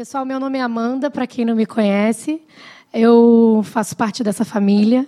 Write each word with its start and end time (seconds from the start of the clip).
Pessoal, 0.00 0.24
meu 0.24 0.40
nome 0.40 0.56
é 0.56 0.62
Amanda, 0.62 1.10
para 1.10 1.26
quem 1.26 1.44
não 1.44 1.54
me 1.54 1.66
conhece. 1.66 2.40
Eu 2.90 3.60
faço 3.62 3.94
parte 3.94 4.24
dessa 4.24 4.46
família, 4.46 5.06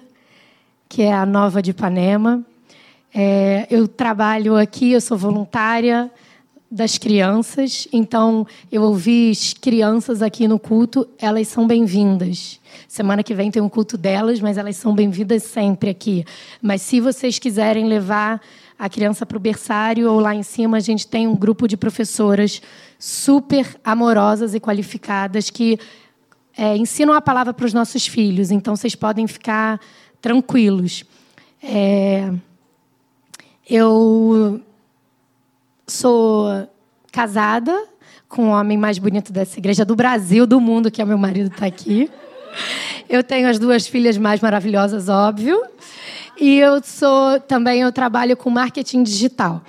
que 0.87 1.01
é 1.01 1.11
a 1.11 1.25
Nova 1.25 1.63
de 1.63 1.71
Ipanema. 1.71 2.45
É, 3.15 3.67
eu 3.71 3.89
trabalho 3.89 4.55
aqui, 4.55 4.93
eu 4.93 5.01
sou 5.01 5.17
voluntária 5.17 6.11
das 6.71 6.99
crianças, 6.99 7.89
então 7.91 8.47
eu 8.71 8.83
ouvi 8.83 9.31
as 9.31 9.55
crianças 9.55 10.21
aqui 10.21 10.47
no 10.47 10.59
culto, 10.59 11.09
elas 11.19 11.49
são 11.49 11.67
bem-vindas. 11.67 12.61
Semana 12.87 13.23
que 13.23 13.33
vem 13.33 13.51
tem 13.51 13.63
um 13.63 13.71
culto 13.71 13.97
delas, 13.97 14.41
mas 14.43 14.59
elas 14.59 14.77
são 14.77 14.95
bem-vindas 14.95 15.43
sempre 15.45 15.89
aqui. 15.89 16.23
Mas 16.61 16.83
se 16.83 17.01
vocês 17.01 17.39
quiserem 17.39 17.87
levar 17.87 18.43
a 18.83 18.89
criança 18.89 19.25
para 19.25 19.37
o 19.37 19.41
berçário 19.41 20.11
ou 20.11 20.19
lá 20.19 20.35
em 20.35 20.43
cima, 20.43 20.77
a 20.77 20.81
gente 20.81 21.07
tem 21.07 21.29
um 21.29 21.37
grupo 21.37 21.69
de 21.69 21.77
professoras 21.77 22.61
super 22.99 23.79
amorosas 23.85 24.57
e 24.57 24.61
qualificadas 24.61 25.51
que 25.51 25.79
é, 26.59 26.77
ensinam 26.77 27.15
a 27.15 27.21
palavra 27.21 27.55
para 27.55 27.65
os 27.65 27.73
nossos 27.73 28.09
filhos. 28.09 28.51
Então 28.51 28.75
vocês 28.75 28.97
podem 28.97 29.25
ficar 29.29 29.81
tranquilos. 30.21 31.05
É, 31.63 32.29
eu 33.71 34.61
sou 35.87 36.69
casada 37.13 37.87
com 38.29 38.49
o 38.49 38.51
homem 38.51 38.77
mais 38.77 38.99
bonito 38.99 39.33
dessa 39.33 39.61
igreja 39.61 39.85
do 39.85 39.95
Brasil, 39.95 40.45
do 40.45 40.61
mundo, 40.61 40.91
que 40.91 41.01
é 41.01 41.05
meu 41.05 41.19
marido 41.19 41.53
está 41.53 41.67
aqui. 41.67 42.11
Eu 43.09 43.23
tenho 43.23 43.49
as 43.49 43.61
duas 43.61 43.87
filhas 43.87 44.19
mais 44.19 44.41
maravilhosas, 44.41 45.09
óbvio. 45.09 45.63
E 46.39 46.59
eu 46.59 46.83
sou 46.83 47.39
também 47.41 47.83
eu 47.83 47.93
trabalho 47.93 48.37
com 48.37 48.51
marketing 48.51 49.03
digital. 49.03 49.63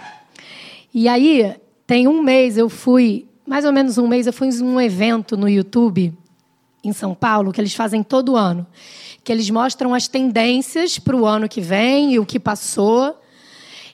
E 0.94 1.08
aí, 1.08 1.56
tem 1.86 2.08
um 2.08 2.22
mês 2.22 2.58
eu 2.58 2.70
fui, 2.70 3.28
mais 3.46 3.66
ou 3.66 3.74
menos 3.74 3.98
um 3.98 4.08
mês, 4.08 4.28
eu 4.28 4.34
fui 4.34 4.48
em 4.48 4.62
um 4.62 4.80
evento 4.80 5.36
no 5.36 5.50
YouTube 5.50 6.14
em 6.84 6.94
São 6.94 7.16
Paulo 7.16 7.52
que 7.52 7.62
eles 7.62 7.74
fazem 7.74 8.04
todo 8.04 8.36
ano, 8.36 8.68
que 9.24 9.32
eles 9.32 9.50
mostram 9.50 9.94
as 9.94 10.08
tendências 10.08 11.00
para 11.00 11.16
o 11.16 11.26
ano 11.26 11.48
que 11.48 11.62
vem 11.62 12.14
e 12.14 12.20
o 12.20 12.26
que 12.26 12.40
passou. 12.40 13.18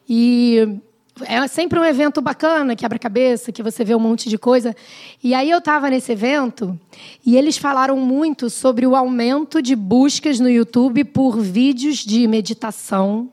E 0.08 0.80
é 1.26 1.48
sempre 1.48 1.80
um 1.80 1.86
evento 1.86 2.22
bacana, 2.22 2.76
quebra-cabeça, 2.76 3.52
que 3.52 3.64
você 3.64 3.84
vê 3.84 3.96
um 3.96 4.00
monte 4.00 4.30
de 4.30 4.38
coisa. 4.38 4.76
E 5.24 5.34
aí 5.34 5.50
eu 5.50 5.60
estava 5.60 5.90
nesse 5.90 6.12
evento 6.12 6.80
e 7.26 7.38
eles 7.38 7.58
falaram 7.58 7.98
muito 7.98 8.50
sobre 8.50 8.86
o 8.86 8.96
aumento 8.96 9.62
de 9.62 9.76
buscas 9.76 10.40
no 10.40 10.50
YouTube 10.50 11.04
por 11.06 11.40
vídeos 11.40 11.98
de 11.98 12.28
meditação, 12.28 13.30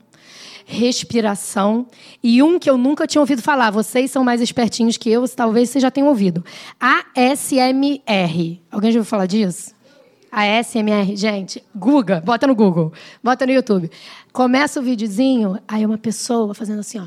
respiração 0.64 1.87
e 2.23 2.42
um 2.42 2.59
que 2.59 2.69
eu 2.69 2.77
nunca 2.77 3.07
tinha 3.07 3.20
ouvido 3.20 3.42
falar. 3.42 3.70
Vocês 3.70 4.11
são 4.11 4.25
mais 4.25 4.41
espertinhos 4.41 4.97
que 4.97 5.11
eu, 5.11 5.29
talvez 5.29 5.70
vocês 5.70 5.83
já 5.83 5.91
tenham 5.91 6.09
ouvido. 6.09 6.45
ASMR. 6.81 8.61
Alguém 8.70 8.92
já 8.92 8.98
ouviu 8.98 9.05
falar 9.05 9.27
disso? 9.27 9.77
ASMR, 10.31 11.17
gente, 11.17 11.64
Google, 11.75 12.20
bota 12.20 12.47
no 12.47 12.55
Google, 12.55 12.92
bota 13.23 13.47
no 13.47 13.53
YouTube. 13.53 13.91
Começa 14.33 14.81
o 14.81 14.83
videozinho, 14.83 15.59
aí 15.67 15.87
uma 15.87 15.97
pessoa 15.97 16.53
fazendo 16.53 16.81
assim, 16.81 16.98
ó. 16.98 17.07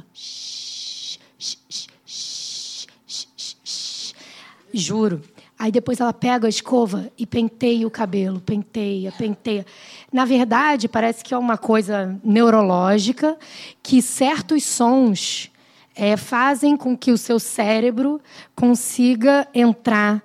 Juro. 4.74 5.22
Aí 5.58 5.72
depois 5.72 6.00
ela 6.00 6.14
pega 6.14 6.48
a 6.48 6.50
escova 6.50 7.12
e 7.18 7.26
penteia 7.26 7.86
o 7.86 7.92
cabelo, 7.92 8.40
penteia, 8.40 9.12
penteia. 9.12 9.66
Na 10.12 10.24
verdade, 10.24 10.88
parece 10.88 11.22
que 11.24 11.34
é 11.34 11.38
uma 11.38 11.58
coisa 11.58 12.18
neurológica 12.24 13.38
que 13.84 14.02
certos 14.02 14.64
sons 14.64 15.52
é, 15.94 16.16
fazem 16.16 16.78
com 16.78 16.98
que 16.98 17.12
o 17.12 17.18
seu 17.18 17.40
cérebro 17.40 18.22
consiga 18.56 19.46
entrar 19.54 20.24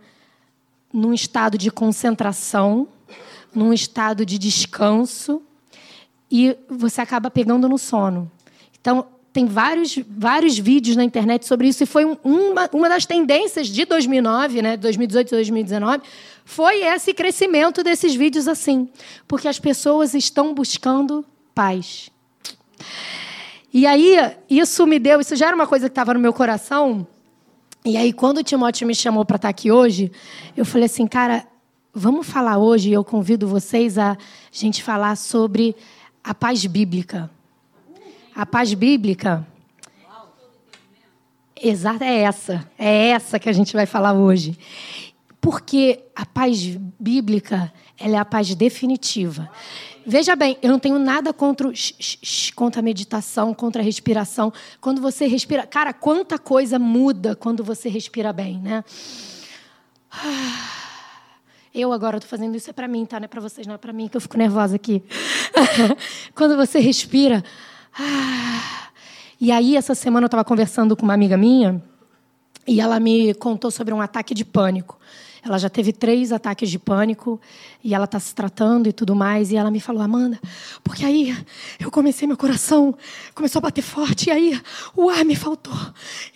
num 0.93 1.13
estado 1.13 1.59
de 1.59 1.69
concentração, 1.69 2.87
num 3.53 3.73
estado 3.73 4.25
de 4.25 4.39
descanso 4.39 5.43
e 6.31 6.57
você 6.69 7.01
acaba 7.01 7.29
pegando 7.29 7.69
no 7.69 7.77
sono. 7.77 8.31
Então, 8.81 9.07
tem 9.35 9.47
vários, 9.47 9.99
vários 10.09 10.57
vídeos 10.57 10.95
na 10.95 11.03
internet 11.03 11.45
sobre 11.45 11.67
isso 11.67 11.83
e 11.83 11.87
foi 11.87 12.05
uma, 12.23 12.71
uma 12.73 12.89
das 12.89 13.05
tendências 13.05 13.67
de 13.67 13.85
2009, 13.85 14.63
né, 14.63 14.77
2018 14.77 15.27
e 15.27 15.31
2019, 15.33 16.03
foi 16.45 16.85
esse 16.85 17.13
crescimento 17.13 17.83
desses 17.83 18.15
vídeos 18.15 18.47
assim, 18.47 18.89
porque 19.27 19.49
as 19.49 19.59
pessoas 19.59 20.15
estão 20.15 20.55
buscando 20.55 21.25
paz. 21.53 22.11
E 23.73 23.89
aí, 23.89 24.17
isso 24.49 24.87
me 24.87 25.01
deu, 25.01 25.21
isso 25.21 25.35
já 25.35 25.49
era 25.49 25.57
uma 25.57 25.67
coisa 25.67 25.89
que 25.89 25.91
estava 25.93 26.15
no 26.15 26.21
meu 26.21 26.33
coração. 26.33 27.05
E 27.85 27.97
aí, 27.97 28.13
quando 28.13 28.39
o 28.39 28.45
Timóteo 28.45 28.87
me 28.87 28.95
chamou 28.95 29.25
para 29.25 29.35
estar 29.35 29.49
aqui 29.49 29.73
hoje, 29.73 30.13
eu 30.57 30.65
falei 30.65 30.87
assim, 30.87 31.09
cara, 31.09 31.45
vamos 31.93 32.25
falar 32.25 32.57
hoje, 32.59 32.93
eu 32.93 33.03
convido 33.03 33.49
vocês 33.49 33.99
a 33.99 34.17
gente 34.53 34.81
falar 34.81 35.17
sobre 35.17 35.75
a 36.23 36.33
paz 36.33 36.65
bíblica. 36.65 37.29
A 38.35 38.45
paz 38.45 38.75
bíblica. 38.75 39.47
Exata 41.55 42.05
é 42.05 42.21
essa. 42.23 42.69
É 42.77 43.09
essa 43.11 43.39
que 43.39 43.49
a 43.49 43.53
gente 43.53 43.73
vai 43.75 43.87
falar 43.87 44.13
hoje. 44.13 44.59
Porque 45.41 46.01
a 46.17 46.27
paz 46.27 46.61
bíblica 46.99 47.73
ela 47.99 48.17
é 48.17 48.19
a 48.19 48.25
paz 48.25 48.53
definitiva. 48.55 49.49
Veja 50.05 50.35
bem, 50.35 50.59
eu 50.61 50.69
não 50.69 50.79
tenho 50.81 50.99
nada 50.99 51.33
contra, 51.33 51.71
contra 52.57 52.81
a 52.81 52.83
meditação, 52.83 53.55
contra 53.55 53.81
a 53.81 53.85
respiração. 53.85 54.53
Quando 54.81 55.01
você 55.01 55.27
respira. 55.27 55.65
Cara, 55.67 55.93
quanta 55.93 56.39
coisa 56.39 56.79
muda 56.79 57.37
quando 57.37 57.63
você 57.63 57.89
respira 57.89 58.33
bem, 58.33 58.59
né? 58.59 58.85
Eu 61.73 61.93
agora 61.93 62.17
estou 62.17 62.29
fazendo 62.29 62.57
isso 62.57 62.69
é 62.69 62.73
para 62.73 62.89
mim, 62.89 63.07
tá? 63.07 63.21
Não 63.21 63.25
é 63.25 63.29
para 63.29 63.41
vocês, 63.41 63.67
não 63.67 63.75
é 63.75 63.79
para 63.79 63.93
mim, 63.93 64.09
que 64.09 64.17
eu 64.17 64.21
fico 64.21 64.37
nervosa 64.37 64.77
aqui. 64.77 65.03
quando 66.35 66.57
você 66.57 66.81
respira. 66.81 67.45
Ah. 67.99 68.89
E 69.41 69.51
aí, 69.53 69.77
essa 69.77 69.95
semana, 69.95 70.25
eu 70.25 70.29
estava 70.29 70.45
conversando 70.45 70.97
com 70.97 71.05
uma 71.05 71.15
amiga 71.15 71.37
minha 71.37 71.83
e 72.67 72.81
ela 72.81 72.99
me 72.99 73.35
contou 73.35 73.71
sobre 73.71 73.93
um 73.93 74.01
ataque 74.01 74.35
de 74.35 74.45
pânico. 74.45 74.99
Ela 75.45 75.59
já 75.59 75.69
teve 75.69 75.93
três 75.93 76.33
ataques 76.33 76.71
de 76.71 76.79
pânico 76.79 77.39
e 77.83 77.95
ela 77.95 78.07
está 78.07 78.19
se 78.19 78.35
tratando 78.35 78.89
e 78.89 78.93
tudo 78.93 79.15
mais. 79.15 79.53
E 79.53 79.57
ela 79.57 79.71
me 79.71 79.79
falou, 79.79 80.01
Amanda, 80.01 80.41
porque 80.83 81.05
aí 81.05 81.37
eu 81.79 81.91
comecei 81.91 82.27
meu 82.27 82.37
coração, 82.37 82.97
começou 83.35 83.59
a 83.59 83.63
bater 83.63 83.83
forte, 83.83 84.29
e 84.29 84.33
aí 84.33 84.61
o 84.97 85.11
ar 85.11 85.23
me 85.23 85.37
faltou. 85.37 85.77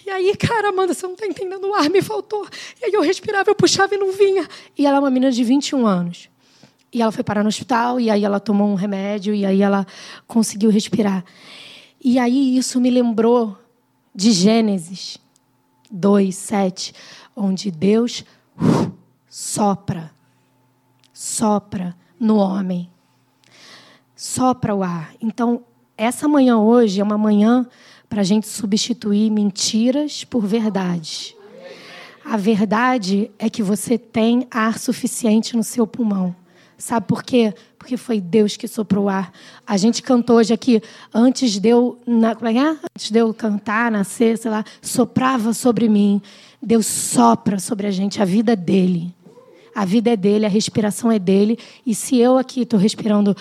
E 0.06 0.10
aí, 0.10 0.36
cara, 0.36 0.68
Amanda, 0.68 0.92
você 0.92 1.06
não 1.06 1.14
está 1.14 1.26
entendendo, 1.26 1.66
o 1.66 1.74
ar 1.74 1.88
me 1.88 2.02
faltou. 2.02 2.46
E 2.82 2.84
aí 2.84 2.92
eu 2.92 3.00
respirava, 3.00 3.50
eu 3.50 3.54
puxava 3.54 3.94
e 3.94 3.98
não 3.98 4.12
vinha. 4.12 4.46
E 4.76 4.84
ela 4.84 4.98
é 4.98 5.00
uma 5.00 5.10
menina 5.10 5.32
de 5.32 5.42
21 5.42 5.86
anos. 5.86 6.28
E 6.92 7.02
ela 7.02 7.12
foi 7.12 7.22
parar 7.22 7.42
no 7.42 7.48
hospital, 7.48 8.00
e 8.00 8.10
aí 8.10 8.24
ela 8.24 8.40
tomou 8.40 8.68
um 8.68 8.74
remédio, 8.74 9.34
e 9.34 9.44
aí 9.44 9.60
ela 9.62 9.86
conseguiu 10.26 10.70
respirar. 10.70 11.24
E 12.02 12.18
aí 12.18 12.56
isso 12.56 12.80
me 12.80 12.90
lembrou 12.90 13.56
de 14.14 14.32
Gênesis 14.32 15.18
2, 15.90 16.34
7, 16.34 16.94
onde 17.36 17.70
Deus 17.70 18.24
sopra, 19.28 20.10
sopra 21.12 21.94
no 22.18 22.36
homem, 22.36 22.88
sopra 24.16 24.74
o 24.74 24.82
ar. 24.82 25.14
Então, 25.20 25.62
essa 25.96 26.26
manhã 26.26 26.58
hoje 26.58 27.00
é 27.00 27.04
uma 27.04 27.18
manhã 27.18 27.66
para 28.08 28.22
a 28.22 28.24
gente 28.24 28.48
substituir 28.48 29.30
mentiras 29.30 30.24
por 30.24 30.46
verdade. 30.46 31.36
A 32.24 32.36
verdade 32.36 33.30
é 33.38 33.48
que 33.48 33.62
você 33.62 33.96
tem 33.96 34.46
ar 34.50 34.78
suficiente 34.78 35.56
no 35.56 35.62
seu 35.62 35.86
pulmão. 35.86 36.34
Sabe 36.78 37.08
por 37.08 37.24
quê? 37.24 37.52
Porque 37.76 37.96
foi 37.96 38.20
Deus 38.20 38.56
que 38.56 38.68
soprou 38.68 39.06
o 39.06 39.08
ar. 39.08 39.32
A 39.66 39.76
gente 39.76 40.00
cantou 40.00 40.36
hoje 40.36 40.54
aqui, 40.54 40.80
antes 41.12 41.58
de 41.58 41.68
eu, 41.68 41.98
na, 42.06 42.36
como 42.36 42.48
é 42.48 42.56
é? 42.56 42.70
Antes 42.94 43.10
de 43.10 43.18
eu 43.18 43.34
cantar, 43.34 43.90
nascer, 43.90 44.38
sei 44.38 44.48
lá, 44.48 44.64
soprava 44.80 45.52
sobre 45.52 45.88
mim. 45.88 46.22
Deus 46.62 46.86
sopra 46.86 47.58
sobre 47.58 47.88
a 47.88 47.90
gente, 47.90 48.22
a 48.22 48.24
vida 48.24 48.52
é 48.52 48.56
dele. 48.56 49.12
A 49.74 49.84
vida 49.84 50.10
é 50.10 50.16
dele, 50.16 50.46
a 50.46 50.48
respiração 50.48 51.10
é 51.10 51.18
dele. 51.18 51.58
E 51.84 51.96
se 51.96 52.16
eu 52.16 52.38
aqui 52.38 52.62
estou 52.62 52.78
respirando 52.78 53.36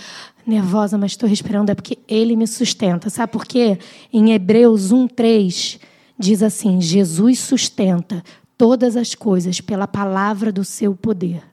nervosa, 0.45 0.98
mas 0.98 1.12
estou 1.12 1.30
respirando, 1.30 1.72
é 1.72 1.75
porque 1.75 2.00
ele 2.07 2.36
me 2.36 2.48
sustenta. 2.48 3.10
Sabe 3.10 3.31
por 3.31 3.45
quê? 3.45 3.78
Em 4.12 4.31
Hebreus 4.31 4.92
1, 4.92 5.10
3, 5.10 5.80
diz 6.18 6.42
assim: 6.42 6.81
Jesus 6.81 7.39
sustenta 7.39 8.24
todas 8.57 8.98
as 8.98 9.13
coisas 9.13 9.62
pela 9.62 9.88
palavra 9.88 10.51
do 10.51 10.63
seu 10.63 10.95
poder. 10.95 11.44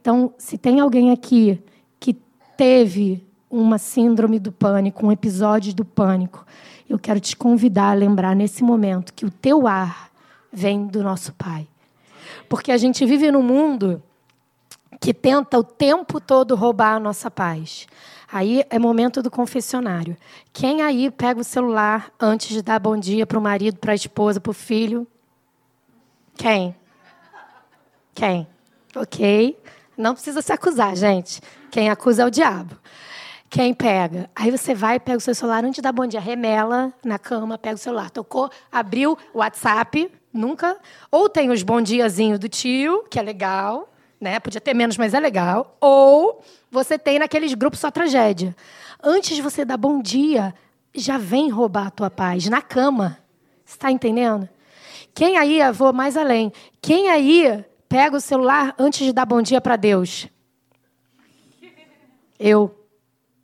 Então, 0.00 0.32
se 0.38 0.56
tem 0.56 0.80
alguém 0.80 1.12
aqui 1.12 1.62
que 1.98 2.14
teve 2.56 3.26
uma 3.50 3.78
síndrome 3.78 4.38
do 4.38 4.50
pânico, 4.50 5.06
um 5.06 5.12
episódio 5.12 5.74
do 5.74 5.84
pânico, 5.84 6.46
eu 6.88 6.98
quero 6.98 7.20
te 7.20 7.36
convidar 7.36 7.90
a 7.90 7.94
lembrar 7.94 8.34
nesse 8.34 8.64
momento 8.64 9.12
que 9.12 9.26
o 9.26 9.30
teu 9.30 9.66
ar 9.66 10.10
vem 10.52 10.86
do 10.86 11.02
nosso 11.02 11.32
Pai. 11.34 11.66
Porque 12.48 12.72
a 12.72 12.76
gente 12.76 13.04
vive 13.04 13.30
num 13.30 13.42
mundo 13.42 14.02
que 15.00 15.14
tenta 15.14 15.58
o 15.58 15.64
tempo 15.64 16.20
todo 16.20 16.54
roubar 16.54 16.96
a 16.96 17.00
nossa 17.00 17.30
paz. 17.30 17.86
Aí 18.32 18.64
é 18.70 18.78
momento 18.78 19.22
do 19.22 19.30
confessionário. 19.30 20.16
Quem 20.52 20.82
aí 20.82 21.10
pega 21.10 21.40
o 21.40 21.44
celular 21.44 22.12
antes 22.20 22.48
de 22.48 22.62
dar 22.62 22.78
bom 22.78 22.96
dia 22.96 23.26
para 23.26 23.38
o 23.38 23.42
marido, 23.42 23.78
para 23.78 23.92
a 23.92 23.94
esposa, 23.94 24.40
para 24.40 24.50
o 24.50 24.54
filho? 24.54 25.06
Quem? 26.36 26.74
Quem? 28.14 28.46
Ok. 28.94 29.56
Não 30.00 30.14
precisa 30.14 30.40
se 30.40 30.50
acusar, 30.50 30.96
gente. 30.96 31.42
Quem 31.70 31.90
acusa 31.90 32.22
é 32.22 32.26
o 32.26 32.30
diabo. 32.30 32.74
Quem 33.50 33.74
pega? 33.74 34.30
Aí 34.34 34.50
você 34.50 34.74
vai, 34.74 34.98
pega 34.98 35.18
o 35.18 35.20
seu 35.20 35.34
celular 35.34 35.62
antes 35.62 35.82
da 35.82 35.92
bom 35.92 36.06
dia, 36.06 36.18
remela 36.18 36.90
na 37.04 37.18
cama, 37.18 37.58
pega 37.58 37.74
o 37.74 37.78
celular, 37.78 38.08
tocou, 38.08 38.48
abriu 38.72 39.18
o 39.34 39.40
WhatsApp, 39.40 40.10
nunca. 40.32 40.78
Ou 41.10 41.28
tem 41.28 41.50
os 41.50 41.62
bom 41.62 41.82
diazinho 41.82 42.38
do 42.38 42.48
tio, 42.48 43.04
que 43.10 43.18
é 43.18 43.22
legal, 43.22 43.92
né? 44.18 44.40
Podia 44.40 44.60
ter 44.60 44.72
menos, 44.72 44.96
mas 44.96 45.12
é 45.12 45.20
legal. 45.20 45.76
Ou 45.78 46.42
você 46.70 46.98
tem 46.98 47.18
naqueles 47.18 47.52
grupos 47.52 47.80
só 47.80 47.90
tragédia. 47.90 48.56
Antes 49.02 49.36
de 49.36 49.42
você 49.42 49.66
dar 49.66 49.76
bom 49.76 50.00
dia, 50.00 50.54
já 50.94 51.18
vem 51.18 51.50
roubar 51.50 51.88
a 51.88 51.90
tua 51.90 52.10
paz 52.10 52.48
na 52.48 52.62
cama. 52.62 53.18
Está 53.66 53.90
entendendo? 53.90 54.48
Quem 55.12 55.36
aí, 55.36 55.60
eu 55.60 55.74
vou 55.74 55.92
mais 55.92 56.16
além. 56.16 56.50
Quem 56.80 57.10
aí 57.10 57.62
pega 57.90 58.16
o 58.16 58.20
celular 58.20 58.72
antes 58.78 59.04
de 59.04 59.12
dar 59.12 59.26
bom 59.26 59.42
dia 59.42 59.60
para 59.60 59.74
Deus? 59.74 60.28
Eu. 62.38 62.76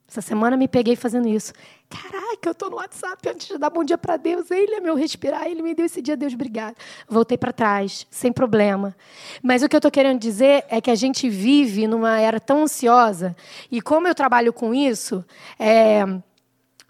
Essa 0.08 0.20
semana 0.22 0.56
me 0.56 0.68
peguei 0.68 0.94
fazendo 0.94 1.28
isso. 1.28 1.52
Caraca, 1.90 2.48
eu 2.48 2.52
estou 2.52 2.70
no 2.70 2.76
WhatsApp 2.76 3.28
antes 3.28 3.48
de 3.48 3.58
dar 3.58 3.70
bom 3.70 3.82
dia 3.82 3.98
para 3.98 4.16
Deus. 4.16 4.48
Ele 4.52 4.76
é 4.76 4.80
meu 4.80 4.94
respirar, 4.94 5.46
ele 5.46 5.62
me 5.62 5.74
deu 5.74 5.84
esse 5.84 6.00
dia, 6.00 6.16
Deus, 6.16 6.32
obrigado. 6.32 6.76
Voltei 7.08 7.36
para 7.36 7.52
trás, 7.52 8.06
sem 8.08 8.32
problema. 8.32 8.96
Mas 9.42 9.64
o 9.64 9.68
que 9.68 9.74
eu 9.74 9.78
estou 9.78 9.90
querendo 9.90 10.20
dizer 10.20 10.64
é 10.68 10.80
que 10.80 10.92
a 10.92 10.94
gente 10.94 11.28
vive 11.28 11.88
numa 11.88 12.20
era 12.20 12.38
tão 12.38 12.62
ansiosa. 12.62 13.36
E 13.68 13.82
como 13.82 14.06
eu 14.06 14.14
trabalho 14.14 14.52
com 14.52 14.72
isso, 14.72 15.24
é, 15.58 16.04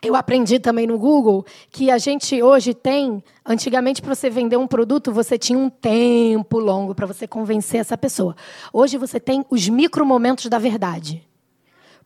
eu 0.06 0.14
aprendi 0.14 0.58
também 0.58 0.86
no 0.86 0.98
Google 0.98 1.44
que 1.70 1.90
a 1.90 1.98
gente 1.98 2.42
hoje 2.42 2.72
tem. 2.74 3.22
Antigamente, 3.44 4.00
para 4.00 4.14
você 4.14 4.30
vender 4.30 4.56
um 4.56 4.66
produto, 4.66 5.12
você 5.12 5.38
tinha 5.38 5.58
um 5.58 5.68
tempo 5.68 6.58
longo 6.58 6.94
para 6.94 7.06
você 7.06 7.26
convencer 7.26 7.80
essa 7.80 7.96
pessoa. 7.96 8.36
Hoje, 8.72 8.96
você 8.96 9.18
tem 9.18 9.44
os 9.50 9.68
micro 9.68 10.04
momentos 10.04 10.46
da 10.46 10.58
verdade. 10.58 11.26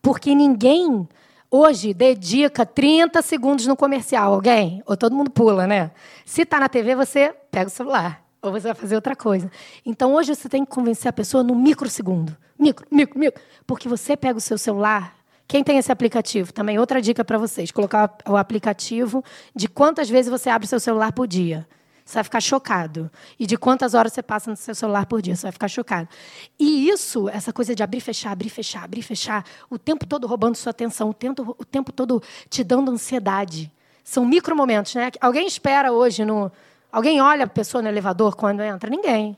Porque 0.02 0.34
ninguém 0.34 1.08
hoje 1.50 1.92
dedica 1.92 2.64
30 2.64 3.20
segundos 3.22 3.66
no 3.66 3.76
comercial. 3.76 4.34
Alguém? 4.34 4.82
Ou 4.86 4.96
todo 4.96 5.14
mundo 5.14 5.30
pula, 5.30 5.66
né? 5.66 5.90
Se 6.24 6.42
está 6.42 6.58
na 6.58 6.68
TV, 6.68 6.94
você 6.94 7.34
pega 7.50 7.68
o 7.68 7.70
celular. 7.70 8.24
Ou 8.42 8.52
você 8.52 8.68
vai 8.68 8.74
fazer 8.74 8.94
outra 8.94 9.14
coisa. 9.14 9.50
Então, 9.84 10.14
hoje 10.14 10.34
você 10.34 10.48
tem 10.48 10.64
que 10.64 10.70
convencer 10.70 11.08
a 11.08 11.12
pessoa 11.12 11.42
no 11.42 11.54
microsegundo. 11.54 12.36
Micro, 12.58 12.86
micro, 12.90 13.18
micro. 13.18 13.42
Porque 13.66 13.88
você 13.88 14.16
pega 14.16 14.38
o 14.38 14.40
seu 14.40 14.56
celular. 14.56 15.19
Quem 15.50 15.64
tem 15.64 15.78
esse 15.78 15.90
aplicativo? 15.90 16.52
Também 16.52 16.78
outra 16.78 17.02
dica 17.02 17.24
para 17.24 17.36
vocês: 17.36 17.72
colocar 17.72 18.16
o 18.24 18.36
aplicativo 18.36 19.24
de 19.52 19.66
quantas 19.66 20.08
vezes 20.08 20.30
você 20.30 20.48
abre 20.48 20.64
seu 20.64 20.78
celular 20.78 21.10
por 21.10 21.26
dia. 21.26 21.66
Você 22.04 22.14
vai 22.14 22.22
ficar 22.22 22.40
chocado. 22.40 23.10
E 23.36 23.48
de 23.48 23.56
quantas 23.56 23.92
horas 23.92 24.12
você 24.12 24.22
passa 24.22 24.48
no 24.48 24.56
seu 24.56 24.76
celular 24.76 25.06
por 25.06 25.20
dia, 25.20 25.34
você 25.34 25.42
vai 25.42 25.50
ficar 25.50 25.66
chocado. 25.66 26.08
E 26.56 26.88
isso, 26.88 27.28
essa 27.28 27.52
coisa 27.52 27.74
de 27.74 27.82
abrir, 27.82 27.98
fechar, 27.98 28.30
abrir, 28.30 28.48
fechar, 28.48 28.84
abrir, 28.84 29.02
fechar, 29.02 29.44
o 29.68 29.76
tempo 29.76 30.06
todo 30.06 30.24
roubando 30.24 30.54
sua 30.54 30.70
atenção, 30.70 31.10
o 31.10 31.14
tempo, 31.14 31.56
o 31.58 31.64
tempo 31.64 31.90
todo 31.90 32.22
te 32.48 32.62
dando 32.62 32.92
ansiedade. 32.92 33.72
São 34.04 34.24
micromomentos, 34.24 34.94
né? 34.94 35.10
Alguém 35.20 35.48
espera 35.48 35.90
hoje 35.90 36.24
no. 36.24 36.52
Alguém 36.92 37.20
olha 37.20 37.42
a 37.42 37.48
pessoa 37.48 37.82
no 37.82 37.88
elevador 37.88 38.36
quando 38.36 38.62
entra? 38.62 38.88
Ninguém. 38.88 39.36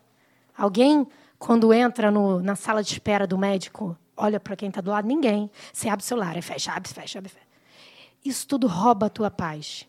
Alguém, 0.58 1.06
quando 1.38 1.72
entra 1.72 2.10
no, 2.10 2.42
na 2.42 2.54
sala 2.54 2.82
de 2.82 2.92
espera 2.92 3.26
do 3.26 3.38
médico, 3.38 3.96
olha 4.16 4.38
para 4.38 4.56
quem 4.56 4.68
está 4.68 4.80
do 4.80 4.90
lado? 4.90 5.06
Ninguém. 5.06 5.50
Você 5.72 5.88
abre 5.88 6.02
o 6.02 6.06
celular, 6.06 6.36
é 6.36 6.42
fecha, 6.42 6.72
abre, 6.72 6.88
fecha, 6.88 7.18
abre, 7.18 7.30
fecha. 7.30 7.46
Isso 8.24 8.46
tudo 8.46 8.66
rouba 8.66 9.06
a 9.06 9.10
tua 9.10 9.30
paz. 9.30 9.86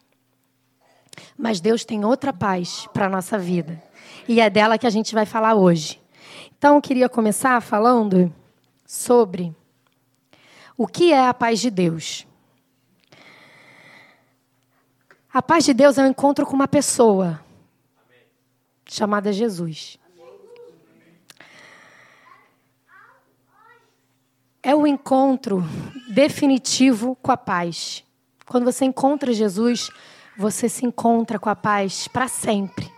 Mas 1.37 1.61
Deus 1.61 1.85
tem 1.85 2.03
outra 2.03 2.33
paz 2.33 2.87
para 2.93 3.05
a 3.05 3.09
nossa 3.09 3.37
vida. 3.37 3.81
E 4.27 4.41
é 4.41 4.49
dela 4.49 4.77
que 4.77 4.87
a 4.87 4.89
gente 4.89 5.13
vai 5.13 5.25
falar 5.25 5.55
hoje. 5.55 6.01
Então, 6.57 6.75
eu 6.75 6.81
queria 6.81 7.09
começar 7.09 7.61
falando 7.61 8.33
sobre 8.85 9.55
o 10.77 10.87
que 10.87 11.11
é 11.11 11.27
a 11.27 11.33
paz 11.33 11.59
de 11.59 11.69
Deus. 11.69 12.25
A 15.31 15.41
paz 15.41 15.65
de 15.65 15.73
Deus 15.73 15.97
é 15.97 16.03
um 16.03 16.07
encontro 16.07 16.45
com 16.45 16.53
uma 16.53 16.67
pessoa 16.67 17.43
chamada 18.87 19.33
Jesus. 19.33 19.99
É 24.65 24.73
o 24.73 24.87
encontro 24.87 25.61
definitivo 26.07 27.17
com 27.21 27.33
a 27.33 27.37
paz. 27.37 28.01
Quando 28.45 28.63
você 28.63 28.85
encontra 28.85 29.33
Jesus, 29.33 29.89
você 30.37 30.69
se 30.69 30.85
encontra 30.85 31.37
com 31.37 31.49
a 31.49 31.55
paz 31.55 32.07
para 32.07 32.29
sempre. 32.29 32.89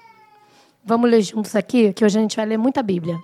Vamos 0.83 1.09
ler 1.09 1.23
juntos 1.23 1.55
aqui, 1.55 1.91
que 1.91 2.05
hoje 2.05 2.19
a 2.19 2.21
gente 2.21 2.35
vai 2.35 2.45
ler 2.45 2.57
muita 2.57 2.83
Bíblia. 2.83 3.19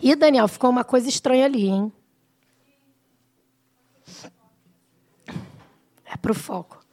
E, 0.00 0.16
Daniel, 0.16 0.48
ficou 0.48 0.68
uma 0.68 0.82
coisa 0.82 1.08
estranha 1.08 1.44
ali, 1.44 1.68
hein? 1.68 1.92
É 6.04 6.16
para 6.16 6.32
o 6.32 6.34
foco. 6.34 6.84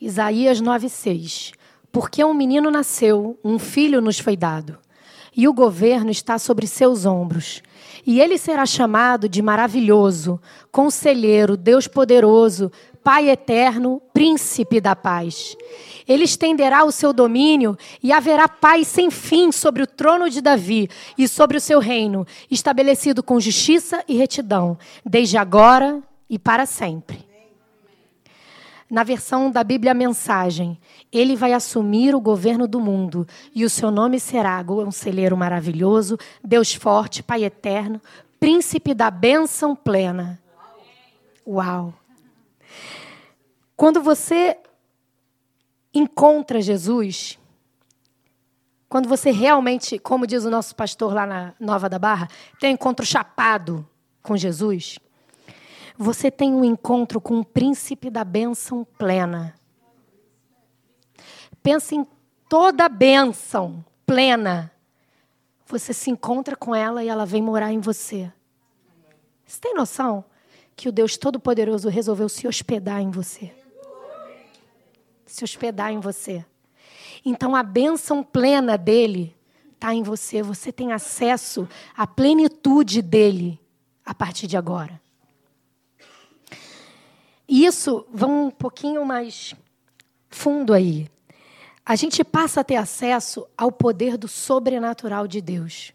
Isaías 0.00 0.60
9,6. 0.60 1.54
Porque 1.92 2.22
um 2.24 2.34
menino 2.34 2.68
nasceu, 2.68 3.38
um 3.44 3.58
filho 3.58 4.00
nos 4.00 4.18
foi 4.18 4.36
dado, 4.36 4.78
e 5.36 5.46
o 5.46 5.52
governo 5.52 6.10
está 6.10 6.38
sobre 6.38 6.66
seus 6.66 7.04
ombros. 7.04 7.62
E 8.06 8.20
ele 8.20 8.38
será 8.38 8.64
chamado 8.64 9.28
de 9.28 9.42
maravilhoso, 9.42 10.40
conselheiro, 10.72 11.56
Deus 11.56 11.86
poderoso, 11.86 12.70
Pai 13.02 13.30
eterno, 13.30 14.02
príncipe 14.12 14.80
da 14.80 14.96
paz. 14.96 15.56
Ele 16.08 16.24
estenderá 16.24 16.82
o 16.84 16.90
seu 16.90 17.12
domínio 17.12 17.78
e 18.02 18.12
haverá 18.12 18.48
paz 18.48 18.88
sem 18.88 19.12
fim 19.12 19.52
sobre 19.52 19.80
o 19.80 19.86
trono 19.86 20.28
de 20.28 20.40
Davi 20.40 20.88
e 21.16 21.28
sobre 21.28 21.56
o 21.56 21.60
seu 21.60 21.78
reino, 21.78 22.26
estabelecido 22.50 23.22
com 23.22 23.38
justiça 23.38 24.02
e 24.08 24.16
retidão, 24.16 24.76
desde 25.04 25.36
agora 25.36 26.02
e 26.28 26.36
para 26.36 26.66
sempre. 26.66 27.25
Na 28.88 29.02
versão 29.02 29.50
da 29.50 29.64
Bíblia 29.64 29.92
Mensagem, 29.92 30.78
ele 31.12 31.34
vai 31.34 31.52
assumir 31.52 32.14
o 32.14 32.20
governo 32.20 32.68
do 32.68 32.80
mundo 32.80 33.26
e 33.52 33.64
o 33.64 33.70
seu 33.70 33.90
nome 33.90 34.20
será 34.20 34.62
Conselheiro 34.62 35.36
Maravilhoso, 35.36 36.16
Deus 36.42 36.72
Forte, 36.72 37.22
Pai 37.22 37.44
Eterno, 37.44 38.00
Príncipe 38.38 38.94
da 38.94 39.10
Bênção 39.10 39.74
Plena. 39.74 40.40
Uau! 41.44 41.92
Quando 43.76 44.00
você 44.00 44.56
encontra 45.92 46.60
Jesus, 46.60 47.38
quando 48.88 49.08
você 49.08 49.32
realmente, 49.32 49.98
como 49.98 50.26
diz 50.26 50.44
o 50.44 50.50
nosso 50.50 50.76
pastor 50.76 51.12
lá 51.12 51.26
na 51.26 51.54
Nova 51.58 51.88
da 51.88 51.98
Barra, 51.98 52.28
tem 52.60 52.70
um 52.70 52.74
encontro 52.74 53.04
chapado 53.04 53.86
com 54.22 54.36
Jesus, 54.36 54.98
você 55.98 56.30
tem 56.30 56.52
um 56.52 56.64
encontro 56.64 57.20
com 57.20 57.40
o 57.40 57.44
príncipe 57.44 58.10
da 58.10 58.24
bênção 58.24 58.86
plena. 58.98 59.54
Pensa 61.62 61.94
em 61.94 62.06
toda 62.48 62.88
bênção 62.88 63.84
plena. 64.04 64.70
Você 65.66 65.92
se 65.92 66.10
encontra 66.10 66.54
com 66.54 66.74
ela 66.74 67.02
e 67.02 67.08
ela 67.08 67.26
vem 67.26 67.42
morar 67.42 67.72
em 67.72 67.80
você. 67.80 68.32
Você 69.44 69.60
tem 69.60 69.74
noção 69.74 70.24
que 70.76 70.88
o 70.88 70.92
Deus 70.92 71.16
Todo-Poderoso 71.16 71.88
resolveu 71.88 72.28
se 72.28 72.46
hospedar 72.46 73.00
em 73.00 73.10
você? 73.10 73.52
Se 75.24 75.42
hospedar 75.42 75.90
em 75.92 75.98
você. 75.98 76.44
Então 77.24 77.56
a 77.56 77.62
bênção 77.62 78.22
plena 78.22 78.76
dele 78.76 79.34
está 79.72 79.94
em 79.94 80.02
você. 80.02 80.42
Você 80.42 80.70
tem 80.70 80.92
acesso 80.92 81.68
à 81.96 82.06
plenitude 82.06 83.02
dele 83.02 83.58
a 84.04 84.14
partir 84.14 84.46
de 84.46 84.56
agora. 84.56 85.00
Isso, 87.48 88.06
vamos 88.12 88.48
um 88.48 88.50
pouquinho 88.50 89.04
mais 89.04 89.54
fundo 90.28 90.72
aí. 90.72 91.08
A 91.84 91.94
gente 91.94 92.24
passa 92.24 92.60
a 92.60 92.64
ter 92.64 92.76
acesso 92.76 93.46
ao 93.56 93.70
poder 93.70 94.16
do 94.16 94.26
sobrenatural 94.26 95.28
de 95.28 95.40
Deus. 95.40 95.92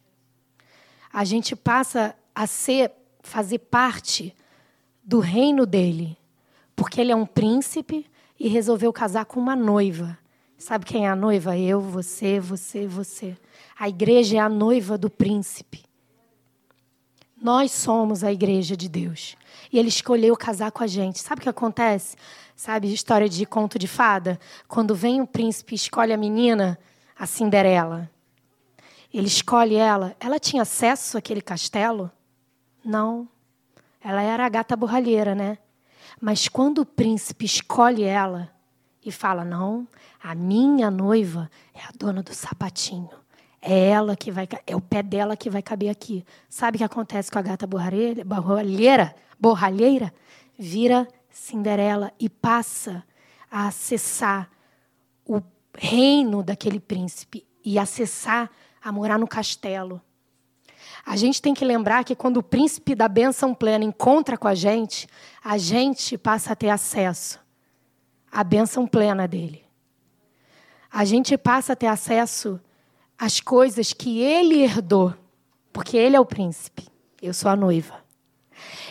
A 1.11 1.25
gente 1.25 1.55
passa 1.55 2.15
a 2.33 2.47
ser, 2.47 2.91
fazer 3.21 3.59
parte 3.59 4.33
do 5.03 5.19
reino 5.19 5.65
dele, 5.65 6.17
porque 6.75 7.01
ele 7.01 7.11
é 7.11 7.15
um 7.15 7.25
príncipe 7.25 8.05
e 8.39 8.47
resolveu 8.47 8.93
casar 8.93 9.25
com 9.25 9.39
uma 9.39 9.55
noiva. 9.55 10.17
Sabe 10.57 10.85
quem 10.85 11.05
é 11.05 11.09
a 11.09 11.15
noiva? 11.15 11.57
Eu, 11.57 11.81
você, 11.81 12.39
você, 12.39 12.87
você. 12.87 13.35
A 13.77 13.89
igreja 13.89 14.37
é 14.37 14.39
a 14.39 14.47
noiva 14.47 14.97
do 14.97 15.09
príncipe. 15.09 15.83
Nós 17.41 17.71
somos 17.71 18.23
a 18.23 18.31
igreja 18.31 18.77
de 18.77 18.87
Deus. 18.87 19.35
E 19.71 19.79
ele 19.79 19.89
escolheu 19.89 20.35
casar 20.35 20.71
com 20.71 20.83
a 20.83 20.87
gente. 20.87 21.19
Sabe 21.19 21.39
o 21.39 21.43
que 21.43 21.49
acontece? 21.49 22.15
Sabe 22.55 22.93
história 22.93 23.29
de 23.29 23.45
conto 23.45 23.79
de 23.79 23.87
fada? 23.87 24.39
Quando 24.67 24.93
vem 24.93 25.21
o 25.21 25.27
príncipe 25.27 25.73
e 25.73 25.75
escolhe 25.75 26.11
a 26.11 26.17
menina, 26.17 26.77
a 27.17 27.25
Cinderela. 27.25 28.09
Ele 29.13 29.27
escolhe 29.27 29.75
ela. 29.75 30.15
Ela 30.19 30.39
tinha 30.39 30.63
acesso 30.63 31.17
àquele 31.17 31.41
castelo? 31.41 32.11
Não. 32.83 33.27
Ela 34.03 34.21
era 34.21 34.45
a 34.45 34.49
gata 34.49 34.75
borralheira, 34.75 35.33
né? 35.33 35.57
Mas 36.19 36.47
quando 36.47 36.79
o 36.79 36.85
príncipe 36.85 37.45
escolhe 37.45 38.03
ela, 38.03 38.51
e 39.03 39.11
fala: 39.11 39.43
Não, 39.43 39.87
a 40.21 40.35
minha 40.35 40.91
noiva 40.91 41.49
é 41.73 41.81
a 41.81 41.91
dona 41.97 42.21
do 42.21 42.33
sapatinho. 42.33 43.09
É 43.61 43.89
ela 43.89 44.15
que 44.15 44.31
vai, 44.31 44.47
é 44.65 44.75
o 44.75 44.81
pé 44.81 45.03
dela 45.03 45.37
que 45.37 45.49
vai 45.49 45.61
caber 45.61 45.89
aqui. 45.89 46.25
Sabe 46.49 46.75
o 46.75 46.79
que 46.79 46.83
acontece 46.83 47.29
com 47.29 47.37
a 47.37 47.43
gata 47.43 47.67
borralheira? 47.67 49.15
Borralheira, 49.39 50.13
vira 50.57 51.07
Cinderela 51.29 52.11
e 52.19 52.27
passa 52.27 53.03
a 53.49 53.67
acessar 53.67 54.49
o 55.25 55.41
reino 55.77 56.43
daquele 56.43 56.79
príncipe 56.79 57.45
e 57.63 57.77
acessar 57.79 58.49
a 58.81 58.91
morar 58.91 59.17
no 59.17 59.27
castelo. 59.27 60.01
A 61.05 61.15
gente 61.15 61.41
tem 61.41 61.53
que 61.53 61.63
lembrar 61.63 62.03
que 62.03 62.15
quando 62.15 62.37
o 62.37 62.43
príncipe 62.43 62.95
da 62.95 63.07
bênção 63.07 63.53
plena 63.53 63.85
encontra 63.85 64.37
com 64.37 64.47
a 64.47 64.55
gente, 64.55 65.07
a 65.43 65.57
gente 65.57 66.17
passa 66.17 66.53
a 66.53 66.55
ter 66.55 66.69
acesso 66.69 67.39
à 68.31 68.43
bênção 68.43 68.87
plena 68.87 69.27
dele. 69.27 69.63
A 70.91 71.05
gente 71.05 71.37
passa 71.37 71.73
a 71.73 71.75
ter 71.75 71.87
acesso 71.87 72.59
às 73.21 73.39
coisas 73.39 73.93
que 73.93 74.19
ele 74.19 74.63
herdou, 74.63 75.13
porque 75.71 75.95
ele 75.95 76.15
é 76.15 76.19
o 76.19 76.25
príncipe, 76.25 76.87
eu 77.21 77.35
sou 77.35 77.51
a 77.51 77.55
noiva. 77.55 78.01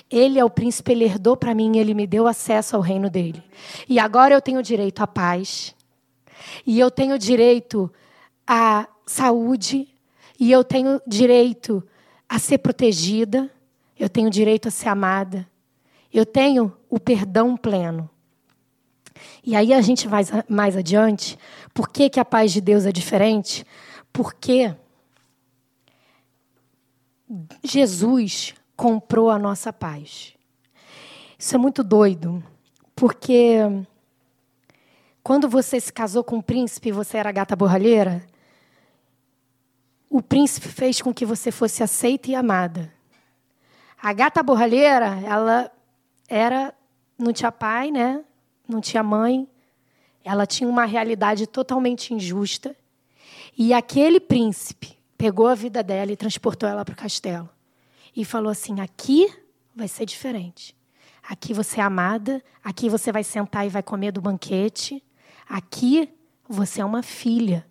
Ele 0.08 0.38
é 0.38 0.44
o 0.44 0.48
príncipe, 0.48 0.92
ele 0.92 1.04
herdou 1.04 1.36
para 1.36 1.52
mim, 1.52 1.78
ele 1.78 1.94
me 1.94 2.06
deu 2.06 2.28
acesso 2.28 2.76
ao 2.76 2.82
reino 2.82 3.10
dele. 3.10 3.42
E 3.88 3.98
agora 3.98 4.32
eu 4.32 4.40
tenho 4.40 4.62
direito 4.62 5.02
à 5.02 5.06
paz, 5.08 5.74
e 6.64 6.78
eu 6.78 6.92
tenho 6.92 7.18
direito 7.18 7.92
à 8.46 8.86
saúde, 9.04 9.88
e 10.38 10.52
eu 10.52 10.62
tenho 10.62 11.02
direito 11.04 11.82
a 12.28 12.38
ser 12.38 12.58
protegida, 12.58 13.50
eu 13.98 14.08
tenho 14.08 14.30
direito 14.30 14.68
a 14.68 14.70
ser 14.70 14.90
amada, 14.90 15.44
eu 16.14 16.24
tenho 16.24 16.72
o 16.88 17.00
perdão 17.00 17.56
pleno. 17.56 18.08
E 19.44 19.56
aí 19.56 19.74
a 19.74 19.80
gente 19.80 20.06
vai 20.06 20.22
mais 20.48 20.76
adiante. 20.76 21.36
Por 21.74 21.88
que, 21.88 22.08
que 22.08 22.20
a 22.20 22.24
paz 22.24 22.52
de 22.52 22.60
Deus 22.60 22.86
é 22.86 22.92
diferente? 22.92 23.66
Porque 24.12 24.74
Jesus 27.62 28.54
comprou 28.76 29.30
a 29.30 29.38
nossa 29.38 29.72
paz. 29.72 30.34
Isso 31.38 31.54
é 31.54 31.58
muito 31.58 31.82
doido, 31.82 32.42
porque 32.94 33.58
quando 35.22 35.48
você 35.48 35.80
se 35.80 35.92
casou 35.92 36.22
com 36.22 36.36
um 36.36 36.42
príncipe 36.42 36.88
e 36.88 36.92
você 36.92 37.18
era 37.18 37.32
gata 37.32 37.56
borralheira, 37.56 38.26
o 40.08 40.20
príncipe 40.20 40.68
fez 40.68 41.00
com 41.00 41.14
que 41.14 41.24
você 41.24 41.50
fosse 41.50 41.82
aceita 41.82 42.30
e 42.30 42.34
amada. 42.34 42.92
A 44.02 44.12
gata 44.12 44.42
borralheira, 44.42 45.20
ela 45.24 45.70
era 46.28 46.74
não 47.20 47.32
tinha 47.34 47.52
pai, 47.52 47.90
né? 47.90 48.24
Não 48.66 48.80
tinha 48.80 49.02
mãe. 49.02 49.46
Ela 50.24 50.46
tinha 50.46 50.68
uma 50.68 50.86
realidade 50.86 51.46
totalmente 51.46 52.14
injusta. 52.14 52.74
E 53.56 53.72
aquele 53.72 54.20
príncipe 54.20 54.98
pegou 55.16 55.46
a 55.46 55.54
vida 55.54 55.82
dela 55.82 56.12
e 56.12 56.16
transportou 56.16 56.68
ela 56.68 56.84
para 56.84 56.94
o 56.94 56.96
castelo. 56.96 57.48
E 58.16 58.24
falou 58.24 58.50
assim: 58.50 58.80
aqui 58.80 59.32
vai 59.74 59.88
ser 59.88 60.06
diferente. 60.06 60.76
Aqui 61.28 61.52
você 61.52 61.80
é 61.80 61.82
amada, 61.82 62.42
aqui 62.64 62.88
você 62.88 63.12
vai 63.12 63.22
sentar 63.22 63.66
e 63.66 63.70
vai 63.70 63.82
comer 63.82 64.12
do 64.12 64.20
banquete. 64.20 65.02
Aqui 65.48 66.08
você 66.48 66.80
é 66.80 66.84
uma 66.84 67.02
filha. 67.02 67.66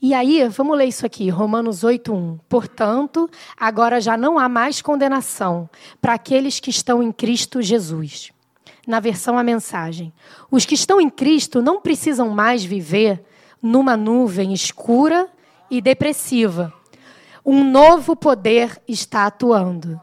E 0.00 0.12
aí, 0.12 0.46
vamos 0.48 0.76
ler 0.76 0.84
isso 0.84 1.06
aqui, 1.06 1.30
Romanos 1.30 1.82
8:1. 1.82 2.38
Portanto, 2.48 3.28
agora 3.56 4.00
já 4.00 4.16
não 4.16 4.38
há 4.38 4.48
mais 4.48 4.82
condenação 4.82 5.68
para 6.00 6.12
aqueles 6.12 6.60
que 6.60 6.68
estão 6.68 7.02
em 7.02 7.10
Cristo 7.10 7.62
Jesus. 7.62 8.30
Na 8.86 9.00
versão 9.00 9.38
a 9.38 9.42
mensagem. 9.42 10.12
Os 10.50 10.66
que 10.66 10.74
estão 10.74 11.00
em 11.00 11.08
Cristo 11.08 11.62
não 11.62 11.80
precisam 11.80 12.28
mais 12.28 12.62
viver 12.62 13.24
numa 13.64 13.96
nuvem 13.96 14.52
escura 14.52 15.26
e 15.70 15.80
depressiva. 15.80 16.70
Um 17.42 17.64
novo 17.64 18.14
poder 18.14 18.78
está 18.86 19.24
atuando. 19.24 19.98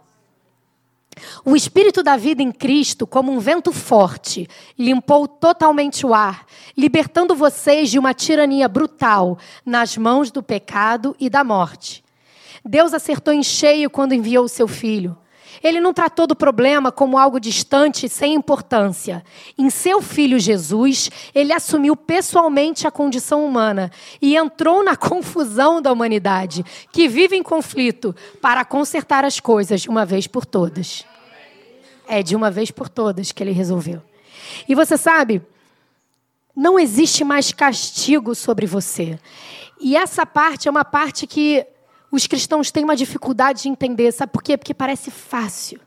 O 1.45 1.55
espírito 1.55 2.01
da 2.01 2.17
vida 2.17 2.41
em 2.41 2.51
Cristo, 2.51 3.05
como 3.05 3.31
um 3.31 3.37
vento 3.37 3.71
forte, 3.71 4.47
limpou 4.79 5.27
totalmente 5.27 6.07
o 6.07 6.13
ar, 6.15 6.43
libertando 6.75 7.35
vocês 7.35 7.91
de 7.91 7.99
uma 7.99 8.15
tirania 8.15 8.67
brutal 8.67 9.37
nas 9.63 9.95
mãos 9.95 10.31
do 10.31 10.41
pecado 10.41 11.15
e 11.19 11.29
da 11.29 11.43
morte. 11.43 12.03
Deus 12.65 12.95
acertou 12.95 13.31
em 13.31 13.43
cheio 13.43 13.91
quando 13.91 14.15
enviou 14.15 14.45
o 14.45 14.49
seu 14.49 14.67
filho. 14.67 15.15
Ele 15.63 15.79
não 15.79 15.93
tratou 15.93 16.25
do 16.25 16.35
problema 16.35 16.91
como 16.91 17.17
algo 17.17 17.39
distante 17.39 18.09
sem 18.09 18.33
importância. 18.33 19.23
Em 19.57 19.69
seu 19.69 20.01
filho 20.01 20.39
Jesus, 20.39 21.09
ele 21.35 21.53
assumiu 21.53 21.95
pessoalmente 21.95 22.87
a 22.87 22.91
condição 22.91 23.45
humana 23.45 23.91
e 24.21 24.35
entrou 24.35 24.83
na 24.83 24.95
confusão 24.97 25.81
da 25.81 25.91
humanidade, 25.91 26.65
que 26.91 27.07
vive 27.07 27.35
em 27.35 27.43
conflito, 27.43 28.15
para 28.41 28.65
consertar 28.65 29.23
as 29.23 29.39
coisas 29.39 29.81
de 29.81 29.89
uma 29.89 30.05
vez 30.05 30.27
por 30.27 30.45
todas. 30.45 31.05
É 32.07 32.23
de 32.23 32.35
uma 32.35 32.49
vez 32.49 32.71
por 32.71 32.89
todas 32.89 33.31
que 33.31 33.43
ele 33.43 33.51
resolveu. 33.51 34.01
E 34.67 34.75
você 34.75 34.97
sabe, 34.97 35.41
não 36.55 36.79
existe 36.79 37.23
mais 37.23 37.51
castigo 37.51 38.35
sobre 38.35 38.65
você. 38.65 39.19
E 39.79 39.95
essa 39.95 40.25
parte 40.25 40.67
é 40.67 40.71
uma 40.71 40.85
parte 40.85 41.25
que 41.25 41.65
os 42.11 42.27
cristãos 42.27 42.69
têm 42.69 42.83
uma 42.83 42.95
dificuldade 42.95 43.63
de 43.63 43.69
entender. 43.69 44.11
Sabe 44.11 44.31
por 44.33 44.43
quê? 44.43 44.57
Porque 44.57 44.73
parece 44.73 45.09
fácil. 45.09 45.79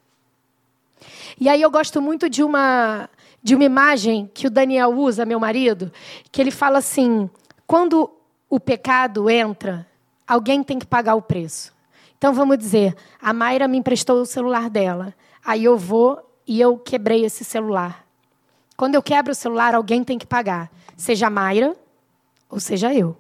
E 1.39 1.49
aí 1.49 1.61
eu 1.61 1.71
gosto 1.71 2.01
muito 2.01 2.31
de 2.31 2.43
uma, 2.43 3.11
de 3.43 3.55
uma 3.55 3.65
imagem 3.65 4.31
que 4.33 4.47
o 4.47 4.51
Daniel 4.51 4.91
usa, 4.95 5.27
meu 5.27 5.39
marido, 5.39 5.93
que 6.33 6.41
ele 6.41 6.51
fala 6.51 6.79
assim: 6.79 7.29
quando 7.67 8.11
o 8.49 8.59
pecado 8.59 9.29
entra, 9.29 9.87
alguém 10.27 10.63
tem 10.63 10.79
que 10.79 10.87
pagar 10.87 11.15
o 11.15 11.23
preço. 11.23 11.75
Então 12.17 12.33
vamos 12.33 12.57
dizer, 12.57 12.97
a 13.21 13.33
Mayra 13.35 13.69
me 13.69 13.77
emprestou 13.77 14.21
o 14.21 14.27
celular 14.27 14.71
dela. 14.71 15.15
Aí 15.45 15.65
eu 15.65 15.77
vou 15.77 16.19
e 16.47 16.59
eu 16.59 16.79
quebrei 16.79 17.25
esse 17.25 17.45
celular. 17.45 18.07
Quando 18.77 18.95
eu 18.95 19.03
quebro 19.03 19.33
o 19.33 19.35
celular, 19.35 19.75
alguém 19.75 20.03
tem 20.03 20.19
que 20.19 20.27
pagar. 20.27 20.71
Seja 20.97 21.27
a 21.27 21.31
Mayra 21.31 21.77
ou 22.49 22.59
seja 22.59 22.95
eu. 22.95 23.17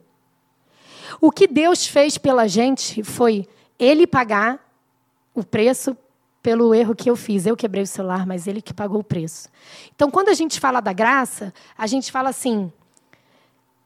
O 1.20 1.30
que 1.30 1.46
Deus 1.46 1.86
fez 1.86 2.18
pela 2.18 2.48
gente 2.48 3.02
foi 3.02 3.48
Ele 3.78 4.06
pagar 4.06 4.60
o 5.34 5.42
preço 5.42 5.96
pelo 6.42 6.74
erro 6.74 6.94
que 6.94 7.08
eu 7.08 7.16
fiz. 7.16 7.46
Eu 7.46 7.56
quebrei 7.56 7.82
o 7.82 7.86
celular, 7.86 8.26
mas 8.26 8.46
Ele 8.46 8.60
que 8.60 8.74
pagou 8.74 9.00
o 9.00 9.04
preço. 9.04 9.48
Então, 9.94 10.10
quando 10.10 10.28
a 10.28 10.34
gente 10.34 10.60
fala 10.60 10.80
da 10.80 10.92
graça, 10.92 11.52
a 11.76 11.86
gente 11.86 12.12
fala 12.12 12.28
assim: 12.28 12.72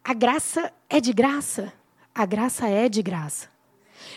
a 0.03 0.13
graça 0.13 0.73
é 0.89 1.01
de 1.01 1.13
graça. 1.13 1.73
A 2.15 2.27
graça 2.27 2.67
é 2.69 2.89
de 2.89 3.03
graça. 3.03 3.49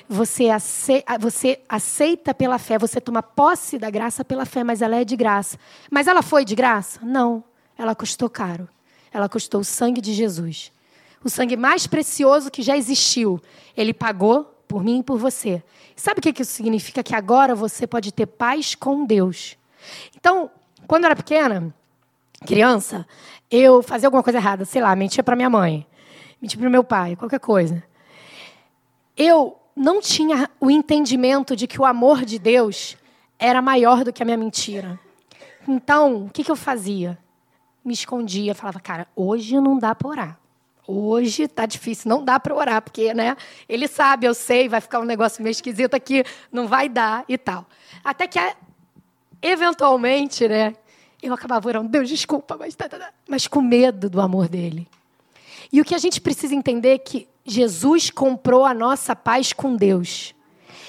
Você 0.08 0.50
aceita, 0.50 1.18
você 1.20 1.62
aceita 1.70 2.34
pela 2.34 2.58
fé, 2.58 2.78
você 2.78 3.00
toma 3.00 3.22
posse 3.22 3.78
da 3.78 3.90
graça 3.90 4.26
pela 4.26 4.46
fé, 4.46 4.64
mas 4.64 4.82
ela 4.82 4.96
é 4.96 5.06
de 5.06 5.16
graça. 5.16 5.58
Mas 5.90 6.08
ela 6.08 6.22
foi 6.22 6.44
de 6.44 6.56
graça? 6.56 7.00
Não. 7.04 7.44
Ela 7.78 7.94
custou 7.94 8.30
caro. 8.30 8.68
Ela 9.14 9.30
custou 9.30 9.62
o 9.62 9.66
sangue 9.66 10.02
de 10.02 10.14
Jesus 10.14 10.72
o 11.24 11.30
sangue 11.30 11.56
mais 11.56 11.88
precioso 11.88 12.50
que 12.50 12.62
já 12.62 12.76
existiu. 12.76 13.42
Ele 13.76 13.94
pagou 13.94 14.46
por 14.68 14.84
mim 14.84 15.00
e 15.00 15.04
por 15.04 15.18
você. 15.18 15.64
Sabe 15.96 16.20
o 16.20 16.22
que 16.22 16.42
isso 16.42 16.52
significa? 16.52 17.04
Que 17.04 17.16
agora 17.16 17.54
você 17.54 17.86
pode 17.86 18.12
ter 18.12 18.26
paz 18.26 18.74
com 18.74 19.06
Deus. 19.06 19.58
Então, 20.16 20.50
quando 20.88 21.04
eu 21.04 21.08
era 21.08 21.16
pequena, 21.16 21.74
criança, 22.46 23.06
eu 23.50 23.84
fazia 23.84 24.08
alguma 24.08 24.24
coisa 24.24 24.40
errada, 24.40 24.66
sei 24.66 24.82
lá, 24.82 24.96
mentia 24.96 25.24
para 25.24 25.36
minha 25.36 25.50
mãe, 25.50 25.86
mentia 26.42 26.60
para 26.60 26.70
meu 26.70 26.84
pai, 26.84 27.16
qualquer 27.16 27.40
coisa. 27.40 27.84
Eu 29.16 29.58
não 29.76 30.02
tinha 30.02 30.50
o 30.60 30.72
entendimento 30.72 31.56
de 31.56 31.68
que 31.68 31.80
o 31.80 31.86
amor 31.86 32.26
de 32.26 32.40
Deus 32.40 32.98
era 33.38 33.62
maior 33.62 34.04
do 34.04 34.14
que 34.14 34.22
a 34.22 34.26
minha 34.26 34.38
mentira. 34.38 35.00
Então, 35.68 36.26
o 36.26 36.30
que, 36.30 36.44
que 36.44 36.52
eu 36.52 36.56
fazia? 36.56 37.18
Me 37.84 37.94
escondia, 37.94 38.56
falava, 38.56 38.80
cara, 38.80 39.08
hoje 39.16 39.60
não 39.60 39.78
dá 39.78 39.94
para 39.94 40.08
orar. 40.08 40.41
Hoje 40.88 41.44
está 41.44 41.66
difícil, 41.66 42.10
não 42.10 42.24
dá 42.24 42.40
para 42.40 42.56
orar, 42.56 42.82
porque 42.82 43.14
né, 43.14 43.38
ele 43.70 43.88
sabe, 43.88 44.26
eu 44.26 44.34
sei, 44.34 44.68
vai 44.68 44.82
ficar 44.82 45.00
um 45.00 45.06
negócio 45.06 45.44
meio 45.44 45.52
esquisito 45.52 45.94
aqui, 45.94 46.24
não 46.52 46.68
vai 46.68 46.90
dar 46.90 47.24
e 47.30 47.38
tal. 47.38 47.66
Até 48.04 48.28
que, 48.28 48.40
eventualmente, 49.42 50.48
né, 50.48 50.76
eu 51.22 51.34
acabava 51.34 51.68
orando, 51.68 51.88
Deus, 51.88 52.10
desculpa, 52.10 52.58
mas, 52.58 52.76
tá, 52.76 52.90
tá, 52.90 52.98
tá, 52.98 53.14
mas 53.30 53.48
com 53.48 53.62
medo 53.62 54.10
do 54.10 54.20
amor 54.20 54.50
dele. 54.50 54.88
E 55.72 55.80
o 55.80 55.86
que 55.86 55.96
a 55.96 56.00
gente 56.00 56.20
precisa 56.20 56.54
entender 56.56 56.90
é 56.90 56.98
que 56.98 57.28
Jesus 57.46 58.10
comprou 58.10 58.66
a 58.66 58.74
nossa 58.74 59.16
paz 59.16 59.54
com 59.54 59.76
Deus. 59.76 60.36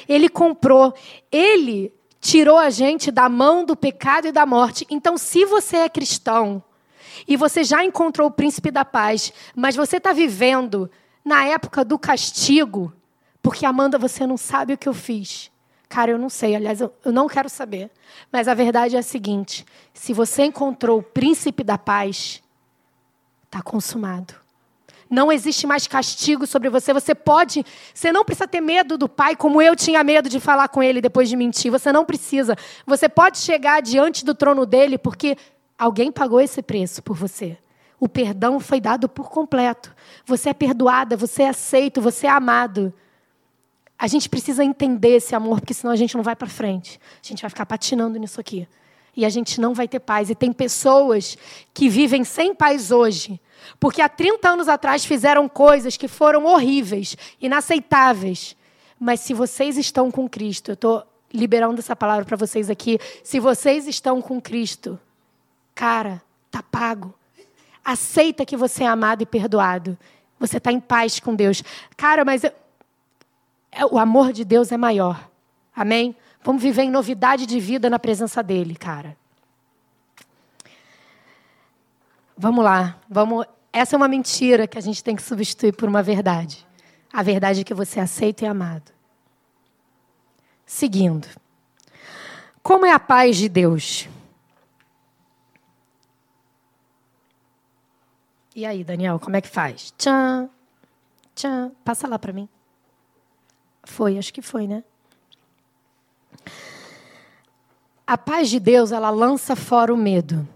Ele 0.08 0.28
comprou, 0.28 0.94
ele 1.30 1.92
tirou 2.20 2.58
a 2.58 2.70
gente 2.70 3.10
da 3.10 3.28
mão 3.28 3.64
do 3.64 3.76
pecado 3.76 4.26
e 4.26 4.32
da 4.32 4.46
morte. 4.46 4.86
Então, 4.90 5.16
se 5.16 5.44
você 5.44 5.78
é 5.78 5.88
cristão, 5.88 6.62
e 7.26 7.36
você 7.36 7.64
já 7.64 7.84
encontrou 7.84 8.28
o 8.28 8.30
príncipe 8.30 8.70
da 8.70 8.84
paz, 8.84 9.32
mas 9.54 9.76
você 9.76 9.96
está 9.96 10.12
vivendo 10.12 10.90
na 11.24 11.44
época 11.44 11.84
do 11.84 11.98
castigo, 11.98 12.92
porque 13.42 13.66
Amanda, 13.66 13.98
você 13.98 14.26
não 14.26 14.36
sabe 14.36 14.74
o 14.74 14.78
que 14.78 14.88
eu 14.88 14.94
fiz. 14.94 15.50
Cara, 15.88 16.10
eu 16.10 16.18
não 16.18 16.30
sei, 16.30 16.56
aliás, 16.56 16.80
eu, 16.80 16.92
não 17.06 17.28
quero 17.28 17.48
saber. 17.48 17.90
Mas 18.30 18.48
a 18.48 18.54
verdade 18.54 18.96
é 18.96 18.98
a 18.98 19.02
seguinte: 19.02 19.66
se 19.92 20.12
você 20.14 20.44
encontrou 20.44 20.98
o 20.98 21.02
príncipe 21.02 21.62
da 21.62 21.76
paz, 21.76 22.42
Está 23.52 23.60
consumado. 23.60 24.32
Não 25.10 25.30
existe 25.30 25.66
mais 25.66 25.86
castigo 25.86 26.46
sobre 26.46 26.70
você. 26.70 26.90
Você 26.94 27.14
pode, 27.14 27.62
você 27.92 28.10
não 28.10 28.24
precisa 28.24 28.48
ter 28.48 28.62
medo 28.62 28.96
do 28.96 29.06
pai, 29.06 29.36
como 29.36 29.60
eu 29.60 29.76
tinha 29.76 30.02
medo 30.02 30.26
de 30.26 30.40
falar 30.40 30.68
com 30.68 30.82
ele 30.82 31.02
depois 31.02 31.28
de 31.28 31.36
mentir. 31.36 31.70
Você 31.70 31.92
não 31.92 32.02
precisa. 32.02 32.56
Você 32.86 33.10
pode 33.10 33.36
chegar 33.36 33.82
diante 33.82 34.24
do 34.24 34.34
trono 34.34 34.64
dele 34.64 34.96
porque 34.96 35.36
alguém 35.78 36.12
pagou 36.12 36.40
esse 36.40 36.62
preço 36.62 37.02
por 37.02 37.16
você. 37.16 37.58
O 37.98 38.08
perdão 38.08 38.58
foi 38.58 38.80
dado 38.80 39.08
por 39.08 39.30
completo. 39.30 39.94
Você 40.26 40.50
é 40.50 40.54
perdoada, 40.54 41.16
você 41.16 41.44
é 41.44 41.48
aceito, 41.50 42.00
você 42.00 42.26
é 42.26 42.30
amado. 42.30 42.92
A 43.96 44.08
gente 44.08 44.28
precisa 44.28 44.64
entender 44.64 45.16
esse 45.16 45.34
amor, 45.34 45.60
porque 45.60 45.72
senão 45.72 45.92
a 45.92 45.96
gente 45.96 46.16
não 46.16 46.22
vai 46.24 46.34
para 46.34 46.48
frente. 46.48 46.98
A 47.22 47.26
gente 47.26 47.40
vai 47.42 47.48
ficar 47.48 47.64
patinando 47.64 48.18
nisso 48.18 48.40
aqui. 48.40 48.66
E 49.16 49.24
a 49.24 49.28
gente 49.28 49.60
não 49.60 49.74
vai 49.74 49.86
ter 49.86 50.00
paz. 50.00 50.30
E 50.30 50.34
tem 50.34 50.52
pessoas 50.52 51.38
que 51.72 51.88
vivem 51.88 52.24
sem 52.24 52.54
paz 52.54 52.90
hoje, 52.90 53.40
porque 53.78 54.02
há 54.02 54.08
30 54.08 54.48
anos 54.48 54.68
atrás 54.68 55.04
fizeram 55.04 55.48
coisas 55.48 55.96
que 55.96 56.08
foram 56.08 56.44
horríveis, 56.46 57.16
inaceitáveis. 57.40 58.56
Mas 58.98 59.20
se 59.20 59.32
vocês 59.32 59.76
estão 59.76 60.10
com 60.10 60.28
Cristo, 60.28 60.72
eu 60.72 60.74
estou 60.74 61.04
liberando 61.32 61.78
essa 61.78 61.94
palavra 61.94 62.24
para 62.24 62.36
vocês 62.36 62.68
aqui. 62.68 62.98
Se 63.22 63.38
vocês 63.38 63.86
estão 63.86 64.20
com 64.20 64.40
Cristo, 64.40 64.98
cara, 65.74 66.22
tá 66.50 66.62
pago. 66.62 67.14
Aceita 67.84 68.46
que 68.46 68.56
você 68.56 68.84
é 68.84 68.86
amado 68.86 69.22
e 69.22 69.26
perdoado. 69.26 69.98
Você 70.38 70.58
está 70.58 70.72
em 70.72 70.80
paz 70.80 71.20
com 71.20 71.34
Deus. 71.34 71.62
Cara, 71.96 72.24
mas 72.24 72.44
eu, 72.44 72.52
é, 73.72 73.86
o 73.86 73.98
amor 73.98 74.32
de 74.32 74.44
Deus 74.44 74.70
é 74.70 74.76
maior. 74.76 75.28
Amém? 75.74 76.14
Vamos 76.44 76.62
viver 76.62 76.82
em 76.82 76.90
novidade 76.90 77.46
de 77.46 77.58
vida 77.58 77.88
na 77.88 77.98
presença 77.98 78.42
dele, 78.42 78.76
cara. 78.76 79.16
Vamos 82.36 82.64
lá. 82.64 82.98
Vamos. 83.08 83.46
Essa 83.72 83.94
é 83.94 83.96
uma 83.96 84.08
mentira 84.08 84.66
que 84.66 84.76
a 84.76 84.80
gente 84.80 85.02
tem 85.02 85.16
que 85.16 85.22
substituir 85.22 85.72
por 85.72 85.88
uma 85.88 86.02
verdade. 86.02 86.66
A 87.12 87.22
verdade 87.22 87.60
é 87.60 87.64
que 87.64 87.72
você 87.72 88.00
é 88.00 88.02
aceito 88.02 88.42
e 88.42 88.46
amado. 88.46 88.90
Seguindo. 90.66 91.28
Como 92.62 92.84
é 92.84 92.92
a 92.92 92.98
paz 92.98 93.36
de 93.36 93.48
Deus? 93.48 94.08
E 98.54 98.66
aí, 98.66 98.84
Daniel, 98.84 99.18
como 99.18 99.34
é 99.34 99.40
que 99.40 99.48
faz? 99.48 99.92
Tchan, 99.96 100.50
tchan. 101.34 101.72
Passa 101.82 102.06
lá 102.06 102.18
para 102.18 102.34
mim. 102.34 102.46
Foi, 103.82 104.18
acho 104.18 104.32
que 104.32 104.42
foi, 104.42 104.66
né? 104.66 104.84
A 108.06 108.18
paz 108.18 108.50
de 108.50 108.60
Deus, 108.60 108.92
ela 108.92 109.08
lança 109.08 109.56
fora 109.56 109.92
o 109.92 109.96
medo. 109.96 110.46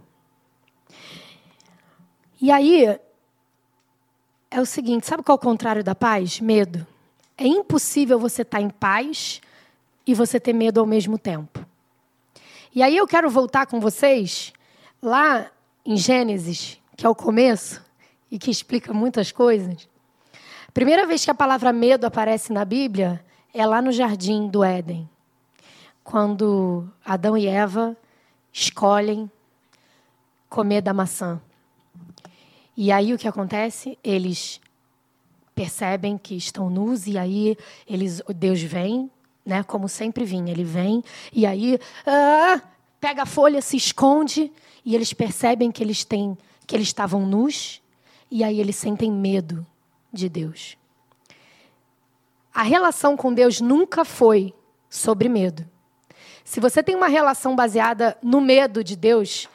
E 2.38 2.50
aí, 2.50 2.98
é 4.50 4.60
o 4.60 4.66
seguinte: 4.66 5.06
sabe 5.06 5.22
qual 5.22 5.36
é 5.36 5.40
o 5.40 5.42
contrário 5.42 5.82
da 5.82 5.94
paz? 5.94 6.38
Medo. 6.38 6.86
É 7.38 7.46
impossível 7.46 8.18
você 8.18 8.42
estar 8.42 8.58
tá 8.58 8.62
em 8.62 8.68
paz 8.68 9.40
e 10.06 10.12
você 10.12 10.38
ter 10.38 10.52
medo 10.52 10.80
ao 10.80 10.86
mesmo 10.86 11.16
tempo. 11.18 11.64
E 12.74 12.82
aí 12.82 12.94
eu 12.94 13.06
quero 13.06 13.30
voltar 13.30 13.66
com 13.66 13.80
vocês 13.80 14.52
lá 15.02 15.50
em 15.84 15.96
Gênesis, 15.96 16.78
que 16.94 17.06
é 17.06 17.08
o 17.08 17.14
começo 17.14 17.86
e 18.30 18.38
que 18.38 18.50
explica 18.50 18.92
muitas 18.92 19.30
coisas. 19.33 19.88
Primeira 20.73 21.06
vez 21.06 21.25
que 21.25 21.30
a 21.30 21.35
palavra 21.35 21.73
medo 21.73 22.06
aparece 22.06 22.52
na 22.52 22.64
Bíblia 22.64 23.25
é 23.54 23.64
lá 23.64 23.80
no 23.80 23.90
jardim 23.90 24.49
do 24.49 24.62
Éden, 24.62 25.09
quando 26.04 26.87
Adão 27.04 27.37
e 27.37 27.47
Eva 27.47 27.97
escolhem 28.52 29.30
comer 30.49 30.83
da 30.83 30.92
maçã. 30.92 31.40
E 32.76 32.92
aí 32.92 33.14
o 33.14 33.18
que 33.18 33.26
acontece? 33.26 33.99
Eles 34.04 34.61
percebem 35.54 36.18
que 36.18 36.37
estão 36.37 36.68
nus 36.68 37.06
e 37.06 37.16
aí 37.16 37.56
eles 37.88 38.21
Deus 38.37 38.61
vem, 38.61 39.11
né, 39.44 39.62
como 39.62 39.88
sempre 39.88 40.27
vinha, 40.27 40.53
ele 40.53 40.64
vem 40.64 41.03
e 41.33 41.46
aí 41.46 41.79
ah, 42.07 42.61
pega 43.00 43.22
a 43.22 43.27
folha, 43.27 43.62
se 43.62 43.79
esconde 43.79 44.53
e 44.85 44.94
eles 44.94 45.14
percebem 45.14 45.72
que 45.72 45.83
eles 45.83 46.05
têm 46.05 46.37
que 46.66 46.77
eles 46.77 46.88
estavam 46.88 47.24
nus 47.24 47.81
e 48.30 48.42
aí 48.42 48.60
eles 48.60 48.76
sentem 48.76 49.10
medo 49.10 49.66
de 50.12 50.28
Deus. 50.28 50.76
A 52.52 52.62
relação 52.62 53.16
com 53.16 53.32
Deus 53.32 53.60
nunca 53.60 54.04
foi 54.04 54.54
sobre 54.88 55.28
medo. 55.28 55.68
Se 56.44 56.60
você 56.60 56.82
tem 56.82 56.94
uma 56.94 57.08
relação 57.08 57.54
baseada 57.54 58.16
no 58.22 58.40
medo 58.40 58.82
de 58.82 58.96
Deus, 58.96 59.48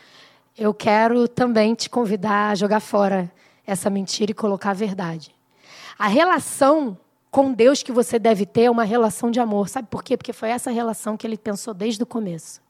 eu 0.57 0.73
quero 0.73 1.27
também 1.27 1.73
te 1.73 1.89
convidar 1.89 2.51
a 2.51 2.55
jogar 2.55 2.79
fora 2.79 3.31
essa 3.65 3.89
mentira 3.89 4.31
e 4.31 4.36
colocar 4.36 4.71
a 4.71 4.75
verdade. 4.75 5.34
A 5.97 6.07
relação 6.07 6.97
com 7.31 7.53
Deus 7.53 7.81
que 7.81 7.91
você 7.91 8.19
deve 8.19 8.45
ter 8.45 8.63
é 8.63 8.69
uma 8.69 8.84
relação 8.84 9.31
de 9.31 9.39
amor. 9.39 9.69
Sabe 9.69 9.88
por 9.89 10.03
quê? 10.03 10.17
Porque 10.17 10.34
foi 10.34 10.49
essa 10.49 10.69
relação 10.69 11.15
que 11.15 11.25
ele 11.25 11.38
pensou 11.38 11.73
desde 11.73 12.03
o 12.03 12.05
começo. 12.05 12.62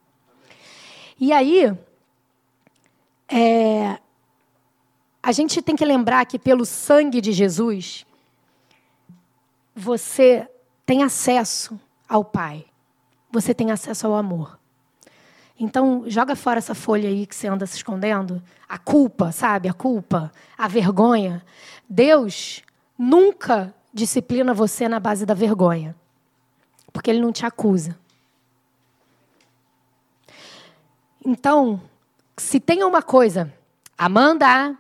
E 1.20 1.34
aí, 1.34 1.76
é, 3.28 3.98
a 5.24 5.32
gente 5.32 5.62
tem 5.62 5.76
que 5.76 5.86
lembrar 5.86 6.26
que 6.26 6.40
pelo 6.40 6.66
sangue 6.66 7.22
de 7.22 7.32
Jesus, 7.32 8.06
você 9.76 10.50
tem 10.86 11.04
acesso 11.04 11.80
ao 12.08 12.26
Pai. 12.26 12.66
Você 13.32 13.54
tem 13.54 13.72
acesso 13.72 14.08
ao 14.08 14.16
amor. 14.16 14.60
Então, 15.58 16.04
joga 16.08 16.36
fora 16.36 16.58
essa 16.58 16.74
folha 16.74 17.08
aí 17.08 17.28
que 17.28 17.36
você 17.36 17.48
anda 17.48 17.68
se 17.68 17.78
escondendo. 17.78 18.42
A 18.68 18.80
culpa, 18.80 19.32
sabe? 19.32 19.70
A 19.70 19.74
culpa, 19.74 20.32
a 20.58 20.68
vergonha. 20.68 21.46
Deus 21.88 22.64
nunca 22.98 23.74
disciplina 23.94 24.56
você 24.56 24.90
na 24.90 25.00
base 25.00 25.26
da 25.26 25.36
vergonha. 25.36 25.96
Porque 26.92 27.12
Ele 27.12 27.22
não 27.22 27.32
te 27.32 27.46
acusa. 27.46 27.98
Então, 31.24 31.80
se 32.36 32.60
tem 32.60 32.84
uma 32.84 33.04
coisa, 33.04 33.54
Amanda, 33.96 34.76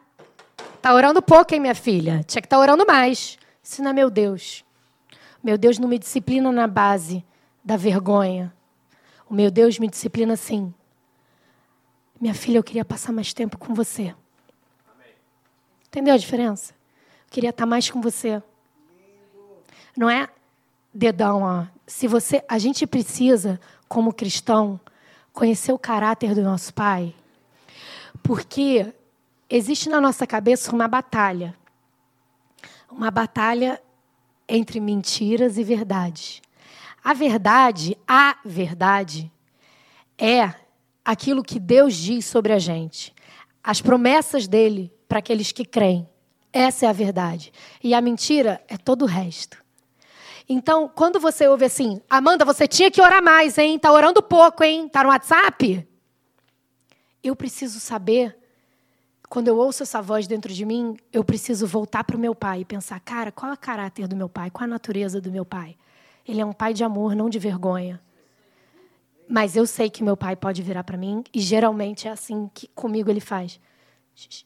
Tá 0.81 0.95
orando 0.95 1.21
pouco, 1.21 1.53
hein, 1.53 1.59
minha 1.59 1.75
filha? 1.75 2.23
Tinha 2.25 2.41
que 2.41 2.47
estar 2.47 2.57
tá 2.57 2.59
orando 2.59 2.85
mais. 2.87 3.37
É 3.79 3.93
meu 3.93 4.09
Deus. 4.09 4.65
Meu 5.43 5.55
Deus 5.55 5.77
não 5.77 5.87
me 5.87 5.99
disciplina 5.99 6.51
na 6.51 6.65
base 6.65 7.23
da 7.63 7.77
vergonha. 7.77 8.51
O 9.29 9.33
meu 9.33 9.51
Deus 9.51 9.77
me 9.77 9.87
disciplina 9.87 10.33
assim. 10.33 10.73
Minha 12.19 12.33
filha, 12.33 12.57
eu 12.57 12.63
queria 12.63 12.83
passar 12.83 13.11
mais 13.11 13.31
tempo 13.31 13.59
com 13.59 13.75
você. 13.75 14.15
Entendeu 15.87 16.15
a 16.15 16.17
diferença? 16.17 16.73
Eu 16.73 17.31
queria 17.31 17.51
estar 17.51 17.67
mais 17.67 17.89
com 17.89 18.01
você. 18.01 18.41
Não 19.95 20.09
é 20.09 20.27
dedão, 20.91 21.43
ó. 21.43 21.65
Se 21.85 22.07
você, 22.07 22.43
a 22.47 22.57
gente 22.57 22.87
precisa, 22.87 23.59
como 23.87 24.13
cristão, 24.13 24.79
conhecer 25.31 25.71
o 25.73 25.79
caráter 25.79 26.33
do 26.33 26.41
nosso 26.41 26.73
pai. 26.73 27.13
Porque 28.23 28.93
existe 29.51 29.89
na 29.89 29.99
nossa 29.99 30.25
cabeça 30.25 30.71
uma 30.71 30.87
batalha. 30.87 31.55
Uma 32.89 33.11
batalha 33.11 33.81
entre 34.47 34.79
mentiras 34.79 35.57
e 35.57 35.63
verdades. 35.63 36.41
A 37.03 37.13
verdade, 37.13 37.97
a 38.07 38.37
verdade, 38.45 39.31
é 40.17 40.53
aquilo 41.03 41.43
que 41.43 41.59
Deus 41.59 41.95
diz 41.95 42.25
sobre 42.25 42.53
a 42.53 42.59
gente. 42.59 43.13
As 43.63 43.81
promessas 43.81 44.47
dele 44.47 44.93
para 45.07 45.19
aqueles 45.19 45.51
que 45.51 45.65
creem. 45.65 46.07
Essa 46.53 46.85
é 46.85 46.89
a 46.89 46.93
verdade. 46.93 47.51
E 47.83 47.93
a 47.93 48.01
mentira 48.01 48.63
é 48.67 48.77
todo 48.77 49.03
o 49.03 49.07
resto. 49.07 49.61
Então, 50.47 50.89
quando 50.93 51.19
você 51.19 51.47
ouve 51.47 51.65
assim, 51.65 52.01
Amanda, 52.09 52.43
você 52.43 52.67
tinha 52.67 52.91
que 52.91 53.01
orar 53.01 53.23
mais, 53.23 53.57
hein? 53.57 53.79
Tá 53.79 53.91
orando 53.91 54.21
pouco, 54.21 54.63
hein? 54.63 54.87
Tá 54.89 55.03
no 55.03 55.09
WhatsApp? 55.09 55.87
Eu 57.23 57.35
preciso 57.35 57.79
saber 57.79 58.37
quando 59.31 59.47
eu 59.47 59.57
ouço 59.57 59.81
essa 59.81 60.01
voz 60.01 60.27
dentro 60.27 60.53
de 60.53 60.65
mim, 60.65 60.97
eu 61.09 61.23
preciso 61.23 61.65
voltar 61.65 62.03
para 62.03 62.17
o 62.17 62.19
meu 62.19 62.35
pai 62.35 62.59
e 62.59 62.65
pensar, 62.65 62.99
cara, 62.99 63.31
qual 63.31 63.49
é 63.49 63.55
o 63.55 63.57
caráter 63.57 64.05
do 64.05 64.13
meu 64.13 64.27
pai? 64.27 64.51
Qual 64.51 64.63
é 64.63 64.65
a 64.65 64.67
natureza 64.67 65.21
do 65.21 65.31
meu 65.31 65.45
pai? 65.45 65.77
Ele 66.27 66.41
é 66.41 66.45
um 66.45 66.51
pai 66.51 66.73
de 66.73 66.83
amor, 66.83 67.15
não 67.15 67.29
de 67.29 67.39
vergonha. 67.39 68.01
Mas 69.29 69.55
eu 69.55 69.65
sei 69.65 69.89
que 69.89 70.03
meu 70.03 70.17
pai 70.17 70.35
pode 70.35 70.61
virar 70.61 70.83
para 70.83 70.97
mim 70.97 71.23
e 71.33 71.39
geralmente 71.39 72.09
é 72.09 72.11
assim 72.11 72.51
que 72.53 72.67
comigo 72.75 73.09
ele 73.09 73.21
faz. 73.21 73.57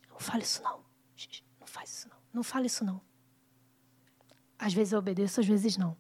Não 0.08 0.20
fale 0.20 0.44
isso 0.44 0.62
não. 0.62 0.80
Não 1.60 1.66
faz 1.66 1.90
isso 1.90 2.08
não. 2.08 2.18
Não 2.32 2.44
fale 2.44 2.68
isso 2.68 2.86
não. 2.86 3.02
Às 4.60 4.72
vezes 4.72 4.94
eu 4.94 5.00
obedeço, 5.00 5.40
às 5.40 5.48
vezes 5.48 5.78
não. 5.78 5.98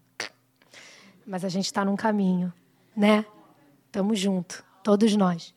Mas 1.25 1.43
a 1.43 1.49
gente 1.49 1.65
está 1.65 1.83
num 1.83 1.95
caminho, 1.95 2.53
né? 2.95 3.25
Tamo 3.91 4.13
junto, 4.13 4.63
todos 4.83 5.15
nós. 5.15 5.55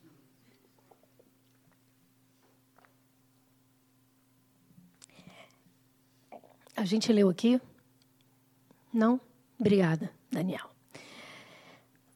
A 6.79 6.85
gente 6.85 7.13
leu 7.13 7.29
aqui? 7.29 7.61
Não? 8.95 9.21
Obrigada, 9.59 10.13
Daniel. 10.31 10.71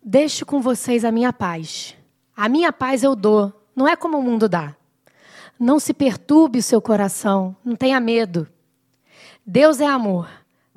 Deixo 0.00 0.46
com 0.46 0.60
vocês 0.60 1.04
a 1.04 1.10
minha 1.10 1.32
paz. 1.32 1.96
A 2.36 2.48
minha 2.48 2.72
paz 2.72 3.02
eu 3.02 3.16
dou, 3.16 3.52
não 3.74 3.88
é 3.88 3.96
como 3.96 4.16
o 4.16 4.22
mundo 4.22 4.48
dá. 4.48 4.76
Não 5.58 5.80
se 5.80 5.92
perturbe 5.92 6.60
o 6.60 6.62
seu 6.62 6.80
coração, 6.80 7.56
não 7.64 7.74
tenha 7.74 7.98
medo. 7.98 8.48
Deus 9.44 9.80
é 9.80 9.86
amor. 9.86 10.30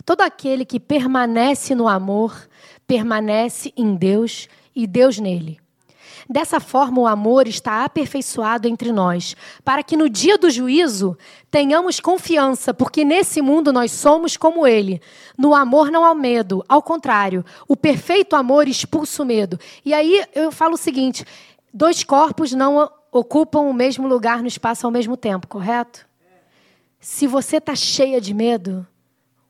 Todo 0.03 0.21
aquele 0.21 0.65
que 0.65 0.79
permanece 0.79 1.75
no 1.75 1.87
amor, 1.87 2.49
permanece 2.87 3.71
em 3.77 3.95
Deus 3.95 4.49
e 4.75 4.87
Deus 4.87 5.19
nele. 5.19 5.59
Dessa 6.29 6.59
forma, 6.59 7.01
o 7.01 7.07
amor 7.07 7.47
está 7.47 7.83
aperfeiçoado 7.83 8.67
entre 8.67 8.91
nós, 8.91 9.35
para 9.63 9.83
que 9.83 9.97
no 9.97 10.09
dia 10.09 10.37
do 10.37 10.49
juízo 10.49 11.17
tenhamos 11.49 11.99
confiança, 11.99 12.73
porque 12.73 13.05
nesse 13.05 13.41
mundo 13.41 13.71
nós 13.71 13.91
somos 13.91 14.37
como 14.37 14.65
ele. 14.67 15.01
No 15.37 15.53
amor 15.53 15.91
não 15.91 16.03
há 16.03 16.13
medo, 16.15 16.63
ao 16.67 16.81
contrário, 16.81 17.45
o 17.67 17.75
perfeito 17.75 18.35
amor 18.35 18.67
expulsa 18.67 19.23
o 19.23 19.25
medo. 19.25 19.59
E 19.83 19.93
aí 19.93 20.23
eu 20.33 20.51
falo 20.51 20.73
o 20.73 20.77
seguinte: 20.77 21.25
dois 21.73 22.03
corpos 22.03 22.51
não 22.53 22.89
ocupam 23.11 23.61
o 23.61 23.73
mesmo 23.73 24.07
lugar 24.07 24.41
no 24.41 24.47
espaço 24.47 24.85
ao 24.85 24.91
mesmo 24.91 25.15
tempo, 25.15 25.47
correto? 25.47 26.05
Se 26.99 27.27
você 27.27 27.57
está 27.57 27.75
cheia 27.75 28.19
de 28.19 28.33
medo, 28.33 28.85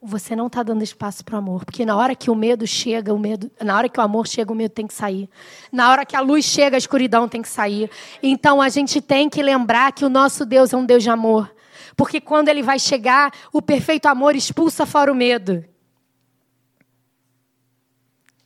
você 0.06 0.36
não 0.36 0.48
está 0.48 0.62
dando 0.62 0.84
espaço 0.84 1.26
para 1.26 1.36
o 1.36 1.40
amor. 1.40 1.66
Porque 1.66 1.86
na 1.86 1.98
hora 1.98 2.16
que 2.16 2.30
o 2.30 2.36
medo 2.36 2.68
chega, 2.68 3.14
o 3.14 3.20
medo, 3.20 3.52
na 3.60 3.76
hora 3.76 3.90
que 3.90 4.00
o 4.00 4.04
amor 4.04 4.28
chega, 4.28 4.52
o 4.52 4.56
medo 4.56 4.72
tem 4.72 4.86
que 4.86 4.94
sair. 4.94 5.28
Na 5.72 5.90
hora 5.90 6.06
que 6.06 6.16
a 6.16 6.22
luz 6.22 6.46
chega, 6.46 6.78
a 6.78 6.78
escuridão 6.78 7.28
tem 7.28 7.42
que 7.42 7.50
sair. 7.50 7.90
Então 8.22 8.62
a 8.62 8.70
gente 8.70 9.02
tem 9.02 9.30
que 9.30 9.42
lembrar 9.42 9.92
que 9.92 10.06
o 10.06 10.10
nosso 10.10 10.46
Deus 10.46 10.72
é 10.72 10.78
um 10.78 10.86
Deus 10.86 11.02
de 11.02 11.10
amor. 11.10 11.54
Porque 11.98 12.22
quando 12.22 12.50
ele 12.50 12.62
vai 12.62 12.78
chegar, 12.78 13.34
o 13.52 13.62
perfeito 13.62 14.06
amor 14.06 14.36
expulsa 14.36 14.86
fora 14.86 15.12
o 15.12 15.16
medo. 15.16 15.66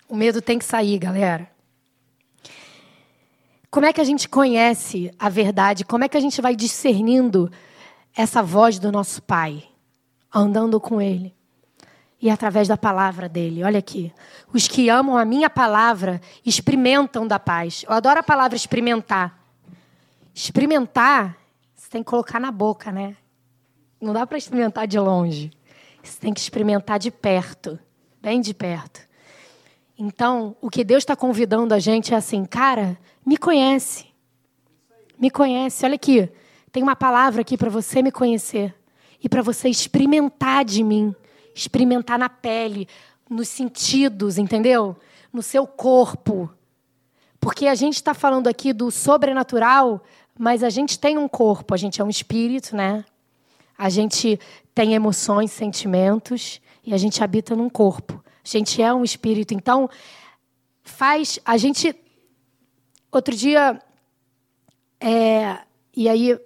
O 0.08 0.16
medo 0.16 0.42
tem 0.42 0.58
que 0.58 0.66
sair, 0.66 0.98
galera. 0.98 1.50
Como 3.70 3.86
é 3.86 3.94
que 3.94 4.02
a 4.02 4.04
gente 4.04 4.28
conhece 4.28 5.12
a 5.20 5.30
verdade? 5.30 5.84
Como 5.84 6.04
é 6.04 6.10
que 6.10 6.18
a 6.18 6.22
gente 6.22 6.42
vai 6.42 6.56
discernindo 6.56 7.52
essa 8.16 8.42
voz 8.42 8.80
do 8.80 8.92
nosso 8.92 9.22
Pai? 9.22 9.64
Andando 10.32 10.80
com 10.80 11.02
Ele 11.02 11.39
e 12.22 12.30
através 12.30 12.68
da 12.68 12.78
palavra 12.78 13.30
dele. 13.30 13.64
Olha 13.64 13.80
aqui. 13.80 14.14
Os 14.54 14.68
que 14.68 14.90
amam 14.90 15.18
a 15.18 15.24
minha 15.24 15.50
palavra 15.50 16.20
experimentam 16.46 17.26
da 17.26 17.40
paz. 17.40 17.86
Eu 17.88 17.94
adoro 17.94 18.20
a 18.20 18.24
palavra 18.24 18.56
experimentar. 18.56 19.40
Experimentar, 20.34 21.38
você 21.76 21.90
tem 21.90 22.04
que 22.04 22.10
colocar 22.10 22.40
na 22.40 22.52
boca, 22.52 22.92
né? 22.92 23.16
Não 24.02 24.14
dá 24.14 24.28
para 24.28 24.38
experimentar 24.38 24.88
de 24.88 25.00
longe. 25.00 25.52
Você 26.04 26.20
tem 26.20 26.34
que 26.34 26.40
experimentar 26.40 27.00
de 27.00 27.12
perto, 27.12 27.80
bem 28.22 28.42
de 28.42 28.54
perto. 28.54 29.08
Então, 29.98 30.56
o 30.62 30.70
que 30.70 30.84
Deus 30.84 31.04
está 31.04 31.16
convidando 31.16 31.74
a 31.74 31.80
gente 31.80 32.14
é 32.14 32.18
assim, 32.18 32.46
cara, 32.46 32.98
me 33.26 33.38
conhece. 33.38 34.06
Me 35.18 35.30
conhece. 35.30 35.86
Olha 35.86 35.96
aqui. 35.96 36.30
Tem 36.72 36.82
uma 36.82 36.96
palavra 36.96 37.42
aqui 37.42 37.58
para 37.58 37.70
você 37.70 38.02
me 38.02 38.12
conhecer 38.12 38.74
e 39.22 39.28
para 39.28 39.42
você 39.42 39.68
experimentar 39.68 40.64
de 40.64 40.84
mim 40.84 41.14
experimentar 41.60 42.18
na 42.18 42.30
pele, 42.30 42.88
nos 43.30 43.48
sentidos, 43.48 44.38
entendeu? 44.38 44.96
No 45.32 45.42
seu 45.42 45.68
corpo. 45.68 46.50
Porque 47.40 47.68
a 47.68 47.76
gente 47.76 47.96
está 47.96 48.14
falando 48.14 48.48
aqui 48.48 48.74
do 48.74 48.90
sobrenatural, 48.90 50.04
mas 50.38 50.64
a 50.64 50.70
gente 50.70 50.98
tem 50.98 51.18
um 51.18 51.28
corpo, 51.28 51.74
a 51.74 51.78
gente 51.78 52.02
é 52.02 52.04
um 52.04 52.10
espírito, 52.10 52.76
né? 52.76 53.06
A 53.78 53.90
gente 53.90 54.40
tem 54.74 54.94
emoções, 54.94 55.52
sentimentos 55.52 56.60
e 56.86 56.94
a 56.94 56.98
gente 56.98 57.24
habita 57.24 57.56
num 57.56 57.70
corpo. 57.70 58.24
A 58.44 58.48
gente 58.48 58.82
é 58.82 58.94
um 58.94 59.04
espírito. 59.04 59.54
Então, 59.54 59.90
faz. 60.82 61.40
A 61.46 61.56
gente. 61.58 61.96
Outro 63.12 63.36
dia. 63.36 63.82
É, 65.00 65.60
e 65.96 66.10
aí 66.10 66.38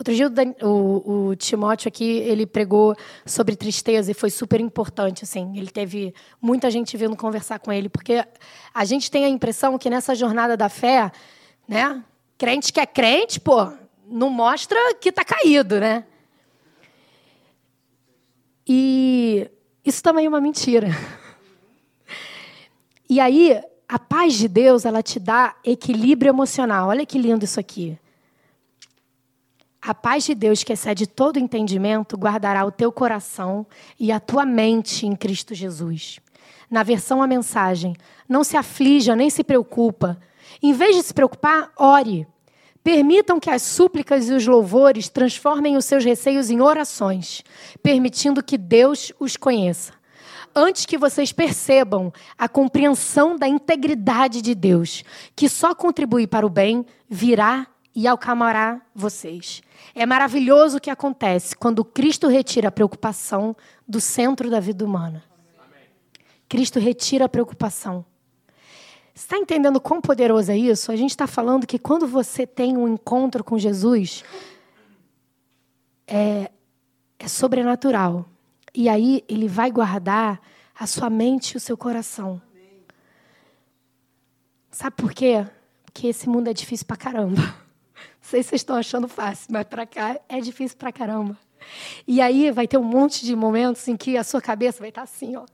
Outro 0.00 0.14
dia 0.14 0.32
o, 0.62 1.28
o, 1.28 1.36
Timóteo 1.36 1.86
aqui, 1.86 2.20
ele 2.20 2.46
pregou 2.46 2.96
sobre 3.26 3.54
tristeza 3.54 4.10
e 4.10 4.14
foi 4.14 4.30
super 4.30 4.58
importante, 4.58 5.24
assim. 5.24 5.52
Ele 5.58 5.70
teve 5.70 6.14
muita 6.40 6.70
gente 6.70 6.96
vindo 6.96 7.14
conversar 7.14 7.58
com 7.58 7.70
ele, 7.70 7.90
porque 7.90 8.24
a 8.72 8.84
gente 8.86 9.10
tem 9.10 9.26
a 9.26 9.28
impressão 9.28 9.76
que 9.76 9.90
nessa 9.90 10.14
jornada 10.14 10.56
da 10.56 10.70
fé, 10.70 11.12
né? 11.68 12.02
Crente 12.38 12.72
que 12.72 12.80
é 12.80 12.86
crente, 12.86 13.38
pô, 13.38 13.70
não 14.08 14.30
mostra 14.30 14.78
que 14.94 15.10
está 15.10 15.22
caído, 15.22 15.78
né? 15.78 16.06
E 18.66 19.50
isso 19.84 20.02
também 20.02 20.24
é 20.24 20.28
uma 20.30 20.40
mentira. 20.40 20.88
E 23.06 23.20
aí, 23.20 23.60
a 23.86 23.98
paz 23.98 24.32
de 24.32 24.48
Deus, 24.48 24.86
ela 24.86 25.02
te 25.02 25.20
dá 25.20 25.56
equilíbrio 25.62 26.30
emocional. 26.30 26.88
Olha 26.88 27.04
que 27.04 27.18
lindo 27.18 27.44
isso 27.44 27.60
aqui. 27.60 27.98
A 29.82 29.94
paz 29.94 30.24
de 30.24 30.34
Deus, 30.34 30.62
que 30.62 30.74
excede 30.74 31.06
todo 31.06 31.38
entendimento, 31.38 32.16
guardará 32.16 32.64
o 32.66 32.70
teu 32.70 32.92
coração 32.92 33.66
e 33.98 34.12
a 34.12 34.20
tua 34.20 34.44
mente 34.44 35.06
em 35.06 35.16
Cristo 35.16 35.54
Jesus. 35.54 36.20
Na 36.70 36.82
versão 36.82 37.22
a 37.22 37.26
mensagem, 37.26 37.96
não 38.28 38.44
se 38.44 38.56
aflija 38.56 39.16
nem 39.16 39.30
se 39.30 39.42
preocupa. 39.42 40.20
Em 40.62 40.72
vez 40.74 40.96
de 40.96 41.02
se 41.02 41.14
preocupar, 41.14 41.72
ore. 41.76 42.26
Permitam 42.84 43.40
que 43.40 43.50
as 43.50 43.62
súplicas 43.62 44.28
e 44.28 44.32
os 44.32 44.46
louvores 44.46 45.08
transformem 45.08 45.76
os 45.76 45.84
seus 45.84 46.04
receios 46.04 46.50
em 46.50 46.60
orações, 46.60 47.42
permitindo 47.82 48.42
que 48.42 48.58
Deus 48.58 49.12
os 49.18 49.36
conheça. 49.36 49.92
Antes 50.54 50.84
que 50.84 50.98
vocês 50.98 51.32
percebam 51.32 52.12
a 52.36 52.48
compreensão 52.48 53.36
da 53.36 53.46
integridade 53.46 54.42
de 54.42 54.54
Deus, 54.54 55.04
que 55.34 55.48
só 55.48 55.74
contribui 55.74 56.26
para 56.26 56.46
o 56.46 56.50
bem, 56.50 56.84
virá 57.08 57.66
e 57.94 58.06
alcamará 58.06 58.80
vocês. 58.94 59.62
É 59.94 60.06
maravilhoso 60.06 60.76
o 60.78 60.80
que 60.80 60.90
acontece 60.90 61.56
quando 61.56 61.84
Cristo 61.84 62.28
retira 62.28 62.68
a 62.68 62.72
preocupação 62.72 63.56
do 63.86 64.00
centro 64.00 64.48
da 64.48 64.60
vida 64.60 64.84
humana. 64.84 65.24
Cristo 66.48 66.78
retira 66.78 67.24
a 67.24 67.28
preocupação. 67.28 68.04
Você 69.14 69.24
está 69.24 69.36
entendendo 69.36 69.80
quão 69.80 70.00
poderoso 70.00 70.50
é 70.50 70.56
isso? 70.56 70.90
A 70.90 70.96
gente 70.96 71.10
está 71.10 71.26
falando 71.26 71.66
que 71.66 71.78
quando 71.78 72.06
você 72.06 72.46
tem 72.46 72.76
um 72.76 72.88
encontro 72.88 73.44
com 73.44 73.58
Jesus, 73.58 74.24
é, 76.06 76.50
é 77.18 77.28
sobrenatural. 77.28 78.26
E 78.74 78.88
aí 78.88 79.24
ele 79.28 79.48
vai 79.48 79.70
guardar 79.70 80.40
a 80.78 80.86
sua 80.86 81.10
mente 81.10 81.52
e 81.52 81.56
o 81.56 81.60
seu 81.60 81.76
coração. 81.76 82.40
Sabe 84.70 84.96
por 84.96 85.12
quê? 85.12 85.46
Porque 85.84 86.06
esse 86.06 86.28
mundo 86.28 86.48
é 86.48 86.54
difícil 86.54 86.86
pra 86.86 86.96
caramba 86.96 87.69
sei 88.30 88.42
se 88.42 88.50
vocês 88.50 88.60
estão 88.60 88.76
achando 88.76 89.08
fácil, 89.08 89.48
mas 89.50 89.66
para 89.66 89.84
cá 89.84 90.18
é 90.28 90.40
difícil 90.40 90.78
para 90.78 90.92
caramba. 90.92 91.36
E 92.06 92.20
aí 92.20 92.50
vai 92.50 92.68
ter 92.68 92.78
um 92.78 92.84
monte 92.84 93.24
de 93.24 93.34
momentos 93.34 93.86
em 93.88 93.96
que 93.96 94.16
a 94.16 94.22
sua 94.22 94.40
cabeça 94.40 94.78
vai 94.78 94.90
estar 94.90 95.02
assim, 95.02 95.36
ó. 95.36 95.44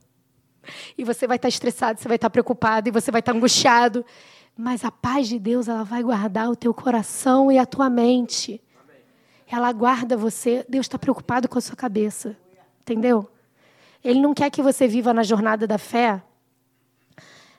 E 0.96 1.02
você 1.02 1.26
vai 1.26 1.36
estar 1.36 1.48
estressado, 1.48 1.98
você 1.98 2.06
vai 2.06 2.16
estar 2.16 2.28
preocupado, 2.28 2.88
e 2.88 2.92
você 2.92 3.10
vai 3.10 3.20
estar 3.20 3.32
angustiado. 3.32 4.04
Mas 4.56 4.84
a 4.84 4.90
paz 4.90 5.26
de 5.28 5.38
Deus, 5.38 5.68
ela 5.68 5.84
vai 5.84 6.02
guardar 6.02 6.50
o 6.50 6.56
teu 6.56 6.74
coração 6.74 7.50
e 7.50 7.58
a 7.58 7.64
tua 7.64 7.88
mente. 7.88 8.60
Ela 9.48 9.72
guarda 9.72 10.16
você. 10.16 10.64
Deus 10.68 10.84
está 10.86 10.98
preocupado 10.98 11.48
com 11.48 11.58
a 11.58 11.60
sua 11.60 11.76
cabeça. 11.76 12.36
Entendeu? 12.80 13.30
Ele 14.04 14.20
não 14.20 14.34
quer 14.34 14.50
que 14.50 14.62
você 14.62 14.86
viva 14.86 15.14
na 15.14 15.22
jornada 15.22 15.66
da 15.66 15.78
fé 15.78 16.22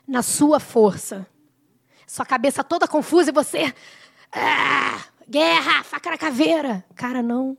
na 0.06 0.22
sua 0.22 0.58
força. 0.58 1.26
Sua 2.06 2.24
cabeça 2.24 2.64
toda 2.64 2.88
confusa 2.88 3.30
e 3.30 3.32
você 3.32 3.74
ah, 4.32 5.04
guerra, 5.28 5.82
faca 5.84 6.10
na 6.10 6.18
caveira. 6.18 6.84
Cara, 6.94 7.22
não. 7.22 7.56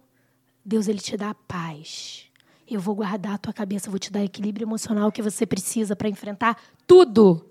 Deus, 0.63 0.87
ele 0.87 0.99
te 0.99 1.17
dá 1.17 1.33
paz. 1.33 2.25
Eu 2.67 2.79
vou 2.79 2.95
guardar 2.95 3.33
a 3.33 3.37
tua 3.37 3.53
cabeça, 3.53 3.89
vou 3.89 3.97
te 3.97 4.11
dar 4.11 4.23
equilíbrio 4.23 4.65
emocional 4.65 5.11
que 5.11 5.21
você 5.21 5.45
precisa 5.45 5.95
para 5.95 6.07
enfrentar 6.07 6.57
tudo. 6.85 7.49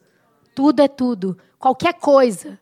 Tudo 0.54 0.80
é 0.80 0.88
tudo. 0.88 1.36
Qualquer 1.58 1.94
coisa. 1.94 2.58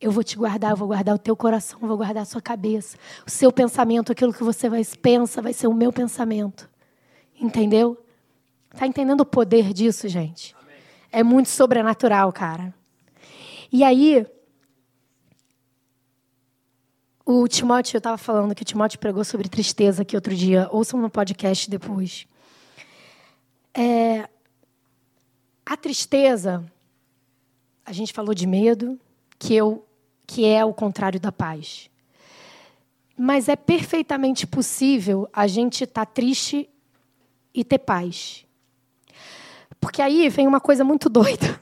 Eu 0.00 0.10
vou 0.10 0.24
te 0.24 0.36
guardar, 0.36 0.72
eu 0.72 0.76
vou 0.76 0.88
guardar 0.88 1.14
o 1.14 1.18
teu 1.18 1.36
coração, 1.36 1.78
eu 1.80 1.88
vou 1.88 1.96
guardar 1.96 2.22
a 2.22 2.26
sua 2.26 2.40
cabeça. 2.40 2.96
O 3.26 3.30
seu 3.30 3.52
pensamento, 3.52 4.10
aquilo 4.10 4.32
que 4.32 4.42
você 4.42 4.68
vai 4.68 4.84
pensa, 5.00 5.40
vai 5.40 5.52
ser 5.52 5.68
o 5.68 5.74
meu 5.74 5.92
pensamento. 5.92 6.68
Entendeu? 7.40 7.96
Tá 8.70 8.86
entendendo 8.86 9.20
o 9.20 9.26
poder 9.26 9.72
disso, 9.72 10.08
gente? 10.08 10.56
É 11.10 11.22
muito 11.22 11.48
sobrenatural, 11.48 12.32
cara. 12.32 12.74
E 13.70 13.84
aí, 13.84 14.26
o 17.24 17.46
Timóteo, 17.46 17.96
eu 17.96 17.98
estava 17.98 18.18
falando 18.18 18.54
que 18.54 18.62
o 18.62 18.64
Timóteo 18.64 18.98
pregou 18.98 19.24
sobre 19.24 19.48
tristeza 19.48 20.02
aqui 20.02 20.16
outro 20.16 20.34
dia. 20.34 20.68
Ouçam 20.70 21.00
no 21.00 21.08
podcast 21.08 21.70
depois. 21.70 22.26
É, 23.74 24.28
a 25.64 25.76
tristeza, 25.76 26.64
a 27.84 27.92
gente 27.92 28.12
falou 28.12 28.34
de 28.34 28.46
medo, 28.46 28.98
que, 29.38 29.54
eu, 29.54 29.86
que 30.26 30.44
é 30.44 30.64
o 30.64 30.74
contrário 30.74 31.20
da 31.20 31.30
paz. 31.30 31.88
Mas 33.16 33.48
é 33.48 33.56
perfeitamente 33.56 34.46
possível 34.46 35.28
a 35.32 35.46
gente 35.46 35.84
estar 35.84 36.06
tá 36.06 36.12
triste 36.12 36.68
e 37.54 37.64
ter 37.64 37.78
paz. 37.78 38.44
Porque 39.80 40.02
aí 40.02 40.28
vem 40.28 40.46
uma 40.46 40.60
coisa 40.60 40.84
muito 40.84 41.08
doida, 41.10 41.60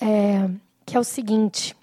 é, 0.00 0.48
que 0.84 0.96
é 0.96 1.00
o 1.00 1.04
seguinte: 1.04 1.76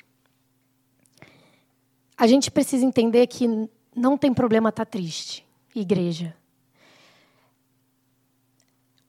a 2.17 2.27
gente 2.27 2.49
precisa 2.49 2.85
entender 2.85 3.27
que 3.27 3.69
não 3.95 4.17
tem 4.17 4.33
problema 4.33 4.69
estar 4.69 4.85
tá 4.85 4.91
triste, 4.91 5.45
igreja. 5.73 6.35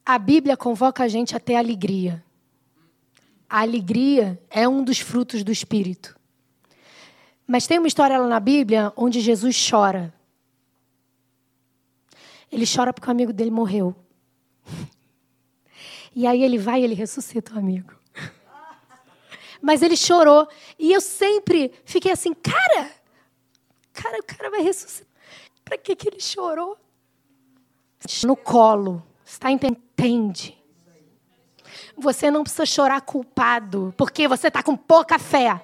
A 0.05 0.19
Bíblia 0.19 0.57
convoca 0.57 1.03
a 1.03 1.09
gente 1.09 1.37
a 1.37 1.41
ter 1.41 1.57
alegria. 1.57 2.25
A 3.49 3.61
alegria 3.61 4.41
é 4.51 4.69
um 4.69 4.83
dos 4.83 4.99
frutos 4.99 5.43
do 5.43 5.53
Espírito. 5.53 6.17
Mas 7.47 7.67
tem 7.67 7.79
uma 7.79 7.89
história 7.89 8.19
lá 8.19 8.27
na 8.27 8.41
Bíblia 8.41 8.93
onde 8.97 9.21
Jesus 9.21 9.69
chora. 9.69 10.13
Ele 12.51 12.65
chora 12.67 12.93
porque 12.93 13.09
o 13.09 13.11
amigo 13.11 13.33
dele 13.33 13.51
morreu. 13.51 13.95
E 16.19 16.27
aí 16.27 16.43
ele 16.43 16.57
vai 16.57 16.81
e 16.81 16.85
ele 16.85 16.95
ressuscita 16.95 17.55
o 17.55 17.59
amigo. 17.59 17.93
Mas 19.61 19.83
ele 19.83 19.97
chorou. 19.97 20.49
E 20.79 20.93
eu 20.93 21.01
sempre 21.01 21.73
fiquei 21.85 22.13
assim, 22.13 22.33
cara, 22.35 22.91
cara, 23.93 24.19
o 24.19 24.25
cara 24.25 24.51
vai 24.51 24.63
ressuscitar. 24.63 25.07
Para 25.65 25.79
que, 25.79 25.97
que 25.97 26.09
ele 26.09 26.21
chorou? 26.21 26.77
No 28.25 28.37
colo. 28.37 29.03
Está 29.25 29.51
entende? 29.51 30.57
Você 31.97 32.31
não 32.31 32.43
precisa 32.43 32.67
chorar 32.67 33.01
culpado, 33.01 33.93
porque 33.97 34.29
você 34.29 34.49
está 34.49 34.63
com 34.63 34.77
pouca 34.77 35.19
fé. 35.19 35.61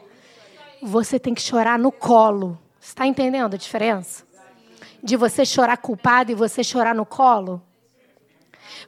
Você 0.82 1.18
tem 1.18 1.34
que 1.34 1.42
chorar 1.42 1.78
no 1.78 1.92
colo. 1.92 2.58
Está 2.80 3.06
entendendo 3.06 3.54
a 3.54 3.56
diferença? 3.56 4.24
De 5.02 5.16
você 5.16 5.44
chorar 5.44 5.76
culpado 5.76 6.32
e 6.32 6.34
você 6.34 6.64
chorar 6.64 6.94
no 6.94 7.06
colo? 7.06 7.62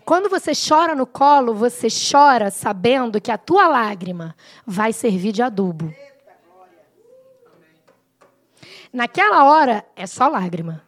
Quando 0.05 0.29
você 0.29 0.53
chora 0.55 0.95
no 0.95 1.07
colo, 1.07 1.55
você 1.55 1.89
chora 1.89 2.51
sabendo 2.51 3.21
que 3.21 3.31
a 3.31 3.39
tua 3.39 3.67
lágrima 3.67 4.37
vai 4.67 4.93
servir 4.93 5.33
de 5.33 5.43
adubo. 5.43 5.95
Naquela 8.93 9.45
hora 9.45 9.85
é 9.97 10.07
só 10.07 10.29
lágrima. 10.29 10.83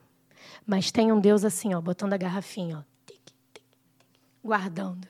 Mas 0.67 0.91
tem 0.91 1.13
um 1.13 1.21
Deus 1.21 1.45
assim, 1.45 1.75
ó, 1.75 1.81
botando 1.81 2.13
a 2.13 2.17
garrafinha, 2.17 2.79
ó, 2.79 2.83
guardando. 4.45 5.07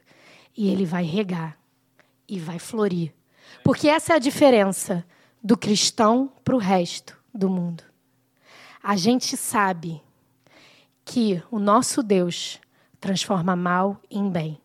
E 0.56 0.68
ele 0.70 0.84
vai 0.84 1.04
regar 1.04 1.58
e 2.28 2.38
vai 2.38 2.58
florir. 2.58 3.14
Porque 3.64 3.88
essa 3.88 4.12
é 4.12 4.16
a 4.16 4.18
diferença 4.20 5.04
do 5.42 5.56
cristão 5.56 6.32
para 6.44 6.54
o 6.54 6.58
resto 6.58 7.18
do 7.32 7.48
mundo. 7.48 7.84
A 8.82 8.96
gente 8.96 9.36
sabe 9.36 10.02
que 11.04 11.42
o 11.50 11.58
nosso 11.58 12.02
Deus 12.02 12.60
transforma 13.06 13.54
mal 13.54 14.00
em 14.10 14.28
bem. 14.28 14.60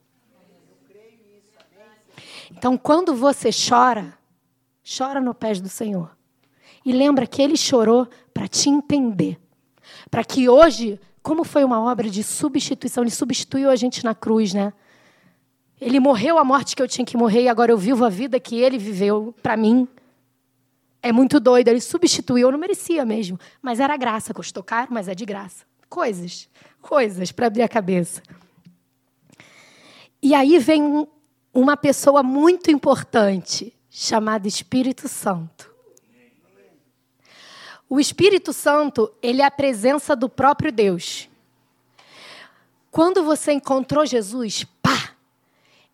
Então, 2.49 2.75
quando 2.75 3.13
você 3.13 3.51
chora, 3.51 4.17
chora 4.97 5.21
no 5.21 5.32
pés 5.32 5.62
do 5.62 5.69
Senhor. 5.69 6.17
E 6.84 6.91
lembra 6.91 7.27
que 7.27 7.39
ele 7.39 7.56
chorou 7.56 8.08
para 8.34 8.47
te 8.47 8.67
entender. 8.67 9.39
Para 10.10 10.23
que 10.23 10.49
hoje, 10.49 10.99
como 11.21 11.43
foi 11.43 11.63
uma 11.63 11.80
obra 11.80 12.10
de 12.10 12.23
substituição, 12.23 13.04
ele 13.04 13.12
substituiu 13.12 13.69
a 13.69 13.75
gente 13.75 14.04
na 14.04 14.15
cruz, 14.15 14.56
né? 14.56 14.73
Ele 15.80 15.99
morreu 15.99 16.39
a 16.39 16.43
morte 16.43 16.75
que 16.75 16.82
eu 16.82 16.88
tinha 16.88 17.06
que 17.06 17.15
morrer 17.15 17.43
e 17.43 17.47
agora 17.47 17.71
eu 17.71 17.77
vivo 17.77 18.04
a 18.04 18.10
vida 18.10 18.39
que 18.39 18.56
ele 18.56 18.80
viveu 18.80 19.36
para 19.43 19.56
mim. 19.56 19.88
É 21.04 21.12
muito 21.12 21.39
doido, 21.39 21.67
ele 21.67 21.82
substituiu, 21.82 22.47
eu 22.47 22.51
não 22.51 22.60
merecia 22.60 23.06
mesmo, 23.06 23.39
mas 23.62 23.80
era 23.80 23.95
graça, 23.97 24.34
custou 24.34 24.63
caro, 24.63 24.88
mas 24.91 25.08
é 25.08 25.13
de 25.13 25.25
graça. 25.25 25.70
Coisas, 25.91 26.47
coisas 26.82 27.34
para 27.34 27.47
abrir 27.47 27.63
a 27.63 27.67
cabeça. 27.67 28.23
E 30.21 30.34
aí 30.34 30.58
vem 30.58 31.06
uma 31.54 31.75
pessoa 31.75 32.23
muito 32.23 32.71
importante, 32.71 33.75
chamada 33.89 34.47
Espírito 34.47 35.10
Santo. 35.10 35.69
O 37.89 37.99
Espírito 37.99 38.54
Santo, 38.54 39.12
ele 39.21 39.41
é 39.41 39.45
a 39.45 39.51
presença 39.51 40.15
do 40.15 40.30
próprio 40.30 40.71
Deus. 40.71 41.27
Quando 42.89 43.21
você 43.21 43.51
encontrou 43.51 44.06
Jesus, 44.06 44.63
pá, 44.82 45.12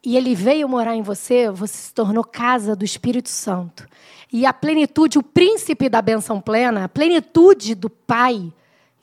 e 0.06 0.16
ele 0.16 0.36
veio 0.36 0.70
morar 0.70 0.96
em 0.96 1.02
você, 1.02 1.50
você 1.50 1.76
se 1.76 1.94
tornou 1.96 2.24
casa 2.24 2.76
do 2.76 2.86
Espírito 2.86 3.30
Santo. 3.30 3.88
E 4.32 4.46
a 4.46 4.54
plenitude, 4.54 5.18
o 5.18 5.24
príncipe 5.24 5.90
da 5.90 6.04
benção 6.04 6.40
plena, 6.40 6.84
a 6.84 6.90
plenitude 6.90 7.74
do 7.74 7.90
Pai, 7.90 8.54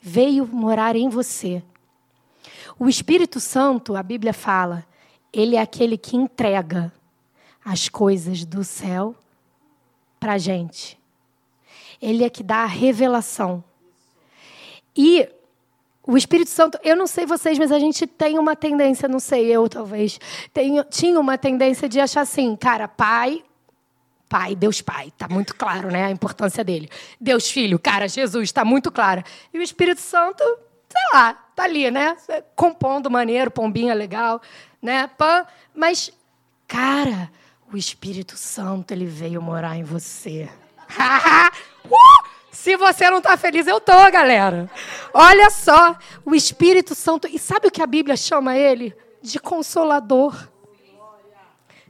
veio 0.07 0.45
morar 0.45 0.95
em 0.95 1.09
você. 1.09 1.63
O 2.77 2.87
Espírito 2.87 3.39
Santo, 3.39 3.95
a 3.95 4.03
Bíblia 4.03 4.33
fala, 4.33 4.85
ele 5.33 5.55
é 5.55 5.59
aquele 5.59 5.97
que 5.97 6.15
entrega 6.15 6.93
as 7.63 7.89
coisas 7.89 8.45
do 8.45 8.63
céu 8.63 9.15
para 10.19 10.33
a 10.33 10.37
gente. 10.37 10.95
Ele 11.99 12.23
é 12.23 12.29
que 12.29 12.43
dá 12.43 12.57
a 12.57 12.67
revelação. 12.67 13.63
E 14.95 15.27
o 16.05 16.15
Espírito 16.15 16.51
Santo, 16.51 16.77
eu 16.83 16.95
não 16.95 17.07
sei 17.07 17.25
vocês, 17.25 17.57
mas 17.57 17.71
a 17.71 17.79
gente 17.79 18.05
tem 18.05 18.37
uma 18.37 18.55
tendência, 18.55 19.09
não 19.09 19.19
sei 19.19 19.47
eu 19.47 19.67
talvez, 19.67 20.19
tenho, 20.53 20.83
tinha 20.83 21.19
uma 21.19 21.35
tendência 21.35 21.89
de 21.89 21.99
achar 21.99 22.21
assim, 22.21 22.55
cara, 22.55 22.87
pai, 22.87 23.43
pai, 24.35 24.53
Deus 24.53 24.81
pai, 24.81 25.13
tá 25.17 25.29
muito 25.29 25.55
claro, 25.55 25.89
né, 25.89 26.03
a 26.03 26.11
importância 26.11 26.61
dele. 26.61 26.89
Deus 27.21 27.49
filho, 27.49 27.79
cara, 27.79 28.05
Jesus, 28.05 28.49
está 28.49 28.65
muito 28.65 28.91
claro. 28.91 29.23
E 29.53 29.57
o 29.57 29.61
Espírito 29.61 30.01
Santo, 30.01 30.43
sei 30.89 31.01
lá, 31.13 31.33
tá 31.55 31.63
ali, 31.63 31.89
né, 31.89 32.17
compondo 32.53 33.09
maneiro, 33.09 33.49
pombinha 33.49 33.93
legal, 33.93 34.41
né, 34.81 35.07
pã, 35.17 35.45
mas, 35.73 36.11
cara, 36.67 37.31
o 37.71 37.77
Espírito 37.77 38.35
Santo, 38.35 38.91
ele 38.91 39.05
veio 39.05 39.41
morar 39.41 39.77
em 39.77 39.83
você. 39.85 40.49
uh! 41.89 42.25
Se 42.51 42.75
você 42.75 43.09
não 43.09 43.19
está 43.19 43.37
feliz, 43.37 43.67
eu 43.67 43.79
tô, 43.79 43.93
galera. 44.11 44.69
Olha 45.13 45.49
só, 45.49 45.97
o 46.25 46.35
Espírito 46.35 46.93
Santo. 46.93 47.25
E 47.27 47.39
sabe 47.39 47.67
o 47.67 47.71
que 47.71 47.81
a 47.81 47.87
Bíblia 47.87 48.17
chama 48.17 48.57
ele? 48.57 48.93
De 49.21 49.39
consolador. 49.39 50.49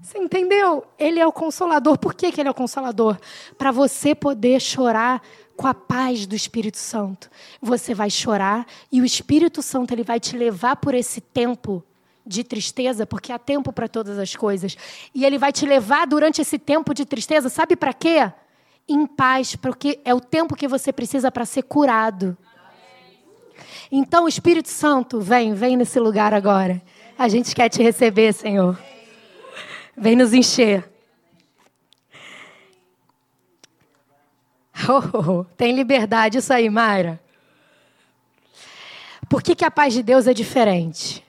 Você 0.05 0.19
entendeu? 0.19 0.85
Ele 0.99 1.19
é 1.19 1.25
o 1.25 1.31
consolador. 1.31 1.97
Por 1.97 2.13
que, 2.13 2.31
que 2.31 2.39
ele 2.39 2.47
é 2.47 2.51
o 2.51 2.55
consolador? 2.55 3.17
Para 3.57 3.71
você 3.71 4.13
poder 4.13 4.61
chorar 4.61 5.19
com 5.57 5.65
a 5.65 5.73
paz 5.73 6.27
do 6.27 6.35
Espírito 6.35 6.77
Santo. 6.77 7.27
Você 7.59 7.95
vai 7.95 8.11
chorar 8.11 8.67
e 8.91 9.01
o 9.01 9.05
Espírito 9.05 9.63
Santo 9.63 9.95
ele 9.95 10.03
vai 10.03 10.19
te 10.19 10.37
levar 10.37 10.75
por 10.75 10.93
esse 10.93 11.19
tempo 11.19 11.83
de 12.23 12.43
tristeza, 12.43 13.07
porque 13.07 13.31
há 13.31 13.39
tempo 13.39 13.73
para 13.73 13.87
todas 13.87 14.19
as 14.19 14.35
coisas. 14.35 14.77
E 15.13 15.25
ele 15.25 15.39
vai 15.39 15.51
te 15.51 15.65
levar 15.65 16.05
durante 16.05 16.39
esse 16.39 16.59
tempo 16.59 16.93
de 16.93 17.03
tristeza, 17.03 17.49
sabe 17.49 17.75
para 17.75 17.91
quê? 17.91 18.31
em 18.87 19.07
paz, 19.07 19.55
porque 19.55 19.99
é 20.05 20.13
o 20.13 20.21
tempo 20.21 20.55
que 20.55 20.67
você 20.67 20.93
precisa 20.93 21.31
para 21.31 21.43
ser 21.43 21.63
curado. 21.63 22.37
Então, 23.91 24.25
o 24.25 24.27
Espírito 24.27 24.69
Santo, 24.69 25.19
vem, 25.19 25.55
vem 25.55 25.75
nesse 25.75 25.99
lugar 25.99 26.35
agora. 26.35 26.79
A 27.17 27.27
gente 27.27 27.55
quer 27.55 27.67
te 27.67 27.81
receber, 27.81 28.31
Senhor. 28.31 28.77
Vem 29.97 30.15
nos 30.15 30.33
encher. 30.33 30.89
Oh, 34.87 35.17
oh, 35.17 35.31
oh. 35.31 35.43
tem 35.57 35.73
liberdade, 35.73 36.37
isso 36.37 36.53
aí, 36.53 36.69
Mayra. 36.69 37.19
Por 39.27 39.41
que, 39.41 39.55
que 39.55 39.65
a 39.65 39.71
paz 39.71 39.93
de 39.93 40.03
Deus 40.03 40.27
é 40.27 40.33
diferente? 40.33 41.25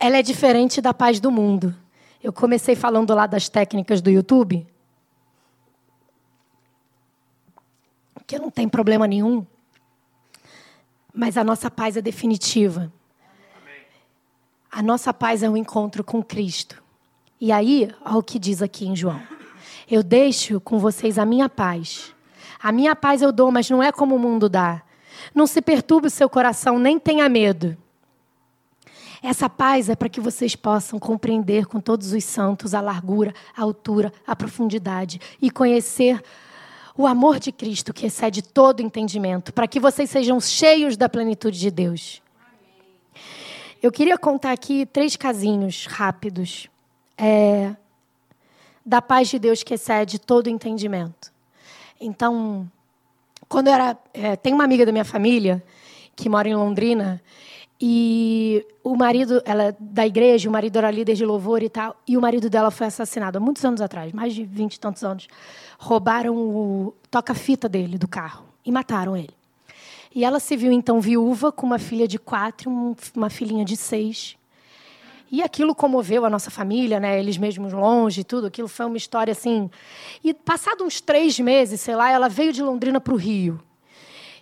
Ela 0.00 0.16
é 0.16 0.22
diferente 0.22 0.80
da 0.80 0.92
paz 0.92 1.20
do 1.20 1.30
mundo. 1.30 1.76
Eu 2.22 2.32
comecei 2.32 2.74
falando 2.74 3.14
lá 3.14 3.26
das 3.26 3.48
técnicas 3.48 4.00
do 4.00 4.10
YouTube, 4.10 4.66
que 8.26 8.38
não 8.38 8.50
tem 8.50 8.68
problema 8.68 9.06
nenhum, 9.06 9.46
mas 11.14 11.36
a 11.36 11.44
nossa 11.44 11.70
paz 11.70 11.96
é 11.96 12.02
definitiva. 12.02 12.92
A 14.76 14.82
nossa 14.82 15.14
paz 15.14 15.42
é 15.42 15.48
um 15.48 15.56
encontro 15.56 16.04
com 16.04 16.22
Cristo. 16.22 16.82
E 17.40 17.50
aí, 17.50 17.90
olha 18.04 18.18
o 18.18 18.22
que 18.22 18.38
diz 18.38 18.60
aqui 18.60 18.86
em 18.86 18.94
João. 18.94 19.18
Eu 19.90 20.02
deixo 20.02 20.60
com 20.60 20.78
vocês 20.78 21.18
a 21.18 21.24
minha 21.24 21.48
paz. 21.48 22.14
A 22.62 22.70
minha 22.70 22.94
paz 22.94 23.22
eu 23.22 23.32
dou, 23.32 23.50
mas 23.50 23.70
não 23.70 23.82
é 23.82 23.90
como 23.90 24.14
o 24.14 24.18
mundo 24.18 24.50
dá. 24.50 24.82
Não 25.34 25.46
se 25.46 25.62
perturbe 25.62 26.08
o 26.08 26.10
seu 26.10 26.28
coração, 26.28 26.78
nem 26.78 26.98
tenha 26.98 27.26
medo. 27.26 27.74
Essa 29.22 29.48
paz 29.48 29.88
é 29.88 29.96
para 29.96 30.10
que 30.10 30.20
vocês 30.20 30.54
possam 30.54 30.98
compreender 30.98 31.64
com 31.64 31.80
todos 31.80 32.12
os 32.12 32.24
santos 32.24 32.74
a 32.74 32.80
largura, 32.82 33.32
a 33.56 33.62
altura, 33.62 34.12
a 34.26 34.36
profundidade 34.36 35.18
e 35.40 35.50
conhecer 35.50 36.22
o 36.94 37.06
amor 37.06 37.38
de 37.38 37.50
Cristo 37.50 37.94
que 37.94 38.04
excede 38.04 38.42
todo 38.42 38.82
entendimento, 38.82 39.54
para 39.54 39.66
que 39.66 39.80
vocês 39.80 40.10
sejam 40.10 40.38
cheios 40.38 40.98
da 40.98 41.08
plenitude 41.08 41.58
de 41.58 41.70
Deus. 41.70 42.20
Eu 43.86 43.92
queria 43.92 44.18
contar 44.18 44.50
aqui 44.50 44.84
três 44.84 45.14
casinhos 45.14 45.86
rápidos 45.86 46.68
é, 47.16 47.72
da 48.84 49.00
paz 49.00 49.28
de 49.28 49.38
Deus 49.38 49.62
que 49.62 49.74
excede 49.74 50.18
todo 50.18 50.48
entendimento. 50.48 51.32
Então, 52.00 52.68
quando 53.48 53.68
eu 53.68 53.74
era. 53.74 53.96
É, 54.12 54.34
tem 54.34 54.52
uma 54.52 54.64
amiga 54.64 54.84
da 54.84 54.90
minha 54.90 55.04
família 55.04 55.62
que 56.16 56.28
mora 56.28 56.48
em 56.48 56.54
Londrina 56.56 57.22
E 57.80 58.66
o 58.82 58.96
marido, 58.96 59.42
ela 59.44 59.64
é 59.64 59.76
da 59.78 60.06
igreja, 60.06 60.48
o 60.48 60.52
marido 60.52 60.78
era 60.78 60.90
líder 60.90 61.14
de 61.14 61.26
louvor 61.26 61.62
e 61.62 61.68
tal, 61.68 61.94
e 62.08 62.16
o 62.16 62.20
marido 62.20 62.48
dela 62.48 62.70
foi 62.70 62.86
assassinado 62.86 63.36
há 63.36 63.40
muitos 63.40 63.64
anos 63.64 63.82
atrás, 63.82 64.12
mais 64.12 64.34
de 64.34 64.44
vinte 64.44 64.76
e 64.76 64.80
tantos 64.80 65.04
anos. 65.04 65.28
Roubaram 65.78 66.34
o 66.34 66.94
toca-fita 67.10 67.68
dele, 67.68 67.98
do 67.98 68.08
carro, 68.08 68.46
e 68.64 68.72
mataram 68.72 69.14
ele. 69.14 69.35
E 70.16 70.24
ela 70.24 70.40
se 70.40 70.56
viu 70.56 70.72
então 70.72 70.98
viúva 70.98 71.52
com 71.52 71.66
uma 71.66 71.78
filha 71.78 72.08
de 72.08 72.18
quatro, 72.18 72.70
uma 73.14 73.28
filhinha 73.28 73.66
de 73.66 73.76
seis. 73.76 74.34
E 75.30 75.42
aquilo 75.42 75.74
comoveu 75.74 76.24
a 76.24 76.30
nossa 76.30 76.50
família, 76.50 76.98
né? 76.98 77.20
Eles 77.20 77.36
mesmos 77.36 77.70
longe, 77.74 78.24
tudo. 78.24 78.46
Aquilo 78.46 78.66
foi 78.66 78.86
uma 78.86 78.96
história 78.96 79.32
assim. 79.32 79.68
E 80.24 80.32
passado 80.32 80.82
uns 80.84 81.02
três 81.02 81.38
meses, 81.38 81.82
sei 81.82 81.94
lá, 81.94 82.10
ela 82.10 82.30
veio 82.30 82.50
de 82.50 82.62
Londrina 82.62 82.98
para 82.98 83.12
o 83.12 83.16
Rio. 83.18 83.60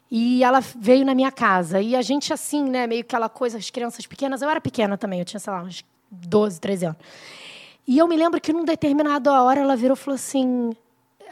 E 0.09 0.45
ela 0.45 0.61
veio 0.61 1.05
na 1.05 1.13
minha 1.13 1.33
casa. 1.33 1.81
E 1.81 1.97
a 1.97 2.03
gente, 2.03 2.33
assim, 2.33 2.63
né, 2.63 2.87
meio 2.87 3.01
aquela 3.01 3.29
coisa, 3.29 3.59
as 3.59 3.69
crianças 3.69 4.07
pequenas. 4.07 4.43
Eu 4.43 4.51
era 4.51 4.61
pequena 4.61 4.97
também, 4.97 5.19
eu 5.19 5.25
tinha, 5.25 5.41
sei 5.41 5.53
lá, 5.53 5.61
uns 5.61 5.85
12, 6.09 6.61
13 6.61 6.87
anos. 6.87 6.99
E 7.85 7.99
eu 7.99 8.07
me 8.07 8.17
lembro 8.17 8.41
que, 8.41 8.53
num 8.53 8.65
determinado 8.65 9.29
hora, 9.29 9.59
ela 9.59 9.75
virou 9.75 9.97
e 9.97 9.99
falou 9.99 10.15
assim: 10.15 10.71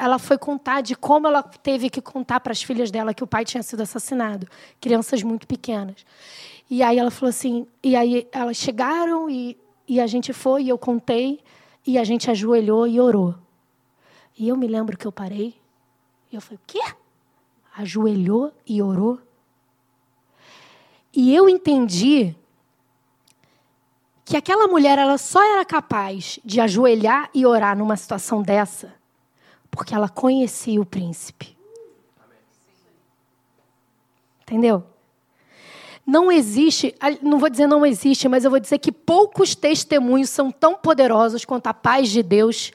ela 0.02 0.18
foi 0.18 0.36
contar 0.36 0.80
de 0.80 0.96
como 0.96 1.28
ela 1.28 1.44
teve 1.44 1.88
que 1.88 2.02
contar 2.02 2.40
para 2.40 2.50
as 2.50 2.60
filhas 2.60 2.90
dela 2.90 3.14
que 3.14 3.22
o 3.22 3.26
pai 3.26 3.44
tinha 3.44 3.62
sido 3.62 3.82
assassinado, 3.82 4.48
crianças 4.80 5.22
muito 5.22 5.46
pequenas. 5.46 6.04
E 6.68 6.82
aí 6.82 6.98
ela 6.98 7.10
falou 7.10 7.30
assim, 7.30 7.68
e 7.80 7.94
aí 7.94 8.26
elas 8.32 8.56
chegaram 8.56 9.30
e, 9.30 9.56
e 9.86 10.00
a 10.00 10.06
gente 10.08 10.32
foi 10.32 10.64
e 10.64 10.68
eu 10.70 10.76
contei 10.76 11.38
e 11.86 11.98
a 11.98 12.02
gente 12.02 12.28
ajoelhou 12.28 12.84
e 12.88 12.98
orou. 12.98 13.36
E 14.36 14.48
eu 14.48 14.56
me 14.56 14.66
lembro 14.66 14.98
que 14.98 15.06
eu 15.06 15.12
parei 15.12 15.54
e 16.32 16.34
eu 16.34 16.40
falei, 16.40 16.58
o 16.58 16.66
quê? 16.66 16.82
Ajoelhou 17.76 18.52
e 18.66 18.82
orou? 18.82 19.20
E 21.14 21.32
eu 21.32 21.48
entendi 21.48 22.34
que 24.24 24.36
aquela 24.36 24.66
mulher 24.66 24.98
ela 24.98 25.16
só 25.16 25.40
era 25.40 25.64
capaz 25.64 26.40
de 26.44 26.60
ajoelhar 26.60 27.30
e 27.32 27.46
orar 27.46 27.78
numa 27.78 27.96
situação 27.96 28.42
dessa 28.42 29.00
porque 29.72 29.94
ela 29.94 30.08
conhecia 30.08 30.80
o 30.80 30.86
príncipe. 30.86 31.56
Entendeu? 34.42 34.84
Não 36.06 36.30
existe, 36.30 36.94
não 37.22 37.38
vou 37.38 37.48
dizer 37.48 37.66
não 37.66 37.86
existe, 37.86 38.28
mas 38.28 38.44
eu 38.44 38.50
vou 38.50 38.60
dizer 38.60 38.78
que 38.78 38.92
poucos 38.92 39.54
testemunhos 39.54 40.28
são 40.28 40.50
tão 40.50 40.74
poderosos 40.74 41.44
quanto 41.44 41.68
a 41.68 41.74
paz 41.74 42.10
de 42.10 42.22
Deus 42.22 42.70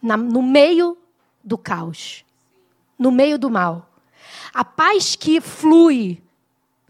na, 0.00 0.16
no 0.16 0.42
meio 0.42 0.96
do 1.42 1.58
caos, 1.58 2.24
no 2.98 3.10
meio 3.10 3.38
do 3.38 3.50
mal. 3.50 3.90
A 4.54 4.64
paz 4.64 5.16
que 5.16 5.40
flui 5.40 6.22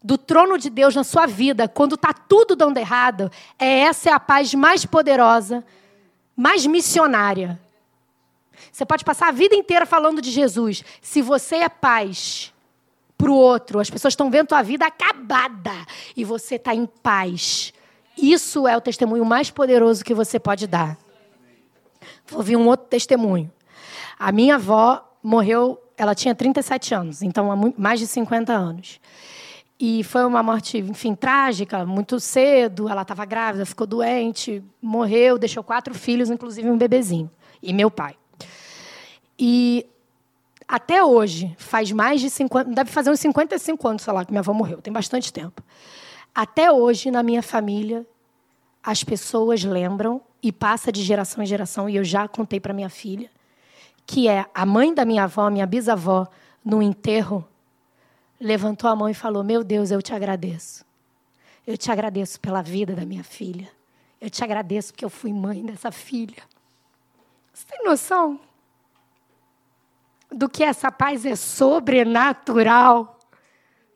do 0.03 0.19
trono 0.19 0.59
de 0.59 0.69
Deus 0.69 0.95
na 0.95 1.05
sua 1.05 1.27
vida, 1.27 1.69
quando 1.69 1.95
está 1.95 2.13
tudo 2.13 2.55
dando 2.55 2.77
errado, 2.77 3.31
é 3.59 3.81
essa 3.81 4.11
é 4.11 4.13
a 4.13 4.21
paz 4.21 4.53
mais 4.53 4.85
poderosa, 4.85 5.65
mais 6.37 6.67
missionária 6.67 7.59
você 8.73 8.85
pode 8.85 9.05
passar 9.05 9.29
a 9.29 9.33
vida 9.33 9.55
inteira 9.55 9.87
falando 9.87 10.21
de 10.21 10.31
Jesus. 10.31 10.85
Se 11.01 11.23
você 11.23 11.57
é 11.57 11.69
paz 11.69 12.53
para 13.17 13.31
o 13.31 13.35
outro, 13.35 13.81
as 13.81 13.91
pessoas 13.91 14.13
estão 14.13 14.31
vendo 14.31 14.55
a 14.55 14.63
vida 14.63 14.87
acabada 14.87 15.75
e 16.17 16.25
você 16.25 16.55
está 16.55 16.75
em 16.75 16.87
paz. 16.87 17.73
Isso 18.17 18.67
é 18.67 18.77
o 18.77 18.81
testemunho 18.81 19.25
mais 19.25 19.51
poderoso 19.51 20.05
que 20.05 20.15
você 20.15 20.39
pode 20.39 20.67
dar. 20.67 20.97
Vou 22.27 22.39
ouvir 22.39 22.57
um 22.57 22.67
outro 22.67 22.87
testemunho. 22.87 23.51
A 24.19 24.33
minha 24.33 24.57
avó 24.57 25.09
morreu, 25.23 25.81
ela 25.97 26.15
tinha 26.15 26.35
37 26.35 26.95
anos, 26.95 27.23
então 27.23 27.51
há 27.51 27.57
mais 27.77 28.01
de 28.01 28.07
50 28.07 28.53
anos. 28.53 29.01
E 29.81 30.03
foi 30.03 30.25
uma 30.25 30.43
morte, 30.43 30.79
enfim, 30.79 31.15
trágica, 31.15 31.87
muito 31.87 32.19
cedo. 32.19 32.89
Ela 32.89 33.03
estava 33.03 33.25
grávida, 33.25 33.65
ficou 33.65 33.87
doente, 33.87 34.63
morreu, 34.83 35.39
deixou 35.39 35.63
quatro 35.63 35.95
filhos, 35.95 36.31
inclusive 36.31 36.69
um 36.69 36.77
bebezinho. 36.77 37.31
E 37.63 37.73
meu 37.73 37.89
pai. 37.89 38.17
E 39.39 39.87
até 40.67 41.03
hoje, 41.03 41.55
faz 41.59 41.91
mais 41.93 42.21
de 42.21 42.29
50, 42.29 42.71
deve 42.71 42.91
fazer 42.91 43.11
uns 43.11 43.21
55 43.21 43.89
anos, 43.89 44.03
sei 44.03 44.13
lá, 44.13 44.25
que 44.25 44.31
minha 44.31 44.41
avó 44.41 44.53
morreu, 44.53 44.83
tem 44.83 44.93
bastante 44.93 45.33
tempo. 45.33 45.63
Até 46.35 46.71
hoje, 46.71 47.11
na 47.11 47.23
minha 47.23 47.43
família, 47.43 48.07
as 48.83 49.03
pessoas 49.03 49.65
lembram 49.65 50.21
e 50.43 50.53
passa 50.53 50.93
de 50.93 51.03
geração 51.03 51.43
em 51.43 51.47
geração, 51.47 51.89
e 51.89 51.97
eu 51.97 52.05
já 52.05 52.29
contei 52.29 52.61
para 52.61 52.75
minha 52.75 52.91
filha, 52.91 53.31
que 54.07 54.29
é 54.29 54.47
a 54.55 54.67
mãe 54.67 54.93
da 54.93 55.05
minha 55.05 55.25
avó, 55.25 55.49
minha 55.51 55.67
bisavó, 55.67 56.29
no 56.65 56.83
enterro, 56.83 57.47
levantou 58.41 58.91
a 58.91 58.97
mão 58.97 59.09
e 59.09 59.15
falou: 59.15 59.43
Meu 59.43 59.65
Deus, 59.65 59.91
eu 59.91 60.03
te 60.03 60.15
agradeço. 60.15 60.85
Eu 61.67 61.77
te 61.77 61.91
agradeço 61.91 62.41
pela 62.41 62.63
vida 62.63 62.95
da 62.95 63.05
minha 63.05 63.25
filha. 63.25 63.69
Eu 64.21 64.31
te 64.31 64.43
agradeço 64.43 64.93
porque 64.93 65.05
eu 65.05 65.11
fui 65.11 65.33
mãe 65.33 65.65
dessa 65.65 65.93
filha. 65.93 66.43
Você 67.53 67.67
tem 67.67 67.85
noção? 67.85 68.41
Do 70.31 70.49
que 70.49 70.63
essa 70.63 70.91
paz 70.91 71.25
é 71.25 71.35
sobrenatural. 71.35 73.19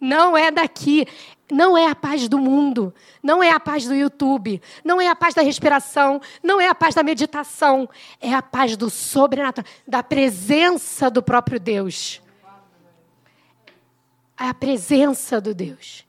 Não 0.00 0.36
é 0.36 0.50
daqui. 0.50 1.06
Não 1.50 1.76
é 1.76 1.88
a 1.88 1.94
paz 1.94 2.28
do 2.28 2.38
mundo. 2.38 2.94
Não 3.22 3.42
é 3.42 3.50
a 3.50 3.60
paz 3.60 3.84
do 3.84 3.94
YouTube. 3.94 4.60
Não 4.84 5.00
é 5.00 5.08
a 5.08 5.14
paz 5.14 5.34
da 5.34 5.42
respiração. 5.42 6.20
Não 6.42 6.60
é 6.60 6.68
a 6.68 6.74
paz 6.74 6.94
da 6.94 7.02
meditação. 7.02 7.88
É 8.20 8.34
a 8.34 8.42
paz 8.42 8.76
do 8.76 8.90
sobrenatural, 8.90 9.70
da 9.86 10.02
presença 10.02 11.10
do 11.10 11.22
próprio 11.22 11.60
Deus. 11.60 12.20
É 14.38 14.48
a 14.48 14.54
presença 14.54 15.40
do 15.40 15.54
Deus. 15.54 16.04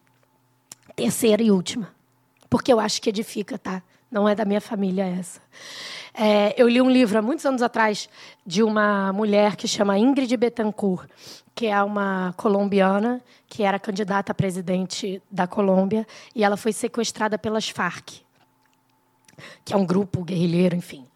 Terceira 0.96 1.44
e 1.44 1.52
última. 1.52 1.94
Porque 2.50 2.72
eu 2.72 2.80
acho 2.80 3.02
que 3.02 3.10
edifica, 3.10 3.58
tá? 3.58 3.84
Não 4.14 4.30
é 4.30 4.36
da 4.36 4.46
minha 4.46 4.62
família 4.62 5.06
essa. 5.06 5.42
É, 6.14 6.54
eu 6.56 6.70
li 6.70 6.80
um 6.80 6.88
livro 6.88 7.18
há 7.18 7.22
muitos 7.24 7.44
anos 7.48 7.64
atrás 7.64 8.08
de 8.46 8.62
uma 8.62 9.12
mulher 9.12 9.56
que 9.56 9.68
chama 9.68 9.98
Ingrid 9.98 10.38
Betancourt, 10.38 11.10
que 11.56 11.66
é 11.66 11.82
uma 11.82 12.32
colombiana 12.38 13.20
que 13.48 13.64
era 13.64 13.80
candidata 13.80 14.32
a 14.32 14.36
presidente 14.36 15.20
da 15.32 15.48
Colômbia 15.48 16.06
e 16.36 16.44
ela 16.44 16.56
foi 16.56 16.72
sequestrada 16.72 17.40
pelas 17.40 17.68
Farc, 17.70 18.22
que 19.66 19.74
é 19.74 19.76
um 19.76 19.84
grupo 19.84 20.24
guerrilheiro, 20.24 20.76
enfim, 20.76 21.08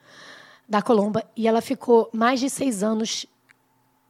da 0.68 0.82
Colômbia. 0.82 1.24
E 1.36 1.48
ela 1.48 1.62
ficou 1.62 2.10
mais 2.12 2.40
de 2.40 2.50
seis 2.50 2.82
anos 2.82 3.28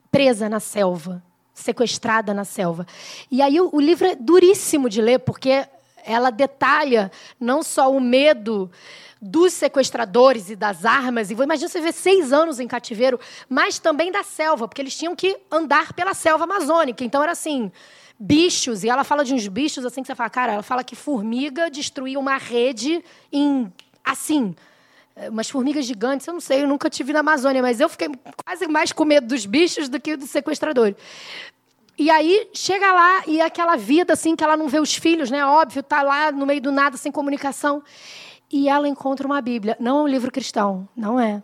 presa 0.09 0.47
na 0.47 0.61
selva, 0.61 1.21
sequestrada 1.53 2.33
na 2.33 2.45
selva. 2.45 2.87
E 3.29 3.41
aí 3.41 3.59
o, 3.59 3.81
livro 3.81 4.07
é 4.07 4.15
duríssimo 4.15 4.89
de 4.89 5.01
ler 5.01 5.19
porque 5.19 5.67
ela 6.07 6.31
detalha 6.31 7.11
não 7.39 7.61
só 7.61 7.91
o 7.91 7.99
medo 7.99 8.71
dos 9.21 9.53
sequestradores 9.53 10.49
e 10.49 10.55
das 10.55 10.85
armas. 10.85 11.29
E 11.29 11.33
imagina 11.33 11.67
você 11.67 11.81
ver 11.81 11.93
seis 11.93 12.31
anos 12.31 12.59
em 12.59 12.67
cativeiro, 12.67 13.19
mas 13.49 13.77
também 13.77 14.11
da 14.11 14.23
selva, 14.23 14.67
porque 14.67 14.81
eles 14.81 14.97
tinham 14.97 15.15
que 15.15 15.37
andar 15.51 15.93
pela 15.93 16.13
selva 16.13 16.45
amazônica. 16.45 17.03
Então 17.03 17.21
era 17.21 17.33
assim, 17.33 17.71
bichos. 18.17 18.83
E 18.83 18.89
ela 18.89 19.03
fala 19.03 19.25
de 19.25 19.33
uns 19.33 19.47
bichos 19.47 19.85
assim 19.85 20.01
que 20.01 20.07
você 20.07 20.15
fala, 20.15 20.29
cara, 20.29 20.53
ela 20.53 20.63
fala 20.63 20.83
que 20.83 20.95
formiga 20.95 21.69
destruía 21.69 22.17
uma 22.17 22.37
rede 22.37 23.03
em 23.31 23.71
assim. 24.03 24.55
Umas 25.29 25.49
formigas 25.49 25.83
gigantes, 25.83 26.27
eu 26.27 26.33
não 26.33 26.39
sei, 26.39 26.61
eu 26.61 26.67
nunca 26.67 26.91
tive 26.91 27.11
na 27.11 27.21
Amazônia, 27.21 27.59
mas 27.59 27.79
eu 27.79 27.89
fiquei 27.89 28.07
quase 28.45 28.67
mais 28.67 28.91
com 28.91 29.03
medo 29.03 29.25
dos 29.25 29.47
bichos 29.47 29.89
do 29.89 29.99
que 29.99 30.15
dos 30.15 30.29
sequestradores. 30.29 30.95
E 31.97 32.11
aí 32.11 32.49
chega 32.53 32.93
lá 32.93 33.23
e 33.25 33.41
aquela 33.41 33.75
vida 33.75 34.13
assim 34.13 34.35
que 34.35 34.43
ela 34.43 34.55
não 34.55 34.67
vê 34.67 34.79
os 34.79 34.93
filhos, 34.93 35.31
né? 35.31 35.43
Óbvio, 35.43 35.81
tá 35.81 36.03
lá 36.03 36.31
no 36.31 36.45
meio 36.45 36.61
do 36.61 36.71
nada 36.71 36.95
sem 36.95 37.11
comunicação 37.11 37.83
e 38.51 38.69
ela 38.69 38.87
encontra 38.87 39.25
uma 39.25 39.41
Bíblia. 39.41 39.75
Não 39.79 39.99
é 39.99 40.01
um 40.03 40.07
livro 40.07 40.31
cristão, 40.31 40.87
não 40.95 41.19
é. 41.19 41.41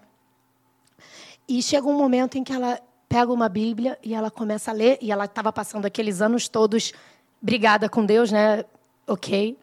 E 1.47 1.61
chega 1.61 1.87
um 1.87 1.97
momento 1.97 2.37
em 2.37 2.43
que 2.43 2.53
ela 2.53 2.79
pega 3.09 3.31
uma 3.31 3.49
Bíblia 3.49 3.97
e 4.03 4.13
ela 4.13 4.31
começa 4.31 4.71
a 4.71 4.73
ler, 4.73 4.97
e 5.01 5.11
ela 5.11 5.25
estava 5.25 5.51
passando 5.51 5.85
aqueles 5.85 6.21
anos 6.21 6.47
todos 6.47 6.93
brigada 7.41 7.89
com 7.89 8.05
Deus, 8.05 8.31
né? 8.31 8.63
Ok. 9.07 9.57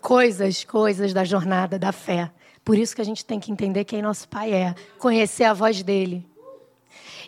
Coisas, 0.00 0.64
coisas 0.64 1.12
da 1.12 1.24
jornada 1.24 1.78
da 1.78 1.92
fé. 1.92 2.30
Por 2.64 2.78
isso 2.78 2.94
que 2.94 3.02
a 3.02 3.04
gente 3.04 3.24
tem 3.24 3.38
que 3.38 3.52
entender 3.52 3.84
quem 3.84 4.02
nosso 4.02 4.28
Pai 4.28 4.52
é, 4.52 4.74
conhecer 4.98 5.44
a 5.44 5.52
voz 5.52 5.82
dele. 5.82 6.26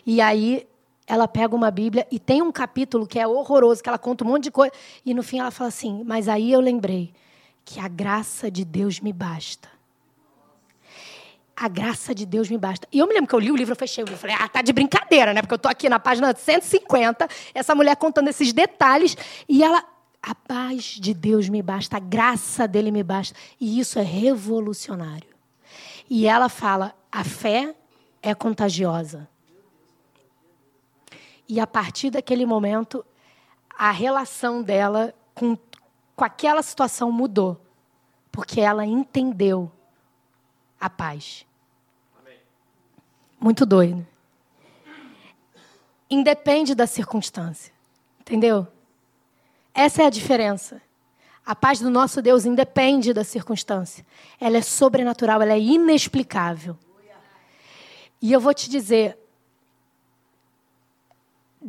E 0.05 0.19
aí 0.19 0.67
ela 1.09 1.27
pega 1.27 1.55
uma 1.55 1.71
Bíblia 1.71 2.07
e 2.11 2.19
tem 2.19 2.39
um 2.43 2.51
capítulo 2.51 3.07
que 3.07 3.17
é 3.17 3.27
horroroso, 3.27 3.81
que 3.81 3.89
ela 3.89 3.97
conta 3.97 4.23
um 4.23 4.27
monte 4.27 4.43
de 4.43 4.51
coisa, 4.51 4.71
e 5.03 5.11
no 5.15 5.23
fim 5.23 5.39
ela 5.39 5.49
fala 5.49 5.67
assim: 5.67 6.03
Mas 6.05 6.29
aí 6.29 6.51
eu 6.51 6.61
lembrei 6.61 7.11
que 7.65 7.79
a 7.79 7.87
graça 7.87 8.51
de 8.51 8.63
Deus 8.63 8.99
me 8.99 9.11
basta. 9.11 9.67
A 11.57 11.67
graça 11.67 12.13
de 12.15 12.25
Deus 12.25 12.47
me 12.49 12.57
basta. 12.57 12.87
E 12.91 12.99
eu 12.99 13.07
me 13.07 13.13
lembro 13.13 13.27
que 13.27 13.35
eu 13.35 13.39
li 13.39 13.51
o 13.51 13.55
livro, 13.55 13.73
eu 13.73 13.75
fechei 13.75 14.01
o 14.01 14.05
livro. 14.05 14.17
Falei, 14.17 14.35
ah, 14.39 14.47
tá 14.47 14.61
de 14.61 14.71
brincadeira, 14.71 15.33
né? 15.33 15.41
Porque 15.41 15.55
eu 15.55 15.59
tô 15.59 15.67
aqui 15.67 15.89
na 15.89 15.99
página 15.99 16.33
150, 16.33 17.27
essa 17.53 17.75
mulher 17.75 17.97
contando 17.97 18.29
esses 18.29 18.53
detalhes. 18.53 19.17
E 19.47 19.61
ela, 19.61 19.83
a 20.23 20.33
paz 20.33 20.83
de 20.83 21.13
Deus 21.13 21.49
me 21.49 21.61
basta, 21.61 21.97
a 21.97 21.99
graça 21.99 22.65
dele 22.65 22.91
me 22.91 23.03
basta. 23.03 23.37
E 23.59 23.77
isso 23.77 23.99
é 23.99 24.03
revolucionário. 24.03 25.27
E 26.09 26.25
ela 26.25 26.47
fala, 26.47 26.95
a 27.11 27.25
fé 27.25 27.75
é 28.21 28.33
contagiosa. 28.33 29.27
E 31.49 31.59
a 31.59 31.65
partir 31.65 32.11
daquele 32.11 32.45
momento, 32.45 33.03
a 33.75 33.89
relação 33.89 34.61
dela 34.61 35.15
com, 35.33 35.57
com 36.15 36.23
aquela 36.23 36.61
situação 36.61 37.11
mudou. 37.11 37.59
Porque 38.31 38.61
ela 38.61 38.85
entendeu 38.85 39.71
a 40.79 40.87
paz. 40.87 41.47
Muito 43.39 43.65
doido. 43.65 44.05
Independe 46.07 46.75
da 46.75 46.85
circunstância. 46.85 47.73
Entendeu? 48.19 48.67
Essa 49.73 50.03
é 50.03 50.05
a 50.05 50.11
diferença. 50.11 50.79
A 51.43 51.55
paz 51.55 51.79
do 51.79 51.89
nosso 51.89 52.21
Deus 52.21 52.45
independe 52.45 53.11
da 53.11 53.23
circunstância. 53.23 54.05
Ela 54.39 54.57
é 54.57 54.61
sobrenatural, 54.61 55.41
ela 55.41 55.53
é 55.53 55.59
inexplicável. 55.59 56.77
E 58.21 58.31
eu 58.31 58.39
vou 58.39 58.53
te 58.53 58.69
dizer, 58.69 59.17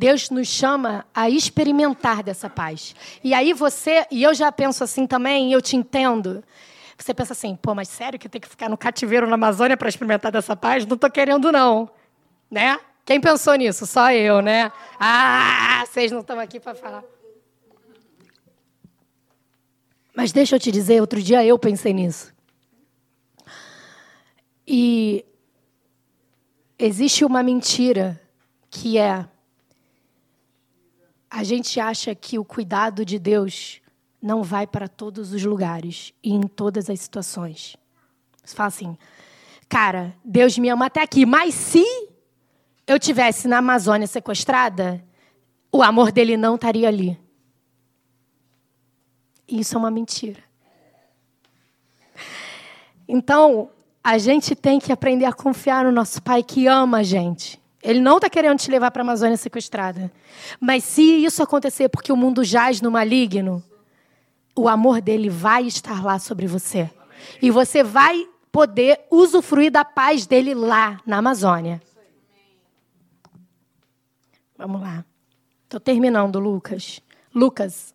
Deus 0.01 0.31
nos 0.31 0.47
chama 0.47 1.05
a 1.13 1.29
experimentar 1.29 2.23
dessa 2.23 2.49
paz. 2.49 2.95
E 3.23 3.35
aí 3.35 3.53
você, 3.53 4.03
e 4.09 4.23
eu 4.23 4.33
já 4.33 4.51
penso 4.51 4.83
assim 4.83 5.05
também, 5.05 5.53
eu 5.53 5.61
te 5.61 5.75
entendo. 5.75 6.43
Você 6.97 7.13
pensa 7.13 7.33
assim, 7.33 7.55
pô, 7.55 7.75
mas 7.75 7.87
sério 7.87 8.17
que 8.17 8.27
tem 8.27 8.41
que 8.41 8.49
ficar 8.49 8.67
no 8.67 8.75
cativeiro 8.75 9.27
na 9.27 9.35
Amazônia 9.35 9.77
para 9.77 9.87
experimentar 9.87 10.31
dessa 10.31 10.55
paz? 10.55 10.87
Não 10.87 10.95
estou 10.95 11.11
querendo, 11.11 11.51
não. 11.51 11.87
Né? 12.49 12.79
Quem 13.05 13.21
pensou 13.21 13.53
nisso? 13.53 13.85
Só 13.85 14.11
eu, 14.11 14.41
né? 14.41 14.71
Ah, 14.99 15.83
vocês 15.85 16.11
não 16.11 16.21
estão 16.21 16.39
aqui 16.39 16.59
para 16.59 16.73
falar. 16.73 17.03
Mas 20.15 20.31
deixa 20.31 20.55
eu 20.55 20.59
te 20.59 20.71
dizer, 20.71 20.99
outro 20.99 21.21
dia 21.21 21.45
eu 21.45 21.59
pensei 21.59 21.93
nisso. 21.93 22.33
E 24.65 25.23
existe 26.79 27.23
uma 27.23 27.43
mentira 27.43 28.19
que 28.67 28.97
é 28.97 29.27
a 31.31 31.45
gente 31.45 31.79
acha 31.79 32.13
que 32.13 32.37
o 32.37 32.43
cuidado 32.43 33.05
de 33.05 33.17
Deus 33.17 33.81
não 34.21 34.43
vai 34.43 34.67
para 34.67 34.89
todos 34.89 35.31
os 35.31 35.43
lugares 35.45 36.13
e 36.21 36.33
em 36.33 36.41
todas 36.41 36.89
as 36.89 36.99
situações. 36.99 37.77
Você 38.43 38.53
fala 38.53 38.67
assim, 38.67 38.97
cara, 39.69 40.13
Deus 40.25 40.57
me 40.57 40.67
ama 40.67 40.87
até 40.87 41.01
aqui, 41.01 41.25
mas 41.25 41.53
se 41.53 41.85
eu 42.85 42.99
tivesse 42.99 43.47
na 43.47 43.59
Amazônia 43.59 44.07
sequestrada, 44.07 45.01
o 45.71 45.81
amor 45.81 46.11
dele 46.11 46.35
não 46.35 46.55
estaria 46.55 46.89
ali. 46.89 47.17
Isso 49.47 49.75
é 49.75 49.77
uma 49.77 49.89
mentira. 49.89 50.43
Então, 53.07 53.69
a 54.03 54.17
gente 54.17 54.53
tem 54.53 54.79
que 54.79 54.91
aprender 54.91 55.25
a 55.25 55.33
confiar 55.33 55.85
no 55.85 55.91
nosso 55.93 56.21
Pai 56.21 56.43
que 56.43 56.67
ama 56.67 56.97
a 56.97 57.03
gente. 57.03 57.60
Ele 57.83 57.99
não 57.99 58.17
está 58.17 58.29
querendo 58.29 58.59
te 58.59 58.69
levar 58.69 58.91
para 58.91 59.01
a 59.01 59.05
Amazônia 59.05 59.37
sequestrada. 59.37 60.11
Mas 60.59 60.83
se 60.83 61.01
isso 61.01 61.41
acontecer 61.41 61.89
porque 61.89 62.11
o 62.11 62.17
mundo 62.17 62.43
jaz 62.43 62.81
no 62.81 62.91
maligno, 62.91 63.63
o 64.55 64.67
amor 64.67 65.01
dele 65.01 65.29
vai 65.29 65.65
estar 65.65 66.03
lá 66.03 66.19
sobre 66.19 66.47
você. 66.47 66.89
E 67.41 67.49
você 67.49 67.83
vai 67.83 68.27
poder 68.51 69.01
usufruir 69.09 69.71
da 69.71 69.85
paz 69.85 70.27
dele 70.27 70.53
lá 70.53 70.99
na 71.05 71.17
Amazônia. 71.17 71.81
Vamos 74.57 74.81
lá. 74.81 75.03
Estou 75.63 75.79
terminando, 75.79 76.39
Lucas. 76.39 77.01
Lucas, 77.33 77.93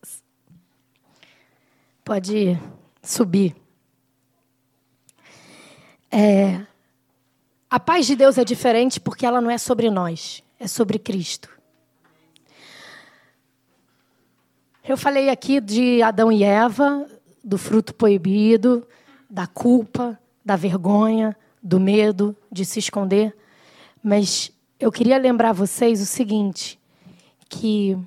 Pode 2.07 2.57
subir. 3.03 3.57
É, 6.09 6.65
a 7.71 7.81
paz 7.81 8.07
de 8.07 8.15
Deus 8.15 8.39
é 8.39 8.45
diferente 8.45 9.01
porque 9.01 9.27
ela 9.27 9.41
não 9.41 9.51
é 9.51 9.59
sobre 9.59 9.91
nós, 9.91 10.43
é 10.59 10.67
sobre 10.67 10.99
Cristo. 10.99 11.51
Eu 14.85 14.97
falei 14.97 15.31
aqui 15.31 15.61
de 15.61 16.01
Adão 16.01 16.31
e 16.31 16.45
Eva, 16.45 17.07
do 17.43 17.59
fruto 17.59 17.93
proibido, 17.93 18.87
da 19.29 19.47
culpa, 19.47 20.19
da 20.45 20.55
vergonha, 20.55 21.37
do 21.61 21.81
medo 21.81 22.37
de 22.53 22.65
se 22.65 22.79
esconder, 22.79 23.37
mas 24.01 24.53
eu 24.79 24.93
queria 24.93 25.19
lembrar 25.19 25.53
vocês 25.53 26.01
o 26.01 26.07
seguinte, 26.07 26.79
que 27.49 27.99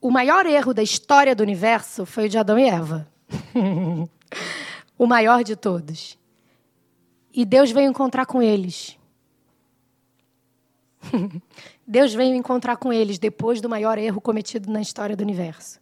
o 0.00 0.10
maior 0.10 0.44
erro 0.44 0.74
da 0.74 0.82
história 0.82 1.34
do 1.34 1.42
universo 1.42 2.04
foi 2.04 2.26
o 2.26 2.28
de 2.28 2.36
Adão 2.36 2.58
e 2.58 2.68
Eva. 2.68 3.08
o 4.98 5.06
maior 5.06 5.42
de 5.42 5.56
todos. 5.56 6.18
E 7.32 7.44
Deus 7.44 7.70
veio 7.70 7.88
encontrar 7.88 8.26
com 8.26 8.42
eles. 8.42 8.98
Deus 11.86 12.12
veio 12.14 12.34
encontrar 12.34 12.76
com 12.76 12.92
eles 12.92 13.18
depois 13.18 13.60
do 13.60 13.68
maior 13.68 13.98
erro 13.98 14.20
cometido 14.20 14.70
na 14.70 14.80
história 14.80 15.16
do 15.16 15.22
universo. 15.22 15.80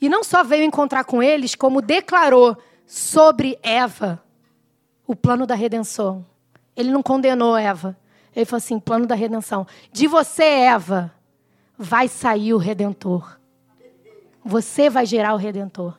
E 0.00 0.08
não 0.08 0.22
só 0.22 0.42
veio 0.42 0.64
encontrar 0.64 1.04
com 1.04 1.22
eles, 1.22 1.54
como 1.54 1.82
declarou 1.82 2.56
sobre 2.86 3.58
Eva 3.62 4.22
o 5.06 5.14
plano 5.14 5.46
da 5.46 5.54
redenção. 5.54 6.24
Ele 6.76 6.90
não 6.90 7.02
condenou 7.02 7.56
Eva. 7.56 7.96
Ele 8.34 8.44
falou 8.44 8.58
assim: 8.58 8.78
plano 8.78 9.06
da 9.06 9.14
redenção. 9.14 9.66
De 9.92 10.06
você, 10.06 10.44
Eva, 10.44 11.12
vai 11.76 12.08
sair 12.08 12.54
o 12.54 12.58
redentor. 12.58 13.38
Você 14.44 14.88
vai 14.88 15.04
gerar 15.04 15.34
o 15.34 15.38
redentor. 15.38 15.98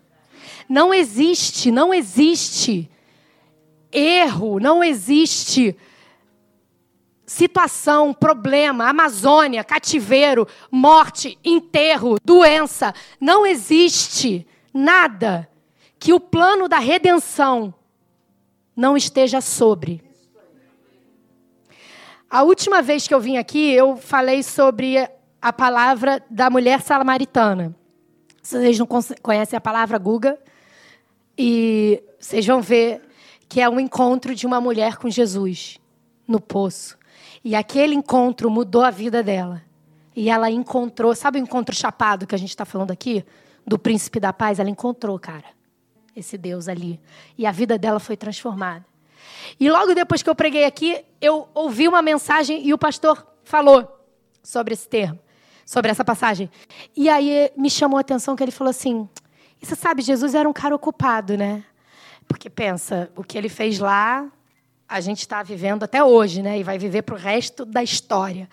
Não 0.68 0.94
existe, 0.94 1.70
não 1.70 1.94
existe 1.94 2.90
erro, 3.92 4.60
não 4.60 4.84
existe 4.84 5.76
situação, 7.26 8.14
problema, 8.14 8.90
Amazônia, 8.90 9.64
cativeiro, 9.64 10.48
morte, 10.72 11.38
enterro, 11.44 12.18
doença. 12.24 12.94
Não 13.22 13.46
existe 13.46 14.48
nada 14.74 15.48
que 16.00 16.12
o 16.14 16.20
plano 16.20 16.68
da 16.68 16.80
redenção 16.80 17.74
não 18.76 18.98
esteja 18.98 19.42
sobre. 19.42 20.02
A 22.30 22.44
última 22.44 22.82
vez 22.82 23.08
que 23.08 23.14
eu 23.14 23.20
vim 23.20 23.38
aqui, 23.38 23.72
eu 23.72 23.98
falei 23.98 24.42
sobre 24.42 24.98
a 25.42 25.54
palavra 25.54 26.24
da 26.30 26.50
mulher 26.50 26.82
samaritana. 26.82 27.76
Vocês 28.42 28.80
não 28.80 28.88
conhecem 29.22 29.58
a 29.58 29.62
palavra 29.62 29.98
Guga. 29.98 30.40
E 31.38 32.04
vocês 32.20 32.46
vão 32.46 32.62
ver 32.62 33.02
que 33.50 33.60
é 33.60 33.68
um 33.68 33.80
encontro 33.80 34.36
de 34.36 34.46
uma 34.46 34.62
mulher 34.62 34.98
com 34.98 35.10
Jesus 35.10 35.80
no 36.28 36.40
poço. 36.40 36.98
E 37.44 37.56
aquele 37.56 37.96
encontro 37.96 38.50
mudou 38.50 38.84
a 38.84 38.92
vida 38.92 39.24
dela. 39.24 39.64
E 40.16 40.30
ela 40.30 40.50
encontrou, 40.52 41.16
sabe 41.16 41.40
o 41.40 41.42
encontro 41.42 41.76
chapado 41.76 42.28
que 42.28 42.36
a 42.36 42.38
gente 42.38 42.50
está 42.50 42.64
falando 42.64 42.92
aqui? 42.92 43.26
Do 43.66 43.80
príncipe 43.80 44.20
da 44.20 44.32
paz? 44.32 44.60
Ela 44.60 44.70
encontrou, 44.70 45.18
cara, 45.18 45.46
esse 46.16 46.38
Deus 46.38 46.68
ali. 46.68 47.00
E 47.38 47.48
a 47.48 47.52
vida 47.52 47.78
dela 47.78 48.00
foi 48.00 48.16
transformada. 48.16 48.86
E 49.60 49.70
logo 49.70 49.96
depois 49.96 50.22
que 50.22 50.30
eu 50.30 50.36
preguei 50.36 50.66
aqui, 50.66 51.04
eu 51.20 51.50
ouvi 51.54 51.88
uma 51.88 52.02
mensagem 52.02 52.66
e 52.66 52.74
o 52.74 52.78
pastor 52.78 53.26
falou 53.44 54.00
sobre 54.44 54.74
esse 54.74 54.88
termo 54.88 55.20
sobre 55.70 55.92
essa 55.92 56.04
passagem. 56.04 56.50
E 56.98 57.08
aí 57.08 57.52
me 57.56 57.70
chamou 57.70 58.00
a 58.00 58.02
atenção 58.02 58.36
que 58.36 58.42
ele 58.42 58.52
falou 58.52 58.72
assim: 58.72 59.08
e 59.62 59.66
você 59.66 59.76
sabe, 59.76 60.02
Jesus 60.02 60.34
era 60.34 60.50
um 60.50 60.54
cara 60.54 60.76
ocupado, 60.76 61.38
né? 61.38 61.64
Porque 62.30 62.50
pensa, 62.50 63.12
o 63.16 63.24
que 63.24 63.36
ele 63.36 63.50
fez 63.50 63.80
lá, 63.80 64.32
a 64.88 65.02
gente 65.02 65.22
está 65.22 65.42
vivendo 65.42 65.84
até 65.84 66.04
hoje, 66.04 66.44
né? 66.44 66.60
E 66.60 66.64
vai 66.64 66.78
viver 66.78 67.02
para 67.02 67.16
o 67.16 67.18
resto 67.18 67.66
da 67.66 67.82
história. 67.84 68.48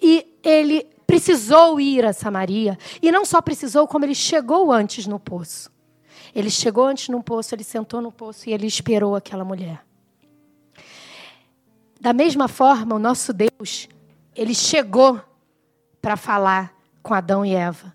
E 0.00 0.38
ele 0.42 0.86
precisou 1.06 1.80
ir 1.80 2.04
a 2.04 2.12
Samaria. 2.12 2.78
E 3.00 3.10
não 3.10 3.24
só 3.24 3.40
precisou, 3.40 3.88
como 3.88 4.04
ele 4.04 4.14
chegou 4.14 4.70
antes 4.70 5.06
no 5.06 5.18
poço. 5.18 5.72
Ele 6.34 6.50
chegou 6.50 6.84
antes 6.84 7.08
no 7.08 7.22
poço, 7.22 7.54
ele 7.54 7.64
sentou 7.64 8.02
no 8.02 8.12
poço 8.12 8.48
e 8.48 8.52
ele 8.52 8.66
esperou 8.66 9.16
aquela 9.16 9.44
mulher. 9.44 9.82
Da 11.98 12.12
mesma 12.12 12.46
forma, 12.46 12.94
o 12.94 12.98
nosso 12.98 13.32
Deus, 13.32 13.88
ele 14.36 14.54
chegou 14.54 15.18
para 16.02 16.16
falar 16.16 16.74
com 17.02 17.14
Adão 17.14 17.46
e 17.46 17.54
Eva. 17.54 17.94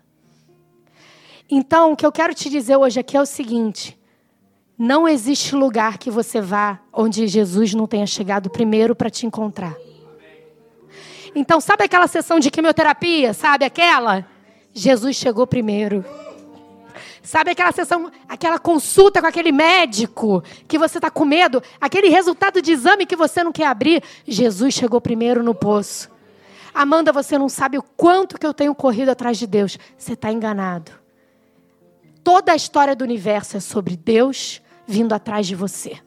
Então, 1.48 1.92
o 1.92 1.96
que 1.96 2.04
eu 2.04 2.10
quero 2.10 2.34
te 2.34 2.50
dizer 2.50 2.76
hoje 2.76 2.98
aqui 2.98 3.16
é 3.16 3.20
o 3.20 3.26
seguinte: 3.26 3.99
não 4.82 5.06
existe 5.06 5.54
lugar 5.54 5.98
que 5.98 6.10
você 6.10 6.40
vá 6.40 6.80
onde 6.90 7.26
Jesus 7.26 7.74
não 7.74 7.86
tenha 7.86 8.06
chegado 8.06 8.48
primeiro 8.48 8.96
para 8.96 9.10
te 9.10 9.26
encontrar. 9.26 9.76
Então, 11.34 11.60
sabe 11.60 11.84
aquela 11.84 12.06
sessão 12.06 12.40
de 12.40 12.50
quimioterapia? 12.50 13.34
Sabe 13.34 13.66
aquela? 13.66 14.26
Jesus 14.72 15.16
chegou 15.16 15.46
primeiro. 15.46 16.02
Sabe 17.22 17.50
aquela 17.50 17.72
sessão, 17.72 18.10
aquela 18.26 18.58
consulta 18.58 19.20
com 19.20 19.26
aquele 19.26 19.52
médico 19.52 20.42
que 20.66 20.78
você 20.78 20.96
está 20.96 21.10
com 21.10 21.26
medo, 21.26 21.62
aquele 21.78 22.08
resultado 22.08 22.62
de 22.62 22.72
exame 22.72 23.04
que 23.04 23.14
você 23.14 23.44
não 23.44 23.52
quer 23.52 23.66
abrir? 23.66 24.02
Jesus 24.26 24.72
chegou 24.72 24.98
primeiro 24.98 25.42
no 25.42 25.54
poço. 25.54 26.08
Amanda, 26.72 27.12
você 27.12 27.36
não 27.36 27.50
sabe 27.50 27.76
o 27.76 27.82
quanto 27.82 28.38
que 28.38 28.46
eu 28.46 28.54
tenho 28.54 28.74
corrido 28.74 29.10
atrás 29.10 29.36
de 29.36 29.46
Deus. 29.46 29.78
Você 29.98 30.14
está 30.14 30.32
enganado. 30.32 30.90
Toda 32.24 32.52
a 32.52 32.56
história 32.56 32.96
do 32.96 33.04
universo 33.04 33.58
é 33.58 33.60
sobre 33.60 33.94
Deus 33.94 34.62
vindo 34.86 35.12
atrás 35.12 35.46
de 35.46 35.54
você. 35.54 35.98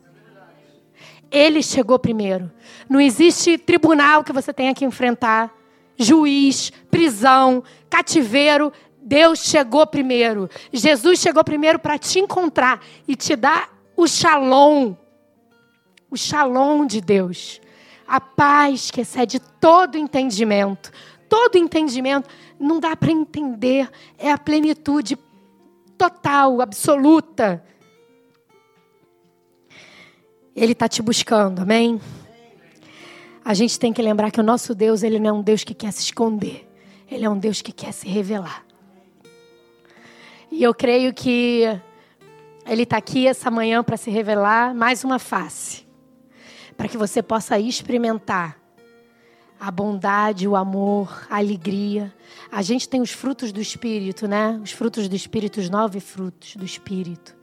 Ele 1.33 1.63
chegou 1.63 1.97
primeiro. 1.97 2.51
Não 2.87 3.01
existe 3.01 3.57
tribunal 3.57 4.23
que 4.23 4.31
você 4.31 4.53
tenha 4.53 4.73
que 4.73 4.85
enfrentar, 4.85 5.51
juiz, 5.97 6.71
prisão, 6.91 7.63
cativeiro. 7.89 8.71
Deus 9.01 9.39
chegou 9.39 9.85
primeiro. 9.87 10.47
Jesus 10.71 11.19
chegou 11.19 11.43
primeiro 11.43 11.79
para 11.79 11.97
te 11.97 12.19
encontrar 12.19 12.81
e 13.07 13.15
te 13.15 13.35
dar 13.35 13.69
o 13.97 14.07
shalom. 14.07 14.93
O 16.09 16.15
shalom 16.15 16.85
de 16.85 17.01
Deus. 17.01 17.59
A 18.07 18.21
paz 18.21 18.91
que 18.91 19.01
excede 19.01 19.39
todo 19.39 19.97
entendimento. 19.97 20.91
Todo 21.27 21.57
entendimento. 21.57 22.29
Não 22.59 22.79
dá 22.79 22.95
para 22.95 23.11
entender. 23.11 23.89
É 24.19 24.31
a 24.31 24.37
plenitude 24.37 25.17
total, 25.97 26.61
absoluta. 26.61 27.63
Ele 30.55 30.73
está 30.73 30.87
te 30.87 31.01
buscando, 31.01 31.61
amém? 31.61 31.99
A 33.43 33.53
gente 33.53 33.79
tem 33.79 33.91
que 33.91 34.01
lembrar 34.01 34.31
que 34.31 34.39
o 34.39 34.43
nosso 34.43 34.75
Deus, 34.75 35.01
ele 35.01 35.19
não 35.19 35.29
é 35.29 35.33
um 35.33 35.41
Deus 35.41 35.63
que 35.63 35.73
quer 35.73 35.91
se 35.91 36.01
esconder. 36.01 36.69
Ele 37.09 37.25
é 37.25 37.29
um 37.29 37.37
Deus 37.37 37.61
que 37.61 37.71
quer 37.71 37.91
se 37.91 38.07
revelar. 38.07 38.63
E 40.51 40.61
eu 40.61 40.73
creio 40.73 41.13
que 41.13 41.63
ele 42.67 42.83
está 42.83 42.97
aqui 42.97 43.27
essa 43.27 43.49
manhã 43.49 43.83
para 43.83 43.97
se 43.97 44.11
revelar 44.11 44.73
mais 44.75 45.03
uma 45.03 45.17
face, 45.17 45.85
para 46.77 46.87
que 46.87 46.97
você 46.97 47.23
possa 47.23 47.59
experimentar 47.59 48.57
a 49.59 49.71
bondade, 49.71 50.47
o 50.47 50.55
amor, 50.55 51.25
a 51.29 51.37
alegria. 51.37 52.13
A 52.51 52.61
gente 52.61 52.87
tem 52.87 53.01
os 53.01 53.11
frutos 53.11 53.51
do 53.51 53.59
Espírito, 53.59 54.27
né? 54.27 54.59
Os 54.63 54.71
frutos 54.71 55.09
do 55.09 55.15
Espírito, 55.15 55.59
os 55.59 55.69
nove 55.69 55.99
frutos 55.99 56.55
do 56.55 56.63
Espírito. 56.63 57.35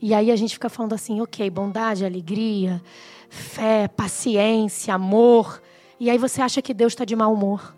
E 0.00 0.14
aí 0.14 0.30
a 0.30 0.36
gente 0.36 0.54
fica 0.54 0.68
falando 0.68 0.92
assim, 0.92 1.20
ok, 1.20 1.48
bondade, 1.50 2.04
alegria, 2.04 2.82
fé, 3.28 3.88
paciência, 3.88 4.94
amor. 4.94 5.60
E 5.98 6.08
aí 6.08 6.18
você 6.18 6.40
acha 6.40 6.62
que 6.62 6.72
Deus 6.72 6.92
está 6.92 7.04
de 7.04 7.16
mau 7.16 7.32
humor. 7.32 7.76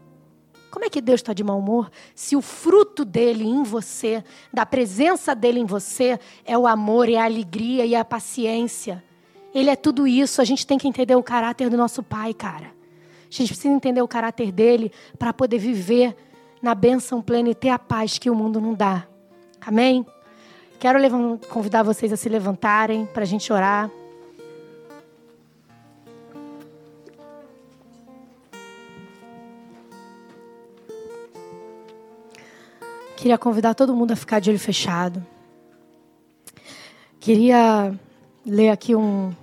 Como 0.70 0.84
é 0.84 0.90
que 0.90 1.00
Deus 1.00 1.20
está 1.20 1.32
de 1.32 1.42
mau 1.42 1.58
humor 1.58 1.90
se 2.14 2.36
o 2.36 2.40
fruto 2.40 3.04
dele 3.04 3.44
em 3.44 3.62
você, 3.62 4.22
da 4.52 4.64
presença 4.64 5.34
dele 5.34 5.58
em 5.58 5.64
você, 5.64 6.18
é 6.44 6.56
o 6.56 6.66
amor, 6.66 7.08
é 7.08 7.16
a 7.16 7.24
alegria 7.24 7.84
e 7.84 7.96
a 7.96 8.04
paciência? 8.04 9.02
Ele 9.52 9.68
é 9.68 9.74
tudo 9.74 10.06
isso. 10.06 10.40
A 10.40 10.44
gente 10.44 10.66
tem 10.66 10.78
que 10.78 10.86
entender 10.86 11.16
o 11.16 11.22
caráter 11.22 11.68
do 11.68 11.76
nosso 11.76 12.02
Pai, 12.02 12.32
cara. 12.32 12.66
A 12.66 13.32
gente 13.32 13.48
precisa 13.48 13.74
entender 13.74 14.02
o 14.02 14.08
caráter 14.08 14.52
dele 14.52 14.92
para 15.18 15.32
poder 15.32 15.58
viver 15.58 16.16
na 16.62 16.74
bênção 16.74 17.22
plena 17.22 17.48
e 17.48 17.54
ter 17.54 17.70
a 17.70 17.78
paz 17.78 18.18
que 18.18 18.30
o 18.30 18.34
mundo 18.34 18.60
não 18.60 18.74
dá. 18.74 19.06
Amém? 19.60 20.06
Quero 20.80 20.98
convidar 21.50 21.82
vocês 21.82 22.10
a 22.10 22.16
se 22.16 22.26
levantarem 22.26 23.04
para 23.04 23.22
a 23.22 23.26
gente 23.26 23.52
orar. 23.52 23.90
Queria 33.14 33.36
convidar 33.36 33.74
todo 33.74 33.94
mundo 33.94 34.12
a 34.12 34.16
ficar 34.16 34.40
de 34.40 34.48
olho 34.48 34.58
fechado. 34.58 35.22
Queria 37.20 37.92
ler 38.46 38.70
aqui 38.70 38.96
um, 38.96 39.36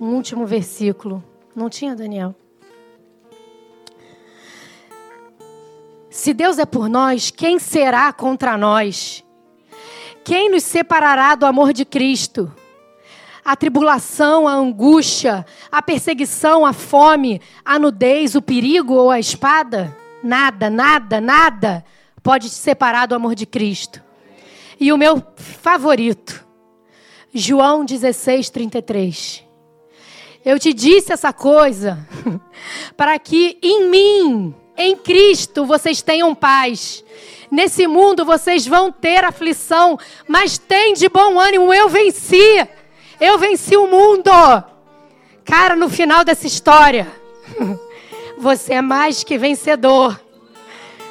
um 0.00 0.16
último 0.16 0.44
versículo. 0.46 1.22
Não 1.54 1.70
tinha, 1.70 1.94
Daniel? 1.94 2.34
Se 6.10 6.34
Deus 6.34 6.58
é 6.58 6.66
por 6.66 6.88
nós, 6.88 7.30
quem 7.30 7.60
será 7.60 8.12
contra 8.12 8.58
nós? 8.58 9.24
Quem 10.24 10.50
nos 10.50 10.64
separará 10.64 11.34
do 11.34 11.46
amor 11.46 11.72
de 11.72 11.84
Cristo? 11.84 12.52
A 13.44 13.56
tribulação, 13.56 14.46
a 14.46 14.52
angústia, 14.52 15.46
a 15.72 15.80
perseguição, 15.80 16.64
a 16.64 16.72
fome, 16.72 17.40
a 17.64 17.78
nudez, 17.78 18.34
o 18.34 18.42
perigo 18.42 18.94
ou 18.94 19.10
a 19.10 19.18
espada? 19.18 19.96
Nada, 20.22 20.68
nada, 20.68 21.20
nada 21.20 21.84
pode 22.22 22.48
te 22.48 22.54
separar 22.54 23.06
do 23.06 23.14
amor 23.14 23.34
de 23.34 23.46
Cristo. 23.46 24.02
E 24.78 24.92
o 24.92 24.98
meu 24.98 25.22
favorito, 25.36 26.46
João 27.32 27.84
16, 27.84 28.50
33. 28.50 29.44
Eu 30.44 30.58
te 30.58 30.72
disse 30.72 31.12
essa 31.12 31.32
coisa 31.32 32.06
para 32.96 33.18
que 33.18 33.58
em 33.62 33.88
mim, 33.90 34.54
em 34.76 34.96
Cristo, 34.96 35.66
vocês 35.66 36.00
tenham 36.00 36.34
paz. 36.34 37.04
Nesse 37.50 37.86
mundo 37.86 38.24
vocês 38.24 38.66
vão 38.66 38.92
ter 38.92 39.24
aflição, 39.24 39.98
mas 40.28 40.56
tem 40.56 40.94
de 40.94 41.08
bom 41.08 41.38
ânimo, 41.38 41.72
eu 41.74 41.88
venci. 41.88 42.66
Eu 43.20 43.38
venci 43.38 43.76
o 43.76 43.86
mundo. 43.86 44.30
Cara, 45.44 45.74
no 45.74 45.88
final 45.88 46.24
dessa 46.24 46.46
história, 46.46 47.06
você 48.38 48.74
é 48.74 48.82
mais 48.82 49.24
que 49.24 49.36
vencedor. 49.36 50.20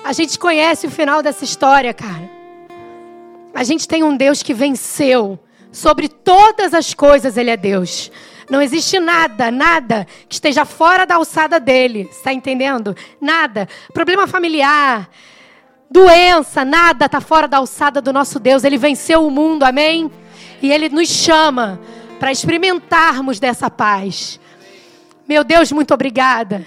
A 0.03 0.13
gente 0.13 0.39
conhece 0.39 0.87
o 0.87 0.91
final 0.91 1.21
dessa 1.21 1.43
história, 1.43 1.93
cara. 1.93 2.29
A 3.53 3.63
gente 3.63 3.87
tem 3.87 4.03
um 4.03 4.15
Deus 4.15 4.41
que 4.41 4.53
venceu. 4.53 5.37
Sobre 5.71 6.09
todas 6.09 6.73
as 6.73 6.95
coisas, 6.95 7.37
Ele 7.37 7.51
é 7.51 7.57
Deus. 7.57 8.11
Não 8.49 8.59
existe 8.59 8.99
nada, 8.99 9.51
nada 9.51 10.07
que 10.27 10.33
esteja 10.33 10.65
fora 10.65 11.05
da 11.05 11.15
alçada 11.15 11.59
dele. 11.59 12.09
Está 12.09 12.33
entendendo? 12.33 12.95
Nada. 13.21 13.67
Problema 13.93 14.25
familiar, 14.25 15.07
doença, 15.89 16.63
nada 16.63 17.05
está 17.05 17.19
fora 17.19 17.47
da 17.47 17.57
alçada 17.57 18.01
do 18.01 18.13
nosso 18.13 18.39
Deus. 18.39 18.63
Ele 18.63 18.77
venceu 18.77 19.25
o 19.25 19.31
mundo, 19.31 19.63
amém? 19.63 20.11
E 20.61 20.71
Ele 20.71 20.89
nos 20.89 21.09
chama 21.09 21.79
para 22.19 22.31
experimentarmos 22.31 23.39
dessa 23.39 23.69
paz. 23.69 24.39
Meu 25.27 25.43
Deus, 25.43 25.71
muito 25.71 25.93
obrigada. 25.93 26.65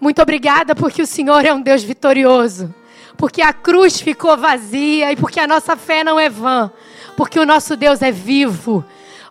Muito 0.00 0.22
obrigada 0.22 0.74
porque 0.74 1.02
o 1.02 1.06
Senhor 1.06 1.44
é 1.44 1.52
um 1.52 1.60
Deus 1.60 1.82
vitorioso. 1.82 2.74
Porque 3.16 3.42
a 3.42 3.52
cruz 3.52 4.00
ficou 4.00 4.36
vazia 4.36 5.12
e 5.12 5.16
porque 5.16 5.40
a 5.40 5.46
nossa 5.46 5.76
fé 5.76 6.02
não 6.02 6.18
é 6.18 6.28
vã. 6.28 6.70
Porque 7.16 7.38
o 7.38 7.46
nosso 7.46 7.76
Deus 7.76 8.00
é 8.00 8.10
vivo. 8.10 8.84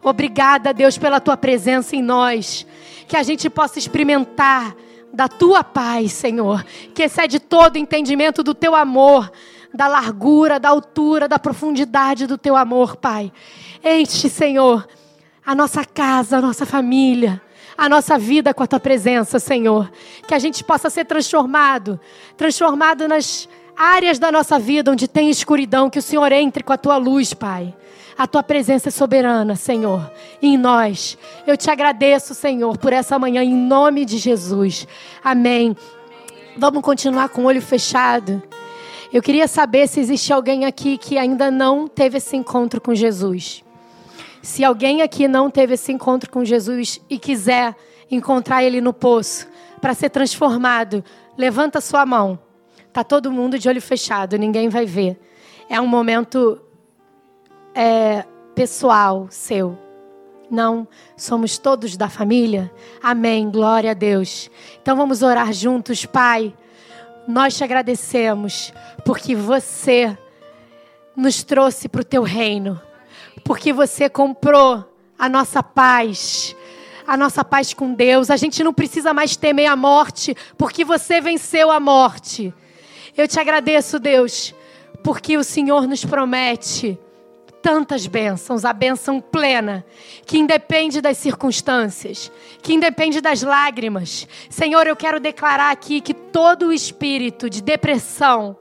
Obrigada, 0.03 0.73
Deus, 0.73 0.97
pela 0.97 1.19
tua 1.19 1.35
presença 1.35 1.95
em 1.95 2.01
nós. 2.01 2.65
Que 3.07 3.17
a 3.17 3.23
gente 3.23 3.49
possa 3.49 3.79
experimentar 3.79 4.75
da 5.13 5.27
tua 5.27 5.63
paz, 5.63 6.13
Senhor, 6.13 6.65
que 6.93 7.03
excede 7.03 7.39
todo 7.39 7.77
entendimento 7.77 8.43
do 8.43 8.53
teu 8.53 8.75
amor, 8.75 9.31
da 9.73 9.87
largura, 9.87 10.59
da 10.59 10.69
altura, 10.69 11.27
da 11.27 11.39
profundidade 11.39 12.25
do 12.25 12.37
teu 12.37 12.55
amor, 12.55 12.95
Pai. 12.95 13.31
Enche, 13.83 14.29
Senhor, 14.29 14.87
a 15.45 15.53
nossa 15.55 15.83
casa, 15.85 16.37
a 16.37 16.41
nossa 16.41 16.65
família 16.65 17.41
a 17.79 17.87
nossa 17.87 18.17
vida 18.17 18.53
com 18.53 18.61
a 18.61 18.67
tua 18.67 18.79
presença, 18.79 19.39
Senhor. 19.39 19.89
Que 20.27 20.33
a 20.33 20.39
gente 20.39 20.65
possa 20.65 20.89
ser 20.89 21.05
transformado, 21.05 21.97
transformado 22.35 23.07
nas 23.07 23.47
áreas 23.73 24.19
da 24.19 24.29
nossa 24.29 24.59
vida 24.59 24.91
onde 24.91 25.07
tem 25.07 25.29
escuridão, 25.29 25.89
que 25.89 25.97
o 25.97 26.01
Senhor 26.01 26.29
entre 26.33 26.61
com 26.61 26.73
a 26.73 26.77
tua 26.77 26.97
luz, 26.97 27.33
Pai. 27.33 27.73
A 28.19 28.27
tua 28.27 28.43
presença 28.43 28.89
é 28.89 28.91
soberana, 28.91 29.55
Senhor, 29.55 30.11
em 30.41 30.57
nós. 30.57 31.17
Eu 31.47 31.55
te 31.55 31.71
agradeço, 31.71 32.35
Senhor, 32.35 32.77
por 32.77 32.91
essa 32.91 33.17
manhã, 33.17 33.41
em 33.41 33.55
nome 33.55 34.03
de 34.03 34.17
Jesus. 34.17 34.85
Amém. 35.23 35.73
Vamos 36.57 36.81
continuar 36.81 37.29
com 37.29 37.43
o 37.43 37.45
olho 37.45 37.61
fechado. 37.61 38.43
Eu 39.13 39.21
queria 39.21 39.47
saber 39.47 39.87
se 39.87 40.01
existe 40.01 40.33
alguém 40.33 40.65
aqui 40.65 40.97
que 40.97 41.17
ainda 41.17 41.49
não 41.49 41.87
teve 41.87 42.17
esse 42.17 42.35
encontro 42.35 42.81
com 42.81 42.93
Jesus. 42.93 43.63
Se 44.41 44.65
alguém 44.65 45.01
aqui 45.01 45.25
não 45.25 45.49
teve 45.49 45.75
esse 45.75 45.93
encontro 45.93 46.29
com 46.29 46.43
Jesus 46.43 46.99
e 47.09 47.17
quiser 47.17 47.73
encontrar 48.11 48.61
ele 48.65 48.81
no 48.81 48.91
poço 48.91 49.47
para 49.79 49.93
ser 49.93 50.09
transformado, 50.09 51.05
levanta 51.37 51.79
sua 51.79 52.05
mão. 52.05 52.37
Tá 52.91 53.01
todo 53.01 53.31
mundo 53.31 53.57
de 53.57 53.69
olho 53.69 53.81
fechado, 53.81 54.37
ninguém 54.37 54.67
vai 54.67 54.85
ver. 54.85 55.17
É 55.69 55.79
um 55.79 55.87
momento 55.87 56.61
é, 57.73 58.25
pessoal 58.55 59.27
seu. 59.29 59.77
Não, 60.49 60.87
somos 61.15 61.57
todos 61.57 61.95
da 61.95 62.09
família. 62.09 62.71
Amém. 63.01 63.49
Glória 63.49 63.91
a 63.91 63.93
Deus. 63.93 64.49
Então 64.81 64.97
vamos 64.97 65.21
orar 65.21 65.53
juntos, 65.53 66.05
Pai. 66.05 66.55
Nós 67.27 67.55
te 67.55 67.63
agradecemos 67.63 68.73
porque 69.05 69.35
você 69.35 70.17
nos 71.15 71.43
trouxe 71.43 71.87
para 71.87 72.01
o 72.01 72.05
teu 72.05 72.23
reino 72.23 72.81
porque 73.49 73.73
você 73.73 74.09
comprou 74.09 74.85
a 75.17 75.27
nossa 75.27 75.63
paz, 75.63 76.55
a 77.07 77.17
nossa 77.17 77.43
paz 77.43 77.73
com 77.73 77.93
Deus. 77.93 78.29
A 78.29 78.37
gente 78.37 78.63
não 78.63 78.73
precisa 78.73 79.13
mais 79.13 79.35
temer 79.35 79.67
a 79.67 79.75
morte, 79.75 80.35
porque 80.57 80.85
você 80.85 81.19
venceu 81.19 81.71
a 81.71 81.79
morte. 81.79 82.53
Eu 83.17 83.27
te 83.27 83.39
agradeço, 83.39 83.99
Deus, 83.99 84.53
porque 85.03 85.35
o 85.35 85.43
Senhor 85.43 85.87
nos 85.87 86.05
promete 86.05 86.97
tantas 87.61 88.07
bênçãos, 88.07 88.65
a 88.65 88.73
bênção 88.73 89.19
plena, 89.19 89.85
que 90.25 90.37
independe 90.37 91.01
das 91.01 91.17
circunstâncias, 91.17 92.31
que 92.61 92.73
independe 92.73 93.21
das 93.21 93.41
lágrimas. 93.41 94.27
Senhor, 94.49 94.87
eu 94.87 94.95
quero 94.95 95.19
declarar 95.19 95.71
aqui 95.71 96.01
que 96.01 96.13
todo 96.13 96.67
o 96.67 96.73
espírito 96.73 97.49
de 97.49 97.61
depressão, 97.61 98.57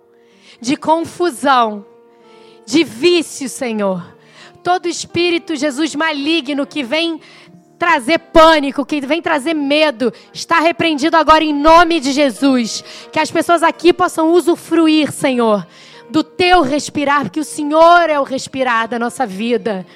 de 0.60 0.76
confusão, 0.76 1.86
de 2.66 2.84
vício, 2.84 3.48
Senhor, 3.48 4.16
todo 4.62 4.88
espírito, 4.88 5.56
Jesus, 5.56 5.94
maligno 5.94 6.66
que 6.66 6.82
vem 6.82 7.20
trazer 7.78 8.18
pânico, 8.18 8.84
que 8.84 9.00
vem 9.00 9.22
trazer 9.22 9.54
medo, 9.54 10.12
está 10.32 10.58
repreendido 10.58 11.16
agora 11.16 11.44
em 11.44 11.54
nome 11.54 12.00
de 12.00 12.12
Jesus. 12.12 12.82
Que 13.12 13.20
as 13.20 13.30
pessoas 13.30 13.62
aqui 13.62 13.92
possam 13.92 14.32
usufruir, 14.32 15.12
Senhor, 15.12 15.66
do 16.10 16.22
teu 16.22 16.62
respirar, 16.62 17.22
porque 17.22 17.40
o 17.40 17.44
Senhor 17.44 18.08
é 18.08 18.18
o 18.18 18.24
respirar 18.24 18.88
da 18.88 18.98
nossa 18.98 19.26
vida. 19.26 19.86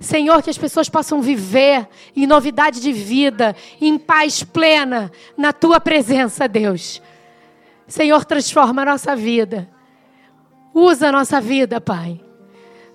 Senhor, 0.00 0.42
que 0.42 0.50
as 0.50 0.58
pessoas 0.58 0.88
possam 0.88 1.20
viver 1.20 1.88
em 2.14 2.26
novidade 2.26 2.80
de 2.80 2.92
vida, 2.92 3.54
em 3.80 3.98
paz 3.98 4.44
plena, 4.44 5.10
na 5.36 5.52
tua 5.52 5.80
presença, 5.80 6.46
Deus. 6.46 7.02
Senhor, 7.86 8.24
transforma 8.24 8.82
a 8.82 8.84
nossa 8.84 9.16
vida. 9.16 9.68
Usa 10.72 11.08
a 11.08 11.12
nossa 11.12 11.40
vida, 11.40 11.80
Pai, 11.80 12.20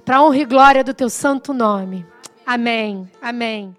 para 0.06 0.24
honra 0.24 0.38
e 0.38 0.46
glória 0.46 0.84
do 0.84 0.94
teu 0.94 1.10
santo 1.10 1.54
nome. 1.54 2.06
Amém. 2.46 3.10
Amém. 3.22 3.76